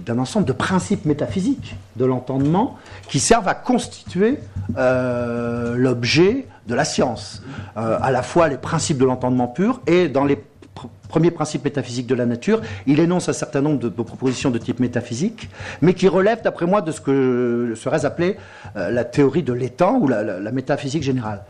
d'un 0.06 0.20
ensemble 0.20 0.46
de 0.46 0.54
principes 0.54 1.06
métaphysiques 1.06 1.76
de 1.98 2.06
l'entendement 2.06 2.78
qui 3.10 3.20
servent 3.20 3.48
à 3.48 3.56
constituer 3.56 4.40
euh, 4.78 5.76
l'objet 5.76 6.48
de 6.68 6.76
la 6.76 6.86
science, 6.86 7.44
euh, 7.78 7.98
à 8.02 8.12
la 8.12 8.24
fois 8.24 8.48
les 8.48 8.58
principes 8.58 8.98
de 8.98 9.06
l'entendement 9.06 9.48
pur 9.48 9.82
et 9.86 10.08
dans 10.08 10.26
les 10.26 10.42
premier 11.08 11.32
principe 11.32 11.64
métaphysique 11.64 12.08
de 12.08 12.16
la 12.16 12.26
nature, 12.26 12.62
il 12.88 13.00
énonce 13.00 13.30
un 13.30 13.34
certain 13.34 13.62
nombre 13.62 13.80
de, 13.80 13.90
propositions 13.90 14.52
de 14.52 14.58
type 14.58 14.80
métaphysique, 14.80 15.50
mais 15.82 15.94
qui 15.94 16.08
relèvent, 16.08 16.42
d'après 16.42 16.66
moi, 16.66 16.82
de 16.82 16.92
ce 16.92 17.02
que 17.02 17.74
serait 17.76 18.06
appelé 18.06 18.38
euh, 18.76 18.92
la 18.92 19.04
théorie 19.04 19.44
de 19.44 19.54
l'étang 19.54 19.98
ou 20.00 20.08
la, 20.08 20.52
métaphysique 20.52 21.04
générale. 21.04 21.44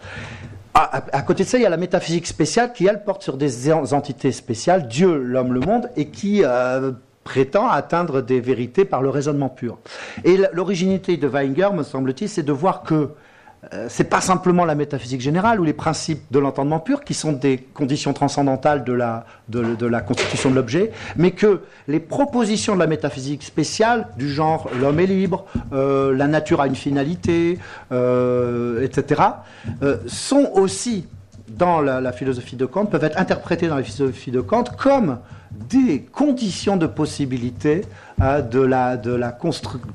À, 0.74 1.22
côté 1.22 1.46
de 1.46 1.48
ça, 1.48 1.58
il 1.58 1.62
y 1.62 1.66
a 1.66 1.70
la 1.70 1.78
métaphysique 1.78 2.28
spéciale 2.28 2.74
qui, 2.74 2.86
elle, 2.86 3.04
porte 3.04 3.24
sur 3.24 3.38
des 3.38 3.72
entités 3.72 4.34
spéciales, 4.34 4.90
Dieu, 4.90 5.16
l'homme, 5.18 5.54
le 5.54 5.62
monde, 5.62 5.90
et 5.96 6.10
qui 6.10 6.42
euh, 6.44 6.92
prétend 7.24 7.70
atteindre 7.70 8.22
des 8.22 8.42
vérités 8.42 8.84
par 8.84 9.02
le 9.02 9.10
raisonnement 9.10 9.48
pur. 9.48 9.78
Et 10.26 10.38
l'originalité 10.52 11.16
de 11.16 11.28
Weinger, 11.28 11.70
me 11.74 11.84
semble-t-il, 11.84 12.28
c'est 12.28 12.44
de 12.44 12.52
voir 12.52 12.84
que 12.84 13.12
c'est 13.88 14.10
pas 14.10 14.22
simplement 14.22 14.66
la 14.66 14.76
métaphysique 14.76 15.22
générale 15.22 15.60
ou 15.60 15.64
les 15.64 15.74
principes 15.74 16.22
de 16.32 16.40
l'entendement 16.40 16.80
pur 16.80 17.04
qui 17.04 17.14
sont 17.14 17.32
des 17.32 17.58
conditions 17.58 18.14
transcendantales 18.14 18.84
de 18.84 18.94
la, 18.94 19.26
de, 19.50 19.86
la 19.86 20.02
constitution 20.02 20.50
de 20.50 20.56
l'objet, 20.56 20.92
mais 21.16 21.32
que 21.32 21.62
les 21.88 22.00
propositions 22.00 22.76
de 22.76 22.80
la 22.80 22.88
métaphysique 22.88 23.44
spéciale, 23.44 24.08
du 24.18 24.30
genre 24.30 24.70
l'homme 24.80 25.00
est 25.00 25.06
libre, 25.06 25.46
euh, 25.74 26.16
la 26.16 26.28
nature 26.28 26.62
a 26.62 26.68
une 26.68 26.76
finalité, 26.76 27.60
euh, 27.92 28.84
etc., 28.84 29.22
sont 30.08 30.50
aussi 30.54 31.08
dans 31.48 31.82
la, 31.82 32.12
philosophie 32.12 32.56
de 32.56 32.66
Kant, 32.66 32.86
peuvent 32.86 33.04
être 33.04 33.20
interprétées 33.20 33.68
dans 33.68 33.76
la 33.76 33.84
philosophie 33.84 34.32
de 34.32 34.42
Kant 34.42 34.64
comme 34.78 35.20
des 35.52 36.02
conditions 36.02 36.76
de 36.76 36.88
possibilité 36.88 37.82
euh, 38.22 38.42
de 38.42 38.60
la, 38.62 38.98
de 38.98 39.12
la 39.12 39.38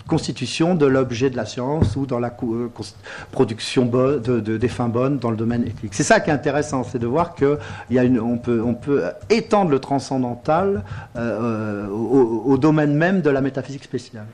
constitution 0.06 0.74
de 0.74 0.86
l'objet 0.86 1.30
de 1.30 1.36
la 1.36 1.46
science 1.46 1.96
ou 1.96 2.06
dans 2.06 2.18
la 2.18 2.34
euh, 2.42 2.68
production 3.32 3.86
de, 3.86 4.40
des 4.40 4.68
fins 4.68 4.88
bonnes 4.88 5.18
dans 5.18 5.30
le 5.30 5.36
domaine 5.36 5.62
éthique. 5.66 5.94
C'est 5.94 6.02
ça 6.02 6.20
qui 6.20 6.30
est 6.30 6.32
intéressant, 6.32 6.84
c'est 6.84 6.98
de 6.98 7.06
voir 7.06 7.34
qu'on 7.34 8.38
peut, 8.38 8.62
on 8.64 8.74
peut 8.74 9.04
étendre 9.30 9.70
le 9.70 9.78
transcendantal 9.78 10.84
euh, 11.16 11.88
au, 11.88 12.42
au, 12.46 12.58
domaine 12.58 12.94
même 12.94 13.22
de 13.22 13.30
la 13.30 13.40
métaphysique 13.40 13.84
spéciale. 13.84 14.26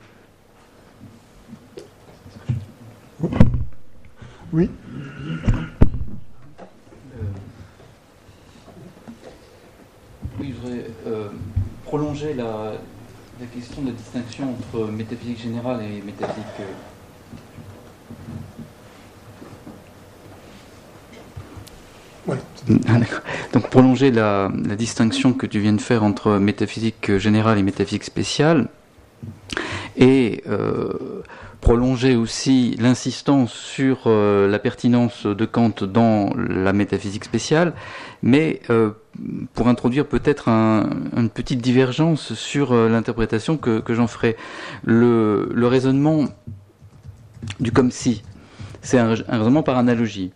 Oui. 4.53 4.69
Oui, 10.39 10.53
je 10.55 10.61
voudrais 10.61 10.85
euh, 11.07 11.29
prolonger 11.85 12.33
la, 12.33 12.73
question 13.45 13.81
de 13.81 13.87
la 13.87 13.93
distinction 13.93 14.55
entre 14.55 14.91
métaphysique 14.91 15.39
générale 15.41 15.81
et 15.83 16.01
métaphysique. 16.01 16.45
Euh, 22.29 22.33
ah, 22.87 22.97
Donc 23.53 23.69
prolonger 23.69 24.11
la, 24.11 24.49
distinction 24.77 25.33
que 25.33 25.45
tu 25.45 25.59
viens 25.59 25.73
de 25.73 25.81
faire 25.81 26.03
entre 26.03 26.37
métaphysique 26.37 27.17
générale 27.17 27.59
et 27.59 27.63
métaphysique 27.63 28.03
spéciale, 28.03 28.67
et 29.95 30.43
euh, 30.47 31.23
prolonger 31.61 32.15
aussi 32.15 32.75
l'insistance 32.79 33.53
sur 33.53 34.07
la 34.07 34.59
pertinence 34.59 35.25
de 35.25 35.45
Kant 35.45 35.73
dans 35.81 36.31
la 36.37 36.71
métaphysique 36.71 37.25
spéciale, 37.25 37.73
mais 38.21 38.61
pour 39.53 39.67
introduire 39.67 40.05
peut-être 40.05 40.47
une 40.49 41.29
petite 41.29 41.61
divergence 41.61 42.33
sur 42.33 42.71
euh, 42.71 42.89
l'interprétation 42.89 43.57
que, 43.57 43.81
j'en 43.89 44.07
ferai. 44.07 44.35
Le, 44.83 45.47
raisonnement 45.63 46.25
du 47.59 47.71
comme 47.71 47.91
si, 47.91 48.23
c'est 48.81 48.97
un, 48.97 49.15
raisonnement 49.15 49.63
par 49.63 49.77
analogie. 49.77 50.31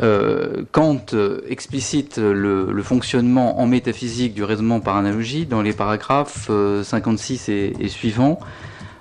Euh, 0.00 0.64
Kant 0.72 1.04
explicite 1.48 2.18
le, 2.18 2.82
fonctionnement 2.82 3.60
en 3.60 3.66
métaphysique 3.66 4.34
du 4.34 4.44
raisonnement 4.44 4.80
par 4.80 4.96
analogie 4.96 5.46
dans 5.46 5.62
les 5.62 5.72
paragraphes 5.72 6.50
56 6.82 7.48
euh, 7.48 7.72
et, 7.78 7.88
suivants 7.88 8.38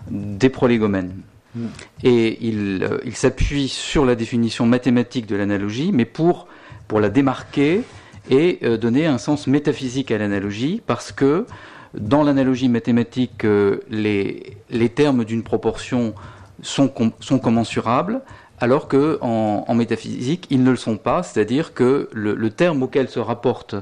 des 0.10 0.49
prolégomènes. 0.49 1.14
Mm. 1.56 1.66
Et 2.04 2.47
il, 2.47 2.89
il 3.06 3.16
s'appuie 3.16 3.68
sur 3.68 4.06
la 4.06 4.16
définition 4.16 4.66
mathématique 4.66 5.26
de 5.28 5.36
l'analogie, 5.36 5.91
mais 5.93 6.06
pour, 6.06 6.47
pour 6.88 6.99
la 6.99 7.10
démarquer 7.10 7.84
et 8.30 8.60
euh, 8.64 8.78
donner 8.78 9.06
un 9.06 9.18
sens 9.18 9.47
métaphysique 9.47 10.12
à 10.12 10.18
l'analogie, 10.18 10.82
parce 10.86 11.12
que 11.12 11.45
dans 11.93 12.24
l'analogie 12.24 12.70
mathématique, 12.70 13.43
euh, 13.43 13.80
les, 13.89 14.58
les, 14.70 14.89
termes 14.89 15.26
d'une 15.26 15.43
proportion 15.43 16.14
sont, 16.62 16.91
sont 17.20 17.39
commensurables, 17.39 18.22
alors 18.60 18.88
que 18.88 19.18
en, 19.22 19.74
métaphysique, 19.74 20.45
ils 20.52 20.64
ne 20.64 20.70
le 20.70 20.78
sont 20.78 20.97
pas, 20.97 21.24
c'est-à-dire 21.24 21.74
que 21.74 22.10
le, 22.14 22.49
terme 22.52 22.84
auquel 22.84 23.10
se 23.10 23.20
rapporte 23.20 23.76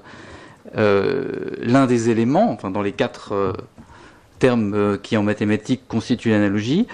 euh, 0.78 1.51
l'un 1.61 1.86
des 1.86 2.09
éléments, 2.09 2.49
enfin 2.49 2.72
dans 2.72 2.82
les 2.82 2.93
quatre 2.93 3.53
termes 4.39 4.97
qui 5.03 5.17
en 5.17 5.23
mathématiques 5.23 5.87
constituent 5.87 6.31
l'analogie, 6.31 6.87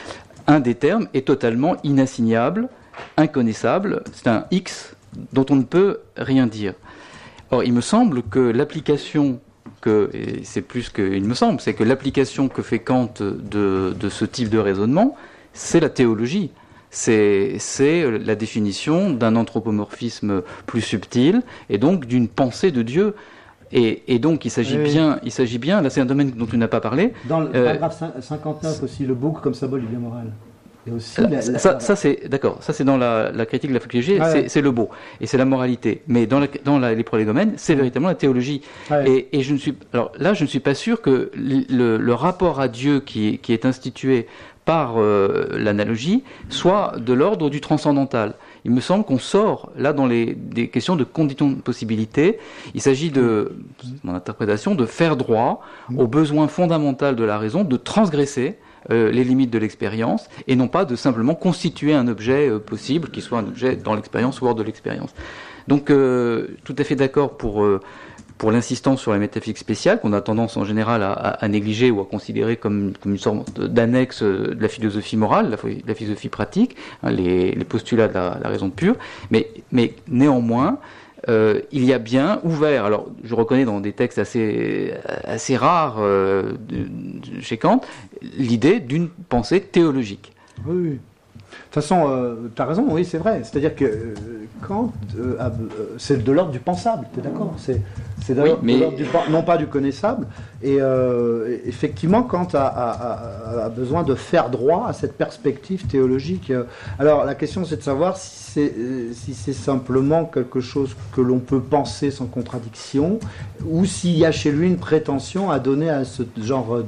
un 0.47 0.59
des 0.59 0.75
termes 0.75 1.07
est 1.13 1.27
totalement 1.27 1.77
inassignable, 1.83 2.69
inconnaissable, 3.17 4.03
c'est 4.13 4.27
un 4.27 4.45
X 4.51 4.95
dont 5.33 5.45
on 5.49 5.55
ne 5.55 5.63
peut 5.63 5.99
rien 6.17 6.47
dire. 6.47 6.73
Or, 7.51 7.63
il 7.63 7.73
me 7.73 7.81
semble 7.81 8.23
que 8.23 8.39
l'application 8.39 9.39
que, 9.81 10.09
c'est 10.43 10.61
plus 10.61 10.89
que, 10.89 11.01
il 11.01 11.25
me 11.25 11.33
semble, 11.33 11.61
c'est 11.61 11.73
que 11.73 11.83
l'application 11.83 12.47
que 12.47 12.61
fait 12.61 12.79
Kant 12.79 13.13
de, 13.19 13.95
de 13.97 14.09
ce 14.09 14.25
type 14.25 14.49
de 14.49 14.57
raisonnement, 14.57 15.15
c'est 15.53 15.79
la 15.79 15.89
théologie. 15.89 16.51
C'est, 16.91 17.57
c'est 17.59 18.09
la 18.19 18.35
définition 18.35 19.09
d'un 19.11 19.35
anthropomorphisme 19.35 20.43
plus 20.65 20.81
subtil 20.81 21.41
et 21.69 21.77
donc 21.77 22.05
d'une 22.05 22.29
pensée 22.29 22.71
de 22.71 22.83
Dieu. 22.83 23.15
Et, 23.71 24.03
et, 24.07 24.19
donc, 24.19 24.45
il 24.45 24.51
s'agit 24.51 24.77
bien, 24.77 25.19
il 25.23 25.31
s'agit 25.31 25.57
bien, 25.57 25.81
là 25.81 25.89
c'est 25.89 26.01
un 26.01 26.05
domaine 26.05 26.31
dont 26.31 26.45
tu 26.45 26.57
n'as 26.57 26.67
pas 26.67 26.81
parlé. 26.81 27.13
Dans 27.25 27.39
le 27.39 27.49
euh, 27.55 27.65
paragraphe 27.65 28.03
59 28.19 28.83
aussi, 28.83 29.05
le 29.05 29.15
bouc 29.15 29.41
comme 29.41 29.53
symbole 29.53 29.81
du 29.81 29.87
bien 29.87 29.99
moral. 29.99 30.31
Euh, 30.87 30.99
ça, 30.99 31.95
c'est 31.95 32.29
d'accord. 32.29 32.57
Ça, 32.61 32.73
c'est 32.73 32.83
dans 32.83 32.97
la, 32.97 33.31
critique 33.45 33.71
de 33.71 33.73
la 33.73 33.79
faculté 33.79 34.19
c'est 34.47 34.61
le 34.61 34.71
beau 34.71 34.89
et 35.19 35.25
c'est 35.25 35.37
la 35.37 35.45
moralité. 35.45 36.03
Mais 36.07 36.27
dans, 36.27 36.45
dans 36.63 36.79
les 36.79 37.03
prolégomènes, 37.03 37.53
c'est 37.57 37.75
véritablement 37.75 38.09
la 38.09 38.15
théologie. 38.15 38.61
Et, 39.05 39.41
je 39.41 39.53
ne 39.53 39.57
suis 39.57 39.75
alors 39.93 40.11
là, 40.17 40.33
je 40.33 40.43
ne 40.43 40.47
suis 40.47 40.59
pas 40.59 40.75
sûr 40.75 41.01
que 41.01 41.31
le, 41.35 42.13
rapport 42.13 42.59
à 42.59 42.67
Dieu 42.67 42.99
qui, 43.01 43.39
qui 43.39 43.51
est 43.51 43.65
institué 43.65 44.27
par 44.65 44.95
euh, 44.97 45.47
l'analogie 45.57 46.23
soit 46.49 46.93
de 46.97 47.13
l'ordre 47.13 47.49
du 47.49 47.61
transcendantal. 47.61 48.33
Il 48.65 48.71
me 48.71 48.81
semble 48.81 49.05
qu'on 49.05 49.19
sort 49.19 49.71
là 49.77 49.93
dans 49.93 50.07
les 50.07 50.33
des 50.33 50.69
questions 50.69 50.95
de 50.95 51.03
conditions 51.03 51.51
de 51.51 51.61
possibilité. 51.61 52.39
Il 52.73 52.81
s'agit 52.81 53.11
de, 53.11 53.53
mon 54.03 54.15
interprétation, 54.15 54.73
de 54.73 54.87
faire 54.87 55.15
droit 55.15 55.61
au 55.95 56.07
besoin 56.07 56.47
fondamental 56.47 57.15
de 57.15 57.23
la 57.23 57.37
raison 57.37 57.63
de 57.63 57.77
transgresser 57.77 58.57
euh, 58.91 59.11
les 59.11 59.23
limites 59.23 59.51
de 59.51 59.59
l'expérience 59.59 60.29
et 60.47 60.55
non 60.55 60.67
pas 60.67 60.85
de 60.85 60.95
simplement 60.95 61.35
constituer 61.35 61.93
un 61.93 62.07
objet 62.07 62.49
euh, 62.49 62.59
possible 62.59 63.09
qui 63.09 63.21
soit 63.21 63.39
un 63.39 63.47
objet 63.47 63.75
dans 63.75 63.95
l'expérience 63.95 64.41
ou 64.41 64.47
hors 64.47 64.55
de 64.55 64.63
l'expérience. 64.63 65.13
Donc 65.67 65.89
euh, 65.89 66.47
tout 66.63 66.75
à 66.77 66.83
fait 66.83 66.95
d'accord 66.95 67.37
pour 67.37 67.65
pour 68.37 68.51
l'insistance 68.51 69.01
sur 69.01 69.11
la 69.11 69.17
métaphysique 69.17 69.57
spéciale, 69.57 69.99
qu'on 69.99 70.13
a 70.13 70.21
tendance 70.21 70.57
en 70.57 70.65
général 70.65 71.03
à, 71.03 71.47
négliger 71.47 71.91
ou 71.91 72.01
à 72.01 72.05
considérer 72.05 72.57
comme, 72.57 72.93
une 73.05 73.17
sorte 73.17 73.61
d'annexe 73.61 74.23
de 74.23 74.57
la 74.59 74.67
philosophie 74.67 75.17
morale, 75.17 75.49
la, 75.49 75.57
la 75.87 75.95
philosophie 75.95 76.29
pratique, 76.29 76.75
hein, 77.03 77.11
les, 77.11 77.55
postulats 77.67 78.07
de 78.07 78.13
la, 78.13 78.49
raison 78.49 78.69
pure, 78.69 78.95
mais, 79.31 79.49
mais 79.71 79.93
néanmoins, 80.07 80.79
euh, 81.29 81.61
il 81.71 81.85
y 81.85 81.93
a 81.93 81.97
bien 81.97 82.39
ouvert, 82.43 82.85
alors 82.85 83.07
je 83.23 83.33
reconnais 83.33 83.65
dans 83.65 83.79
des 83.79 83.93
textes 83.93 84.19
assez, 84.19 84.93
assez 85.23 85.55
rares 85.55 85.97
euh, 85.99 86.53
chez 87.41 87.57
Kant, 87.57 87.81
l'idée 88.37 88.79
d'une 88.79 89.07
pensée 89.09 89.61
théologique. 89.61 90.33
Oui, 90.67 90.91
de 90.91 90.99
toute 91.71 91.83
façon, 91.83 92.05
euh, 92.09 92.51
tu 92.55 92.61
as 92.61 92.65
raison, 92.65 92.85
oui, 92.89 93.05
c'est 93.05 93.17
vrai. 93.17 93.41
C'est-à-dire 93.43 93.75
que 93.75 93.85
euh, 93.85 94.13
Kant, 94.65 94.93
euh, 95.17 95.37
c'est 95.97 96.23
de 96.23 96.31
l'ordre 96.31 96.51
du 96.51 96.59
pensable, 96.59 97.07
tu 97.13 97.19
es 97.19 97.23
d'accord? 97.23 97.53
C'est 97.57 98.33
de 98.33 98.41
l'ordre 98.41 98.95
du 98.95 99.05
non 99.29 99.43
pas 99.43 99.57
du 99.57 99.67
connaissable. 99.67 100.27
Et 100.65 100.79
effectivement, 101.65 102.23
Kant 102.23 102.47
a, 102.55 103.69
besoin 103.75 104.03
de 104.03 104.15
faire 104.15 104.49
droit 104.49 104.87
à 104.87 104.93
cette 104.93 105.15
perspective 105.15 105.85
théologique. 105.85 106.51
Alors, 106.97 107.23
la 107.23 107.35
question, 107.35 107.65
c'est 107.65 107.77
de 107.77 107.83
savoir 107.83 108.17
si 108.17 108.45
c'est 108.55 109.43
si 109.43 109.53
simplement 109.53 110.25
quelque 110.25 110.61
chose 110.61 110.95
que 111.13 111.21
l'on 111.21 111.39
peut 111.39 111.59
penser 111.59 112.09
sans 112.09 112.25
contradiction, 112.25 113.19
ou 113.65 113.85
s'il 113.85 114.17
y 114.17 114.25
a 114.25 114.31
chez 114.31 114.51
lui 114.51 114.67
une 114.67 114.77
prétention 114.77 115.51
à 115.51 115.59
donner 115.59 115.89
à 115.89 116.05
ce 116.05 116.23
genre 116.41 116.81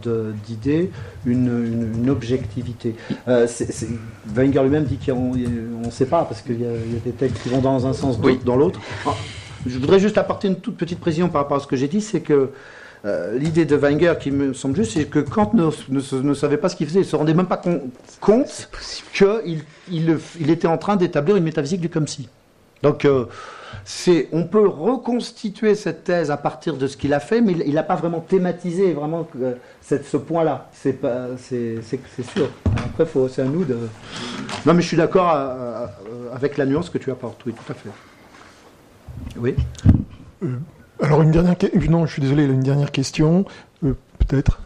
d'idée 0.45 0.91
une, 1.25 2.09
objectivité. 2.09 2.95
Wenger 3.27 4.63
lui-même 4.63 4.85
dit 4.85 4.97
qu'on 4.97 5.35
ne 5.35 5.91
sait 5.91 6.05
pas, 6.05 6.23
parce 6.23 6.41
qu'il 6.41 6.61
y, 6.61 6.65
a 6.65 6.69
des 7.03 7.11
textes 7.11 7.43
qui 7.43 7.49
vont 7.49 7.61
dans 7.61 7.85
un 7.85 7.93
sens, 7.93 8.19
d'autres 8.19 8.43
dans 8.43 8.55
l'autre. 8.55 8.79
Je 9.65 9.77
voudrais 9.77 9.99
juste 9.99 10.17
apporter 10.17 10.47
une 10.47 10.55
toute 10.55 10.77
petite 10.77 10.99
précision 10.99 11.29
par 11.29 11.41
rapport 11.41 11.57
à 11.57 11.59
ce 11.59 11.67
que 11.67 11.75
j'ai 11.75 11.87
dit, 11.87 12.01
c'est 12.01 12.21
que 12.21 12.51
euh, 13.05 13.37
l'idée 13.37 13.65
de 13.65 13.75
Wenger 13.75 14.15
qui 14.19 14.31
me 14.31 14.53
semble 14.53 14.75
juste, 14.75 14.93
c'est 14.93 15.05
que 15.05 15.19
Kant 15.19 15.51
ne, 15.53 15.69
ne, 16.21 16.33
savait 16.33 16.57
pas 16.57 16.69
ce 16.69 16.75
qu'il 16.75 16.87
faisait, 16.87 16.99
il 16.99 17.03
ne 17.03 17.07
se 17.07 17.15
rendait 17.15 17.33
même 17.33 17.47
pas 17.47 17.61
compte 18.19 18.69
qu'il 19.13 19.63
il, 19.89 20.49
était 20.49 20.67
en 20.67 20.77
train 20.77 20.95
d'établir 20.95 21.35
une 21.35 21.43
métaphysique 21.43 21.81
du 21.81 21.89
comme 21.89 22.07
si. 22.07 22.27
Donc, 22.81 23.05
euh, 23.05 23.25
on 24.31 24.43
peut 24.45 24.67
reconstituer 24.67 25.75
cette 25.75 26.03
thèse 26.03 26.31
à 26.31 26.37
partir 26.37 26.75
de 26.75 26.87
ce 26.87 26.97
qu'il 26.97 27.13
a 27.13 27.19
fait, 27.19 27.41
mais 27.41 27.53
il 27.65 27.73
n'a 27.75 27.83
pas 27.83 27.95
vraiment 27.95 28.19
thématisé 28.19 28.93
vraiment 28.93 29.27
euh, 29.41 29.53
ce 29.81 30.17
point-là. 30.17 30.69
C'est 30.73 30.99
sûr. 31.01 32.49
Après, 32.85 33.05
c'est 33.29 33.41
à 33.41 33.45
nous 33.45 33.63
de. 33.63 33.77
Non, 34.65 34.73
mais 34.73 34.81
je 34.81 34.87
suis 34.87 34.97
d'accord 34.97 35.35
avec 36.33 36.57
la 36.57 36.65
nuance 36.65 36.89
que 36.89 36.97
tu 36.97 37.11
apportes. 37.11 37.41
Oui, 37.45 37.53
tout 37.53 37.71
à 37.71 37.75
fait. 37.75 37.89
Oui. 39.37 39.55
Alors 41.01 41.21
une 41.21 41.31
dernière. 41.31 41.55
Non, 41.89 42.05
je 42.05 42.13
suis 42.13 42.21
désolé. 42.21 42.45
Une 42.45 42.61
dernière 42.61 42.91
question, 42.91 43.45
peut-être. 43.81 44.59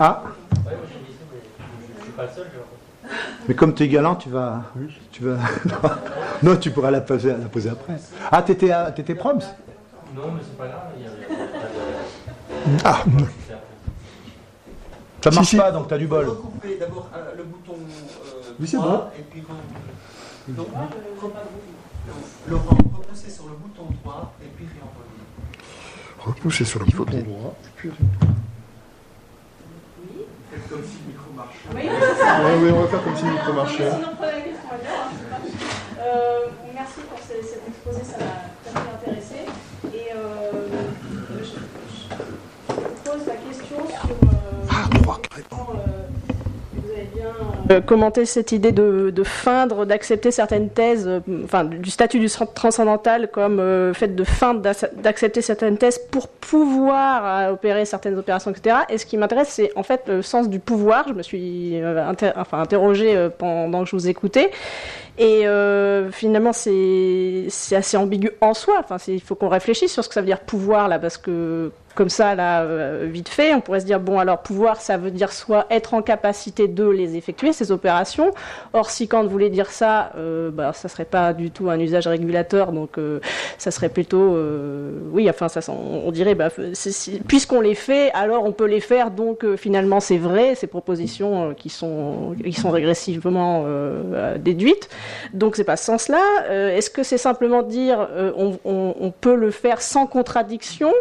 Ah. 0.00 0.22
Mais 3.48 3.54
comme 3.54 3.74
tu 3.74 3.82
es 3.84 3.88
galant, 3.88 4.16
tu 4.16 4.28
vas. 4.28 4.62
Tu 5.10 5.24
vas... 5.24 5.38
non, 6.42 6.56
tu 6.56 6.70
pourras 6.70 6.90
la 6.90 7.00
poser, 7.00 7.30
la 7.30 7.48
poser 7.48 7.70
après. 7.70 7.96
Ah, 8.30 8.42
t'étais, 8.42 8.70
étais 8.96 9.14
proms? 9.14 9.38
Non, 10.14 10.32
mais 10.32 10.40
c'est 10.42 10.56
pas 10.56 10.66
grave. 10.66 10.82
Il 10.96 11.04
y 11.04 11.06
a... 11.06 11.10
Ah 12.84 13.02
Ça 15.22 15.30
marche 15.30 15.56
pas, 15.56 15.72
donc 15.72 15.88
tu 15.88 15.94
as 15.94 15.98
du 15.98 16.06
bol. 16.06 16.26
D'abord 16.78 17.08
euh, 17.14 17.34
le 17.36 17.44
bouton 17.44 17.72
euh, 17.74 18.38
oui, 18.60 18.66
c'est 18.66 18.76
bon. 18.76 19.02
et 19.16 19.22
puis 19.22 19.42
donc, 20.48 20.68
Laurent, 22.48 22.78
repousser 22.96 23.30
sur 23.30 23.46
le 23.48 23.54
bouton 23.54 23.84
droit 24.02 24.34
et 24.42 24.48
puis 24.56 24.66
réenvoyer. 24.66 25.08
Repousser 26.18 26.64
sur 26.64 26.80
le 26.80 26.86
bouton 26.86 27.18
droit 27.18 27.54
et 27.64 27.68
puis 27.76 27.90
Oui. 30.00 30.22
Faites 30.50 30.68
comme 30.68 30.84
si 30.84 30.98
oui, 31.74 31.82
oui, 32.62 32.70
on 32.72 32.80
va 32.80 32.88
faire 32.88 33.04
comme 33.04 33.16
si 33.16 33.24
le 33.24 33.52
marchait. 33.52 33.90
Sinon, 33.90 34.08
prenez 34.16 34.32
la 34.32 34.40
question 34.40 34.68
ailleurs. 34.72 35.10
Euh, 36.00 36.46
merci 36.74 37.00
pour 37.08 37.18
cet 37.18 37.62
exposé, 37.68 38.00
ça 38.04 38.18
m'a 38.18 38.80
très 38.80 39.10
intéressé. 39.10 39.47
Commenter 47.86 48.24
cette 48.24 48.52
idée 48.52 48.72
de, 48.72 49.22
feindre, 49.24 49.86
d'accepter 49.86 50.30
certaines 50.30 50.70
thèses, 50.70 51.06
euh, 51.06 51.20
enfin 51.44 51.64
du 51.64 51.90
statut 51.90 52.18
du 52.18 52.28
transcendantal 52.54 53.30
comme 53.30 53.60
euh, 53.60 53.92
fait 53.94 54.14
de 54.14 54.24
feindre 54.24 54.60
d'accepter 54.60 55.42
certaines 55.42 55.78
thèses 55.78 55.98
pour 56.10 56.28
pouvoir 56.28 57.52
opérer 57.52 57.84
certaines 57.84 58.18
opérations, 58.18 58.50
etc. 58.50 58.76
Et 58.88 58.98
ce 58.98 59.06
qui 59.06 59.16
m'intéresse, 59.16 59.48
c'est 59.48 59.70
en 59.76 59.82
fait 59.82 60.02
le 60.08 60.22
sens 60.22 60.48
du 60.48 60.58
pouvoir. 60.58 61.06
Je 61.08 61.14
me 61.14 61.22
suis 61.22 61.80
enfin, 62.38 62.60
interrogée 62.60 63.28
pendant 63.38 63.84
que 63.84 63.90
je 63.90 63.96
vous 63.96 64.08
écoutais. 64.08 64.50
Et 65.18 65.44
finalement, 66.12 66.52
c'est 66.52 67.48
assez 67.72 67.96
ambigu 67.96 68.30
en 68.40 68.54
soi. 68.54 68.76
Enfin, 68.78 68.96
il 69.08 69.20
faut 69.20 69.34
qu'on 69.34 69.48
réfléchisse 69.48 69.92
sur 69.92 70.04
ce 70.04 70.08
que 70.08 70.14
ça 70.14 70.20
veut 70.20 70.26
dire 70.26 70.40
pouvoir 70.40 70.88
là, 70.88 70.98
parce 70.98 71.18
que 71.18 71.70
comme 71.98 72.10
ça, 72.10 72.36
là, 72.36 72.62
euh, 72.62 73.08
vite 73.10 73.28
fait, 73.28 73.52
on 73.54 73.60
pourrait 73.60 73.80
se 73.80 73.84
dire, 73.84 73.98
bon, 73.98 74.20
alors 74.20 74.38
pouvoir, 74.38 74.80
ça 74.80 74.96
veut 74.96 75.10
dire 75.10 75.32
soit 75.32 75.66
être 75.68 75.94
en 75.94 76.00
capacité 76.00 76.68
de 76.68 76.88
les 76.88 77.16
effectuer, 77.16 77.52
ces 77.52 77.72
opérations. 77.72 78.30
Or, 78.72 78.88
si 78.88 79.08
Kant 79.08 79.26
voulait 79.26 79.50
dire 79.50 79.68
ça, 79.68 80.12
euh, 80.16 80.52
bah, 80.52 80.72
ça 80.74 80.88
serait 80.88 81.04
pas 81.04 81.32
du 81.32 81.50
tout 81.50 81.70
un 81.70 81.80
usage 81.80 82.06
régulateur, 82.06 82.70
donc 82.70 82.98
euh, 82.98 83.18
ça 83.58 83.72
serait 83.72 83.88
plutôt, 83.88 84.36
euh, 84.36 84.92
oui, 85.10 85.28
enfin, 85.28 85.48
ça, 85.48 85.60
on, 85.72 86.12
dirait, 86.12 86.36
bah, 86.36 86.50
puisqu'on 87.26 87.60
les 87.60 87.74
fait, 87.74 88.12
alors 88.12 88.44
on 88.44 88.52
peut 88.52 88.66
les 88.66 88.80
faire, 88.80 89.10
donc 89.10 89.44
finalement, 89.56 89.98
c'est 89.98 90.18
vrai, 90.18 90.54
ces 90.54 90.68
propositions 90.68 91.52
qui, 91.54 91.68
sont, 91.68 92.36
qui 92.44 92.52
sont 92.52 92.70
régressivement 92.70 93.64
déduites. 94.36 94.88
Donc, 95.32 95.56
c'est 95.56 95.64
pas 95.64 95.76
ce 95.76 95.84
sens-là. 95.84 96.22
Est-ce 96.50 96.90
que 96.90 97.02
c'est 97.02 97.18
simplement 97.18 97.62
dire, 97.62 98.08
on, 98.36 98.58
on 98.64 99.10
peut 99.10 99.36
le 99.36 99.50
faire 99.50 99.82
sans 99.82 100.06
contradiction? 100.06 100.92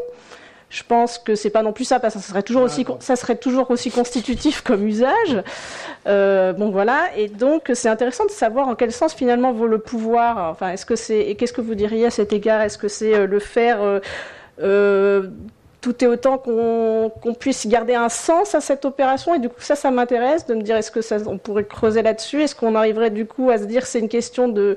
Je 0.70 0.84
pense 0.84 1.18
que 1.18 1.36
c'est 1.36 1.50
pas 1.50 1.64
non 1.64 1.72
plus 1.72 1.86
ça, 1.86 2.02
parce 2.02 2.14
que 2.16 2.20
ça 2.20 2.28
serait 2.28 2.44
toujours 2.44 2.64
aussi, 2.64 2.86
ça 3.00 3.16
serait 3.16 3.38
toujours 3.38 3.72
aussi 3.72 3.90
constitutif 3.90 4.62
comme 4.62 4.86
usage. 4.86 5.42
Euh, 6.08 6.52
bon 6.52 6.72
voilà, 6.72 7.06
et 7.16 7.30
donc 7.30 7.72
c'est 7.74 7.88
intéressant 7.88 8.26
de 8.26 8.32
savoir 8.32 8.68
en 8.68 8.76
quel 8.76 8.92
sens 8.92 9.14
finalement 9.14 9.54
vaut 9.54 9.68
le 9.68 9.78
pouvoir. 9.78 10.52
Enfin, 10.52 10.72
est-ce 10.72 10.86
que 10.86 10.98
c'est 10.98 11.22
et 11.22 11.36
qu'est-ce 11.36 11.54
que 11.54 11.62
vous 11.62 11.76
diriez 11.76 12.08
à 12.08 12.10
cet 12.10 12.34
égard? 12.34 12.62
Est-ce 12.62 12.78
que 12.78 12.90
c'est 12.90 13.16
euh, 13.16 13.28
le 13.28 13.40
faire 13.40 13.78
euh, 14.62 15.30
tout 15.88 16.04
est 16.04 16.08
autant 16.08 16.38
qu'on 16.38 17.34
puisse 17.40 17.66
garder 17.66 17.96
un 17.96 18.10
sens 18.10 18.54
à 18.56 18.60
cette 18.60 18.84
opération 18.84 19.34
et 19.34 19.40
du 19.40 19.48
coup 19.48 19.62
ça 19.62 19.76
ça 19.76 19.90
m'intéresse 19.90 20.46
de 20.46 20.54
me 20.54 20.62
dire 20.62 20.76
est-ce 20.76 20.92
que 20.92 21.02
ça 21.02 21.16
on 21.28 21.38
pourrait 21.38 21.64
creuser 21.64 22.02
là-dessus? 22.02 22.42
Est-ce 22.42 22.56
qu'on 22.56 22.76
arriverait 22.76 23.10
du 23.10 23.26
coup 23.26 23.52
à 23.52 23.58
se 23.58 23.64
dire 23.64 23.86
c'est 23.86 24.00
une 24.00 24.10
question 24.10 24.50
de 24.50 24.76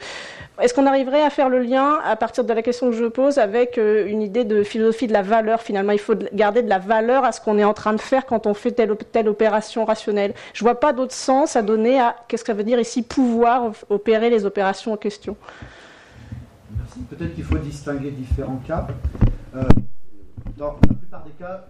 est-ce 0.61 0.73
qu'on 0.73 0.87
arriverait 0.87 1.23
à 1.23 1.31
faire 1.31 1.49
le 1.49 1.59
lien 1.59 1.99
à 2.05 2.15
partir 2.15 2.45
de 2.45 2.53
la 2.53 2.63
question 2.63 2.91
que 2.91 2.97
je 2.97 3.07
pose 3.07 3.39
avec 3.39 3.77
euh, 3.77 4.07
une 4.07 4.23
idée 4.23 4.45
de 4.45 4.63
philosophie 4.63 5.09
de 5.09 5.13
la 5.13 5.23
valeur 5.23 5.63
Finalement, 5.63 5.93
il 5.93 5.99
faut 5.99 6.15
garder 6.33 6.63
de 6.63 6.69
la 6.69 6.79
valeur 6.79 7.25
à 7.25 7.33
ce 7.33 7.41
qu'on 7.41 7.59
est 7.59 7.65
en 7.65 7.75
train 7.75 7.95
de 7.95 8.01
faire 8.01 8.25
quand 8.25 8.47
on 8.47 8.55
fait 8.55 8.71
telle, 8.71 8.95
telle 9.11 9.29
opération 9.29 9.85
rationnelle. 9.85 10.35
Je 10.53 10.63
vois 10.63 10.79
pas 10.79 10.93
d'autre 10.93 11.15
sens 11.15 11.57
à 11.57 11.63
donner 11.63 11.99
à 11.99 12.15
qu'est-ce 12.29 12.45
que 12.45 12.53
ça 12.53 12.57
veut 12.57 12.63
dire 12.63 12.79
ici 12.79 13.03
pouvoir 13.03 13.73
opérer 13.89 14.31
les 14.31 14.45
opérations 14.45 14.93
en 14.93 14.97
question. 14.97 15.37
Merci. 16.77 17.01
Peut-être 17.09 17.35
qu'il 17.35 17.45
faut 17.45 17.59
distinguer 17.59 18.11
différents 18.11 18.61
cas. 18.65 18.87
Euh, 19.57 19.63
plupart 21.11 21.25
des 21.25 21.33
cas, 21.33 21.65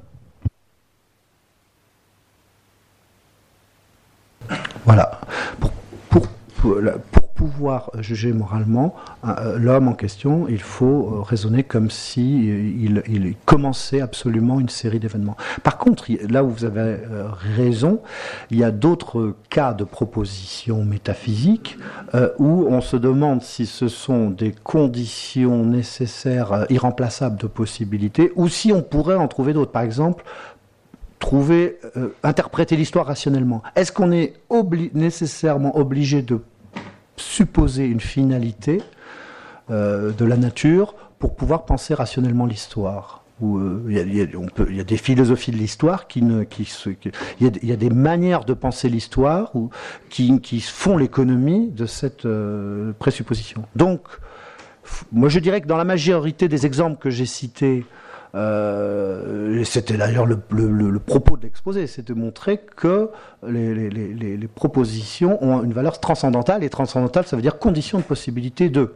Voilà. 4.85 5.21
Pour, 5.61 5.73
pour, 6.11 6.29
pour, 6.57 7.20
pouvoir 7.41 7.91
juger 8.01 8.35
moralement 8.35 8.95
euh, 9.27 9.59
l'homme 9.59 9.89
en 9.89 9.95
question, 9.95 10.47
il 10.47 10.61
faut 10.61 10.85
euh, 11.11 11.23
raisonner 11.23 11.63
comme 11.63 11.89
si 11.89 12.51
euh, 12.51 13.03
il, 13.09 13.35
commençait 13.47 14.03
absolument 14.03 14.61
une 14.61 14.69
série 14.69 14.99
d'événements. 14.99 15.39
Par 15.63 15.79
contre, 15.79 16.05
là 16.29 16.45
où 16.45 16.51
vous 16.51 16.67
avez 16.67 16.99
raison, 17.57 18.01
il 18.51 18.59
y 18.59 18.65
a 18.65 18.71
d'autres 18.71 19.35
cas 19.49 19.73
de 19.73 19.85
propositions 19.85 20.85
métaphysiques 20.85 21.79
où 22.39 22.67
on 22.69 22.81
se 22.81 22.97
demande 22.97 23.43
si 23.43 23.67
ce 23.67 23.89
sont 23.89 24.31
des 24.31 24.53
conditions 24.53 25.65
nécessaires, 25.65 26.67
irremplaçables 26.69 27.41
de 27.41 27.47
possibilités, 27.47 28.33
ou 28.37 28.49
si 28.49 28.73
on 28.73 28.83
pourrait 28.83 29.17
en 29.17 29.29
trouver 29.29 29.53
d'autres. 29.53 29.73
Par 29.73 29.83
exemple, 29.83 30.25
trouver, 31.19 31.79
interpréter 32.23 32.77
l'histoire 32.77 33.07
rationnellement. 33.07 33.63
Est-ce 33.75 33.93
qu'on 33.93 34.13
est, 34.13 34.35
nécessairement 34.95 35.77
obligé 35.77 36.23
de 36.23 36.41
supposer 37.21 37.87
une 37.87 38.01
finalité 38.01 38.83
euh, 39.71 40.13
de 40.13 40.25
la 40.25 40.37
nature 40.37 40.95
pour 41.19 41.37
pouvoir 41.37 41.65
penser 41.65 41.95
rationnellement 41.95 42.47
l'histoire. 42.47 43.23
Euh, 43.43 43.83
il 43.89 44.77
y, 44.77 44.81
a 44.81 44.85
des 44.85 44.97
philosophies 44.97 45.51
de 45.51 45.57
l'histoire 45.57 46.09
qui 46.09 46.23
ne, 46.23 46.45
qui, 46.45 46.71
il, 47.41 47.51
y 47.63 47.73
a, 47.73 47.77
des 47.77 47.89
manières 47.89 48.45
de 48.45 48.53
penser 48.53 48.89
l'histoire 48.91 49.53
qui, 50.11 50.41
qui 50.41 50.61
font 50.61 50.99
l'économie 50.99 51.69
de 51.69 51.87
cette 51.87 52.27
euh, 52.27 52.93
présupposition. 52.99 53.65
Donc, 53.77 54.01
moi 55.13 55.29
je 55.29 55.39
dirais 55.39 55.63
que 55.63 55.67
dans 55.67 55.79
la 55.79 55.85
majorité 55.85 56.49
des 56.49 56.67
exemples 56.67 56.99
que 56.99 57.09
j'ai 57.09 57.27
cités, 57.27 57.87
euh, 58.35 59.65
c'était 59.65 59.97
d'ailleurs 59.97 60.27
le, 60.27 60.99
propos 60.99 61.37
de 61.37 61.43
l'exposé, 61.43 61.87
c'est 61.87 62.07
de 62.07 62.15
montrer 62.15 62.59
que 62.59 63.11
les, 63.47 64.49
propositions 64.55 65.43
ont 65.43 65.63
une 65.63 65.73
valeur 65.73 66.01
transcendantale, 66.01 66.63
et 66.65 66.71
transcendantale, 66.71 67.27
ça 67.27 67.37
veut 67.37 67.43
dire 67.43 67.59
condition 67.59 67.99
de 67.99 68.05
possibilité 68.05 68.69
de. 68.69 68.95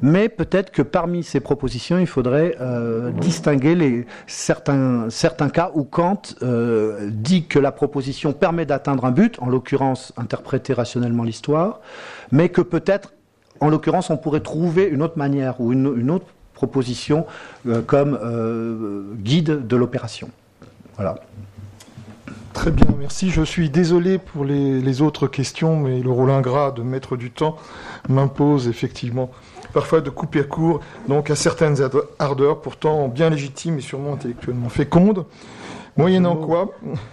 Mais 0.00 0.28
peut-être 0.28 0.70
que 0.70 0.82
parmi 0.82 1.24
ces 1.24 1.40
propositions, 1.40 1.98
il 1.98 2.06
faudrait 2.06 2.54
euh, 2.60 3.10
distinguer 3.10 4.06
certains 4.28 5.08
cas 5.52 5.72
où 5.74 5.82
Kant 5.82 6.22
euh, 6.42 7.10
dit 7.10 7.46
que 7.46 7.58
la 7.58 7.72
proposition 7.72 8.32
permet 8.32 8.64
d'atteindre 8.64 9.04
un 9.06 9.10
but, 9.10 9.36
en 9.40 9.48
l'occurrence 9.48 10.12
interpréter 10.16 10.72
rationnellement 10.72 11.24
l'histoire, 11.24 11.80
mais 12.30 12.48
que 12.48 12.60
peut-être, 12.60 13.12
en 13.58 13.70
l'occurrence, 13.70 14.08
on 14.10 14.16
pourrait 14.16 14.40
trouver 14.40 14.84
une 14.84 15.02
autre 15.02 15.18
manière 15.18 15.60
ou 15.60 15.72
une 15.72 16.10
autre 16.12 16.26
proposition 16.58 17.24
euh, 17.68 17.82
comme 17.82 18.18
euh, 18.20 19.14
guide 19.14 19.68
de 19.68 19.76
l'opération. 19.76 20.28
Voilà. 20.96 21.14
Très 22.52 22.72
bien, 22.72 22.88
merci. 22.98 23.30
Je 23.30 23.42
suis 23.42 23.70
désolé 23.70 24.18
pour 24.18 24.44
les, 24.44 25.02
autres 25.02 25.28
questions, 25.28 25.76
mais 25.76 26.00
le 26.00 26.10
rôle 26.10 26.30
ingrat 26.30 26.72
de 26.72 26.82
mettre 26.82 27.16
du 27.16 27.30
temps 27.30 27.56
m'impose 28.08 28.66
effectivement 28.66 29.30
parfois 29.72 30.00
de 30.00 30.10
couper 30.10 30.42
court 30.42 30.80
donc 31.06 31.30
à 31.30 31.36
certaines 31.36 31.76
ardeurs, 32.18 32.60
pourtant 32.60 33.06
bien 33.06 33.30
légitimes 33.30 33.78
et 33.78 33.82
sûrement 33.82 34.14
intellectuellement 34.14 34.70
fécondes. 34.70 35.26
Moyennant 35.96 36.34
quoi, 36.34 36.72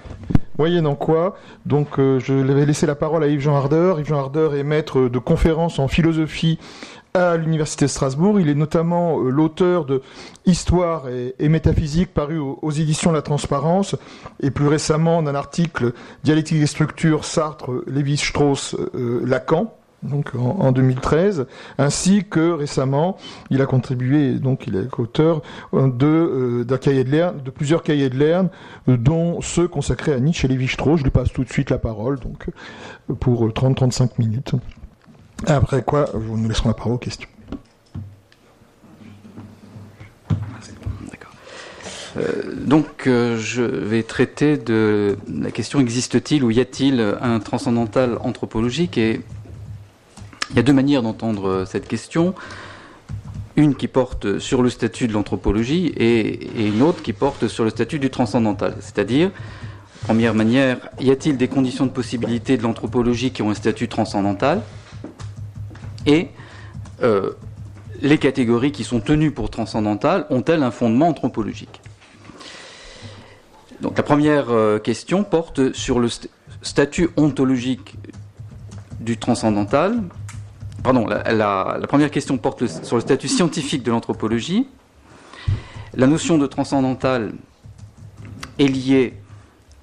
moyennant 0.57 0.95
quoi, 0.95 1.35
donc 1.65 1.99
euh, 1.99 2.19
je 2.19 2.33
vais 2.33 2.65
laisser 2.65 2.87
la 2.87 2.95
parole 2.95 3.23
à 3.23 3.27
Yves-Jean 3.27 3.55
Ardeur. 3.55 3.99
Yves-Jean 3.99 4.17
Ardeur 4.17 4.55
est 4.55 4.63
maître 4.63 5.01
de 5.01 5.19
conférences 5.19 5.77
en 5.77 5.87
philosophie 5.87 6.57
à 7.15 7.37
l'Université 7.37 7.85
de 7.85 7.89
Strasbourg. 7.89 8.39
Il 8.39 8.49
est 8.49 8.55
notamment 8.55 9.19
euh, 9.19 9.29
l'auteur 9.29 9.85
de 9.85 10.01
Histoire 10.45 11.05
et, 11.09 11.49
métaphysique 11.49 12.13
paru 12.13 12.37
aux, 12.37 12.71
éditions 12.71 13.11
La 13.11 13.21
Transparence 13.21 13.95
et 14.41 14.51
plus 14.51 14.67
récemment 14.67 15.23
d'un 15.23 15.33
article 15.33 15.93
Dialectique 16.23 16.59
des 16.59 16.67
structures 16.67 17.25
Sartre, 17.25 17.71
Lévi-Strauss, 17.87 18.75
euh, 18.93 19.21
Lacan 19.25 19.73
donc 20.03 20.33
en, 20.35 20.71
2013, 20.71 21.47
ainsi 21.79 22.25
que 22.29 22.51
récemment, 22.51 23.17
il 23.49 23.59
a 23.59 23.65
contribué, 23.65 24.33
donc 24.33 24.67
il 24.67 24.75
est 24.75 24.99
auteur 24.99 25.41
euh, 25.73 26.63
de, 26.63 26.75
cahier 26.77 27.03
de 27.03 27.39
de 27.39 27.49
plusieurs 27.49 27.81
cahiers 27.81 28.11
de 28.11 28.19
Lerne, 28.19 28.49
dont 28.87 29.41
ceux 29.41 29.67
consacrés 29.67 30.13
à 30.13 30.19
Nietzsche 30.19 30.45
et 30.45 30.51
Lévi-Strauss. 30.51 30.99
Je 30.99 31.05
lui 31.05 31.11
passe 31.11 31.33
tout 31.33 31.43
de 31.43 31.49
suite 31.49 31.71
la 31.71 31.79
parole, 31.79 32.19
donc 32.19 32.51
pour 33.19 33.47
30-35 33.47 34.11
minutes. 34.19 34.53
Après 35.45 35.83
quoi, 35.83 36.09
nous 36.13 36.47
laisserons 36.47 36.69
la 36.69 36.75
parole 36.75 36.93
aux 36.93 36.97
questions. 36.97 37.29
Euh, 42.17 42.43
donc, 42.55 43.07
euh, 43.07 43.37
je 43.37 43.61
vais 43.61 44.03
traiter 44.03 44.57
de 44.57 45.17
la 45.27 45.51
question 45.51 45.79
existe-t-il 45.79 46.43
ou 46.43 46.51
y 46.51 46.59
a-t-il 46.59 47.01
un 47.21 47.39
transcendantal 47.39 48.17
anthropologique 48.21 48.97
Et 48.97 49.21
il 50.51 50.55
y 50.55 50.59
a 50.59 50.63
deux 50.63 50.73
manières 50.73 51.01
d'entendre 51.01 51.65
cette 51.65 51.87
question. 51.87 52.33
Une 53.57 53.75
qui 53.75 53.87
porte 53.87 54.39
sur 54.39 54.61
le 54.61 54.69
statut 54.69 55.07
de 55.07 55.13
l'anthropologie 55.13 55.87
et, 55.97 56.67
une 56.67 56.81
autre 56.81 57.01
qui 57.01 57.13
porte 57.13 57.47
sur 57.47 57.63
le 57.63 57.69
statut 57.69 57.99
du 57.99 58.09
transcendantal. 58.09 58.75
C'est-à-dire, 58.79 59.31
première 60.03 60.33
manière, 60.33 60.77
y 60.99 61.09
a-t-il 61.09 61.37
des 61.37 61.47
conditions 61.47 61.85
de 61.85 61.91
possibilité 61.91 62.57
de 62.57 62.63
l'anthropologie 62.63 63.31
qui 63.31 63.41
ont 63.41 63.49
un 63.49 63.55
statut 63.55 63.87
transcendantal? 63.87 64.61
Et 66.05 66.29
euh, 67.01 67.31
les 68.01 68.17
catégories 68.17 68.71
qui 68.71 68.83
sont 68.83 68.99
tenues 68.99 69.31
pour 69.31 69.49
transcendantales 69.49 70.25
ont-elles 70.29 70.63
un 70.63 70.71
fondement 70.71 71.07
anthropologique? 71.07 71.81
Donc 73.81 73.97
la 73.97 74.03
première 74.03 74.49
euh, 74.49 74.79
question 74.79 75.23
porte 75.23 75.73
sur 75.73 75.99
le 75.99 76.09
statut 76.61 77.09
ontologique 77.17 77.97
du 78.99 79.17
transcendantal. 79.17 80.01
Pardon, 80.83 81.07
la, 81.07 81.79
première 81.87 82.11
question 82.11 82.37
porte 82.37 82.67
sur 82.67 82.95
le 82.95 83.01
statut 83.01 83.27
scientifique 83.27 83.83
de 83.83 83.91
l'anthropologie. 83.91 84.67
La 85.95 86.07
notion 86.07 86.37
de 86.37 86.45
transcendantal 86.47 87.33
est 88.59 88.67
liée 88.67 89.13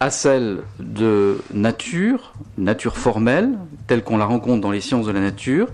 à 0.01 0.11
celle 0.11 0.63
de 0.79 1.41
nature, 1.53 2.35
nature 2.59 2.97
formelle, 2.97 3.59
telle 3.87 4.03
qu'on 4.03 4.17
la 4.17 4.25
rencontre 4.25 4.61
dans 4.61 4.71
les 4.71 4.81
sciences 4.81 5.07
de 5.07 5.13
la 5.13 5.21
nature, 5.21 5.69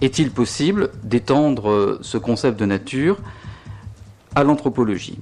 est-il 0.00 0.30
possible 0.30 0.90
d'étendre 1.02 1.98
ce 2.02 2.18
concept 2.18 2.58
de 2.58 2.66
nature 2.66 3.18
à 4.34 4.44
l'anthropologie 4.44 5.18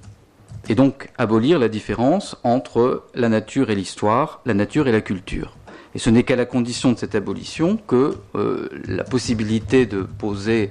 et 0.68 0.74
donc 0.74 1.10
abolir 1.16 1.58
la 1.58 1.68
différence 1.68 2.36
entre 2.42 3.04
la 3.14 3.28
nature 3.28 3.70
et 3.70 3.74
l'histoire, 3.74 4.40
la 4.44 4.54
nature 4.54 4.88
et 4.88 4.92
la 4.92 5.00
culture? 5.00 5.56
Et 5.96 5.98
ce 5.98 6.10
n'est 6.10 6.24
qu'à 6.24 6.36
la 6.36 6.44
condition 6.44 6.92
de 6.92 6.98
cette 6.98 7.14
abolition 7.14 7.78
que 7.78 8.16
euh, 8.34 8.68
la 8.86 9.02
possibilité 9.02 9.86
de 9.86 10.02
poser 10.02 10.70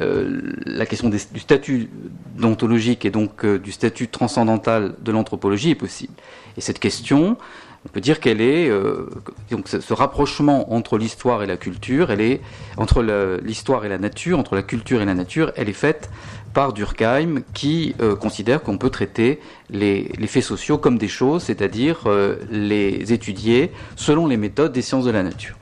euh, 0.00 0.40
la 0.64 0.86
question 0.86 1.10
du 1.10 1.18
statut 1.18 1.90
d'ontologique 2.38 3.04
et 3.04 3.10
donc 3.10 3.44
euh, 3.44 3.58
du 3.58 3.70
statut 3.70 4.08
transcendantal 4.08 4.94
de 5.02 5.12
l'anthropologie 5.12 5.72
est 5.72 5.74
possible. 5.74 6.14
Et 6.56 6.62
cette 6.62 6.78
question, 6.78 7.36
on 7.84 7.88
peut 7.88 8.00
dire 8.00 8.20
qu'elle 8.20 8.40
est 8.40 8.68
euh, 8.68 9.08
donc 9.50 9.68
ce, 9.68 9.92
rapprochement 9.92 10.72
entre 10.72 10.98
l'histoire 10.98 11.42
et 11.42 11.46
la 11.46 11.56
culture, 11.56 12.10
elle 12.10 12.20
est 12.20 12.40
entre 12.76 13.02
l'histoire 13.42 13.84
et 13.84 13.88
la 13.88 13.98
nature, 13.98 14.38
entre 14.38 14.54
la 14.54 14.62
culture 14.62 15.02
et 15.02 15.04
la 15.04 15.14
nature, 15.14 15.52
elle 15.56 15.68
est 15.68 15.74
faite 15.74 16.08
par 16.54 16.72
Durkheim 16.72 17.42
qui 17.54 17.94
euh, 18.00 18.14
considère 18.14 18.62
qu'on 18.62 18.78
peut 18.78 18.90
traiter 18.90 19.40
les, 19.70 20.08
faits 20.28 20.44
sociaux 20.44 20.78
comme 20.78 20.96
des 20.96 21.08
choses, 21.08 21.44
c'est-à-dire 21.44 22.02
euh, 22.06 22.36
les 22.50 23.12
étudier 23.12 23.72
selon 23.96 24.26
les 24.26 24.36
méthodes 24.36 24.72
des 24.72 24.82
sciences 24.82 25.04
de 25.04 25.10
la 25.10 25.22
nature. 25.22 25.56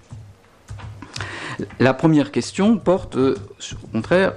La 1.78 1.94
première 1.94 2.32
question 2.32 2.76
porte, 2.76 3.16
au 3.16 3.34
contraire, 3.92 4.32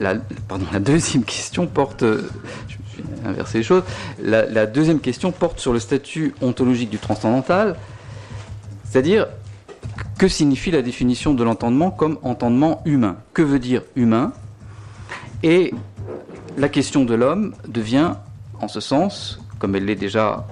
la, 0.00 0.16
pardon, 0.48 0.66
la 0.72 0.80
deuxième 0.80 1.24
question 1.24 1.66
porte, 1.66 2.04
inverser 3.24 3.58
les 3.58 3.64
choses. 3.64 3.82
La, 4.22 4.66
deuxième 4.66 5.00
question 5.00 5.32
porte 5.32 5.60
sur 5.60 5.72
le 5.72 5.78
statut 5.78 6.34
ontologique 6.40 6.90
du 6.90 6.98
transcendantal, 6.98 7.76
c'est-à-dire 8.84 9.26
que 10.18 10.28
signifie 10.28 10.70
la 10.70 10.82
définition 10.82 11.34
de 11.34 11.44
l'entendement 11.44 11.90
comme 11.90 12.18
entendement 12.22 12.82
humain 12.84 13.16
Que 13.32 13.42
veut 13.42 13.58
dire 13.58 13.82
humain? 13.96 14.32
Et 15.42 15.72
la 16.56 16.68
question 16.68 17.04
de 17.04 17.14
l'homme 17.14 17.54
devient, 17.68 18.14
en 18.60 18.68
ce 18.68 18.80
sens, 18.80 19.40
comme 19.58 19.74
elle 19.76 19.84
l'est 19.84 19.96
déjà 19.96 20.46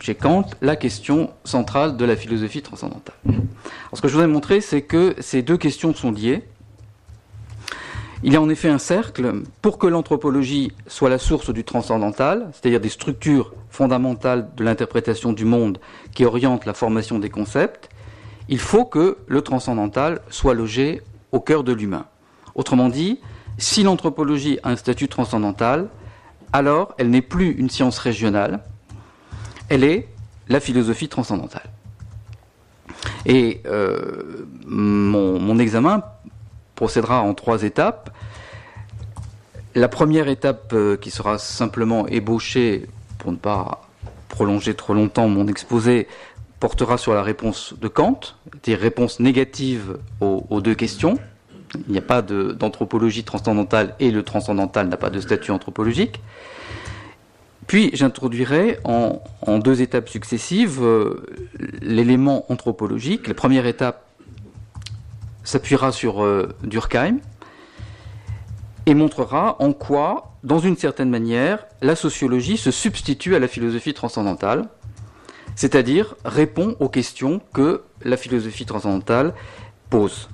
chez 0.00 0.14
Kant, 0.14 0.46
la 0.62 0.76
question 0.76 1.30
centrale 1.44 1.96
de 1.96 2.04
la 2.04 2.16
philosophie 2.16 2.62
transcendantale. 2.62 3.16
Alors, 3.26 3.94
ce 3.94 4.00
que 4.00 4.08
je 4.08 4.14
voudrais 4.14 4.28
montrer, 4.28 4.60
c'est 4.60 4.82
que 4.82 5.14
ces 5.18 5.42
deux 5.42 5.56
questions 5.56 5.94
sont 5.94 6.10
liées. 6.12 6.44
Il 8.22 8.34
y 8.34 8.36
a 8.36 8.42
en 8.42 8.50
effet 8.50 8.68
un 8.68 8.78
cercle. 8.78 9.42
Pour 9.62 9.78
que 9.78 9.86
l'anthropologie 9.86 10.72
soit 10.86 11.08
la 11.08 11.18
source 11.18 11.50
du 11.50 11.64
transcendantal, 11.64 12.50
c'est-à-dire 12.52 12.80
des 12.80 12.90
structures 12.90 13.54
fondamentales 13.70 14.50
de 14.56 14.64
l'interprétation 14.64 15.32
du 15.32 15.46
monde 15.46 15.78
qui 16.12 16.26
orientent 16.26 16.66
la 16.66 16.74
formation 16.74 17.18
des 17.18 17.30
concepts, 17.30 17.88
il 18.48 18.58
faut 18.58 18.84
que 18.84 19.16
le 19.26 19.40
transcendantal 19.40 20.20
soit 20.28 20.52
logé 20.52 21.00
au 21.32 21.40
cœur 21.40 21.64
de 21.64 21.72
l'humain. 21.72 22.06
Autrement 22.54 22.90
dit, 22.90 23.20
si 23.56 23.82
l'anthropologie 23.82 24.58
a 24.64 24.70
un 24.70 24.76
statut 24.76 25.08
transcendantal, 25.08 25.88
alors 26.52 26.94
elle 26.98 27.08
n'est 27.08 27.22
plus 27.22 27.52
une 27.52 27.70
science 27.70 27.98
régionale, 27.98 28.60
elle 29.70 29.84
est 29.84 30.08
la 30.48 30.60
philosophie 30.60 31.08
transcendantale. 31.08 31.70
Et 33.24 33.62
euh, 33.66 34.46
mon 34.66 35.58
examen 35.58 36.02
procédera 36.80 37.20
en 37.20 37.34
trois 37.34 37.62
étapes. 37.62 38.08
La 39.74 39.88
première 39.88 40.28
étape 40.28 40.72
euh, 40.72 40.96
qui 40.96 41.10
sera 41.10 41.36
simplement 41.36 42.08
ébauchée 42.08 42.86
pour 43.18 43.32
ne 43.32 43.36
pas 43.36 43.82
prolonger 44.30 44.72
trop 44.72 44.94
longtemps 44.94 45.28
mon 45.28 45.46
exposé 45.46 46.08
portera 46.58 46.96
sur 46.96 47.12
la 47.12 47.22
réponse 47.22 47.74
de 47.78 47.86
Kant, 47.86 48.20
des 48.62 48.74
réponses 48.74 49.20
négatives 49.20 49.98
aux, 50.22 50.62
deux 50.62 50.74
questions. 50.74 51.18
Il 51.86 51.92
n'y 51.92 51.98
a 51.98 52.02
pas 52.14 52.22
d'anthropologie 52.22 53.24
transcendantale 53.24 53.94
et 54.00 54.10
le 54.10 54.22
transcendantal 54.22 54.88
n'a 54.88 54.96
pas 54.96 55.10
de 55.10 55.20
statut 55.20 55.50
anthropologique. 55.50 56.22
Puis 57.66 57.90
j'introduirai 57.92 58.78
en, 58.84 59.20
deux 59.58 59.82
étapes 59.82 60.08
successives 60.08 60.82
euh, 60.82 61.26
l'élément 61.82 62.50
anthropologique. 62.50 63.28
La 63.28 63.34
première 63.34 63.66
étape 63.66 64.09
s'appuiera 65.44 65.92
sur 65.92 66.22
euh, 66.22 66.54
Durkheim 66.62 67.18
et 68.86 68.94
montrera 68.94 69.56
en 69.60 69.72
quoi, 69.72 70.34
dans 70.42 70.58
une 70.58 70.76
certaine 70.76 71.10
manière, 71.10 71.66
la 71.82 71.96
sociologie 71.96 72.56
se 72.56 72.70
substitue 72.70 73.34
à 73.34 73.38
la 73.38 73.48
philosophie 73.48 73.94
transcendantale, 73.94 74.68
c'est-à-dire 75.54 76.14
répond 76.24 76.76
aux 76.80 76.88
questions 76.88 77.40
que 77.52 77.82
la 78.02 78.16
philosophie 78.16 78.66
transcendantale 78.66 79.34
pose. 79.90 80.28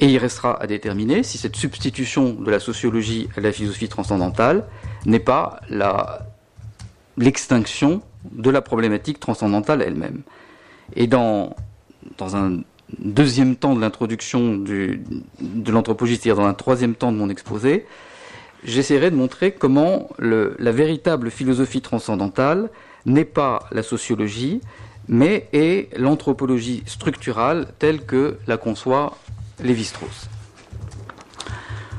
Et 0.00 0.06
il 0.06 0.18
restera 0.18 0.60
à 0.60 0.66
déterminer 0.66 1.22
si 1.22 1.38
cette 1.38 1.56
substitution 1.56 2.32
de 2.32 2.50
la 2.50 2.60
sociologie 2.60 3.28
à 3.36 3.40
la 3.40 3.52
philosophie 3.52 3.88
transcendantale 3.88 4.66
n'est 5.06 5.20
pas 5.20 5.60
l'extinction 7.16 8.02
de 8.32 8.50
la 8.50 8.62
problématique 8.62 9.20
transcendantale 9.20 9.82
elle-même. 9.82 10.22
Et 10.96 11.06
dans, 11.06 11.54
dans 12.18 12.36
un 12.36 12.60
deuxième 12.98 13.56
temps 13.56 13.74
de 13.74 13.80
l'introduction 13.80 14.56
de 14.56 15.72
l'anthropologie, 15.72 16.16
c'est-à-dire 16.16 16.42
dans 16.42 16.48
un 16.48 16.54
troisième 16.54 16.94
temps 16.94 17.12
de 17.12 17.16
mon 17.16 17.28
exposé, 17.28 17.86
j'essaierai 18.64 19.10
de 19.10 19.16
montrer 19.16 19.52
comment 19.52 20.10
la 20.18 20.72
véritable 20.72 21.30
philosophie 21.30 21.80
transcendantale 21.80 22.70
n'est 23.06 23.24
pas 23.24 23.68
la 23.72 23.82
sociologie, 23.82 24.60
mais 25.08 25.48
est 25.52 25.96
l'anthropologie 25.98 26.82
structurale 26.86 27.68
telle 27.78 28.04
que 28.04 28.38
la 28.46 28.56
conçoit 28.56 29.18
Lévi-Strauss. 29.62 30.28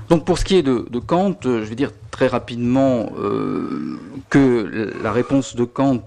Donc 0.09 0.25
pour 0.25 0.37
ce 0.37 0.45
qui 0.45 0.55
est 0.55 0.63
de, 0.63 0.99
Kant, 0.99 1.37
je 1.43 1.49
vais 1.49 1.75
dire 1.75 1.91
très 2.11 2.27
rapidement 2.27 3.11
euh, 3.17 3.99
que 4.29 4.93
la 5.01 5.11
réponse 5.11 5.55
de 5.55 5.63
Kant 5.63 6.05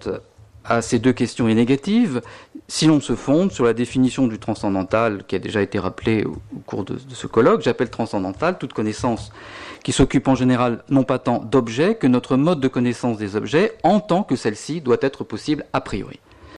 à 0.64 0.82
ces 0.82 0.98
deux 0.98 1.12
questions 1.12 1.48
est 1.48 1.54
négative 1.54 2.20
si 2.68 2.86
l'on 2.86 3.00
se 3.00 3.16
fonde 3.16 3.50
sur 3.50 3.64
la 3.64 3.72
définition 3.72 4.26
du 4.26 4.38
transcendantal 4.38 5.24
qui 5.26 5.34
a 5.34 5.38
déjà 5.38 5.62
été 5.62 5.78
rappelée 5.78 6.24
au, 6.24 6.36
cours 6.66 6.84
de, 6.84 6.98
ce 7.08 7.26
colloque. 7.26 7.62
J'appelle 7.62 7.88
transcendantal 7.88 8.58
toute 8.58 8.74
connaissance 8.74 9.32
qui 9.82 9.92
s'occupe 9.92 10.28
en 10.28 10.34
général 10.34 10.84
non 10.90 11.02
pas 11.02 11.18
tant 11.18 11.38
d'objets 11.38 11.94
que 11.94 12.06
notre 12.06 12.36
mode 12.36 12.60
de 12.60 12.68
connaissance 12.68 13.16
des 13.16 13.36
objets 13.36 13.72
en 13.82 14.00
tant 14.00 14.22
que 14.22 14.36
celle-ci 14.36 14.82
doit 14.82 14.98
être 15.00 15.24
possible 15.24 15.64
a 15.72 15.80
priori. 15.80 16.20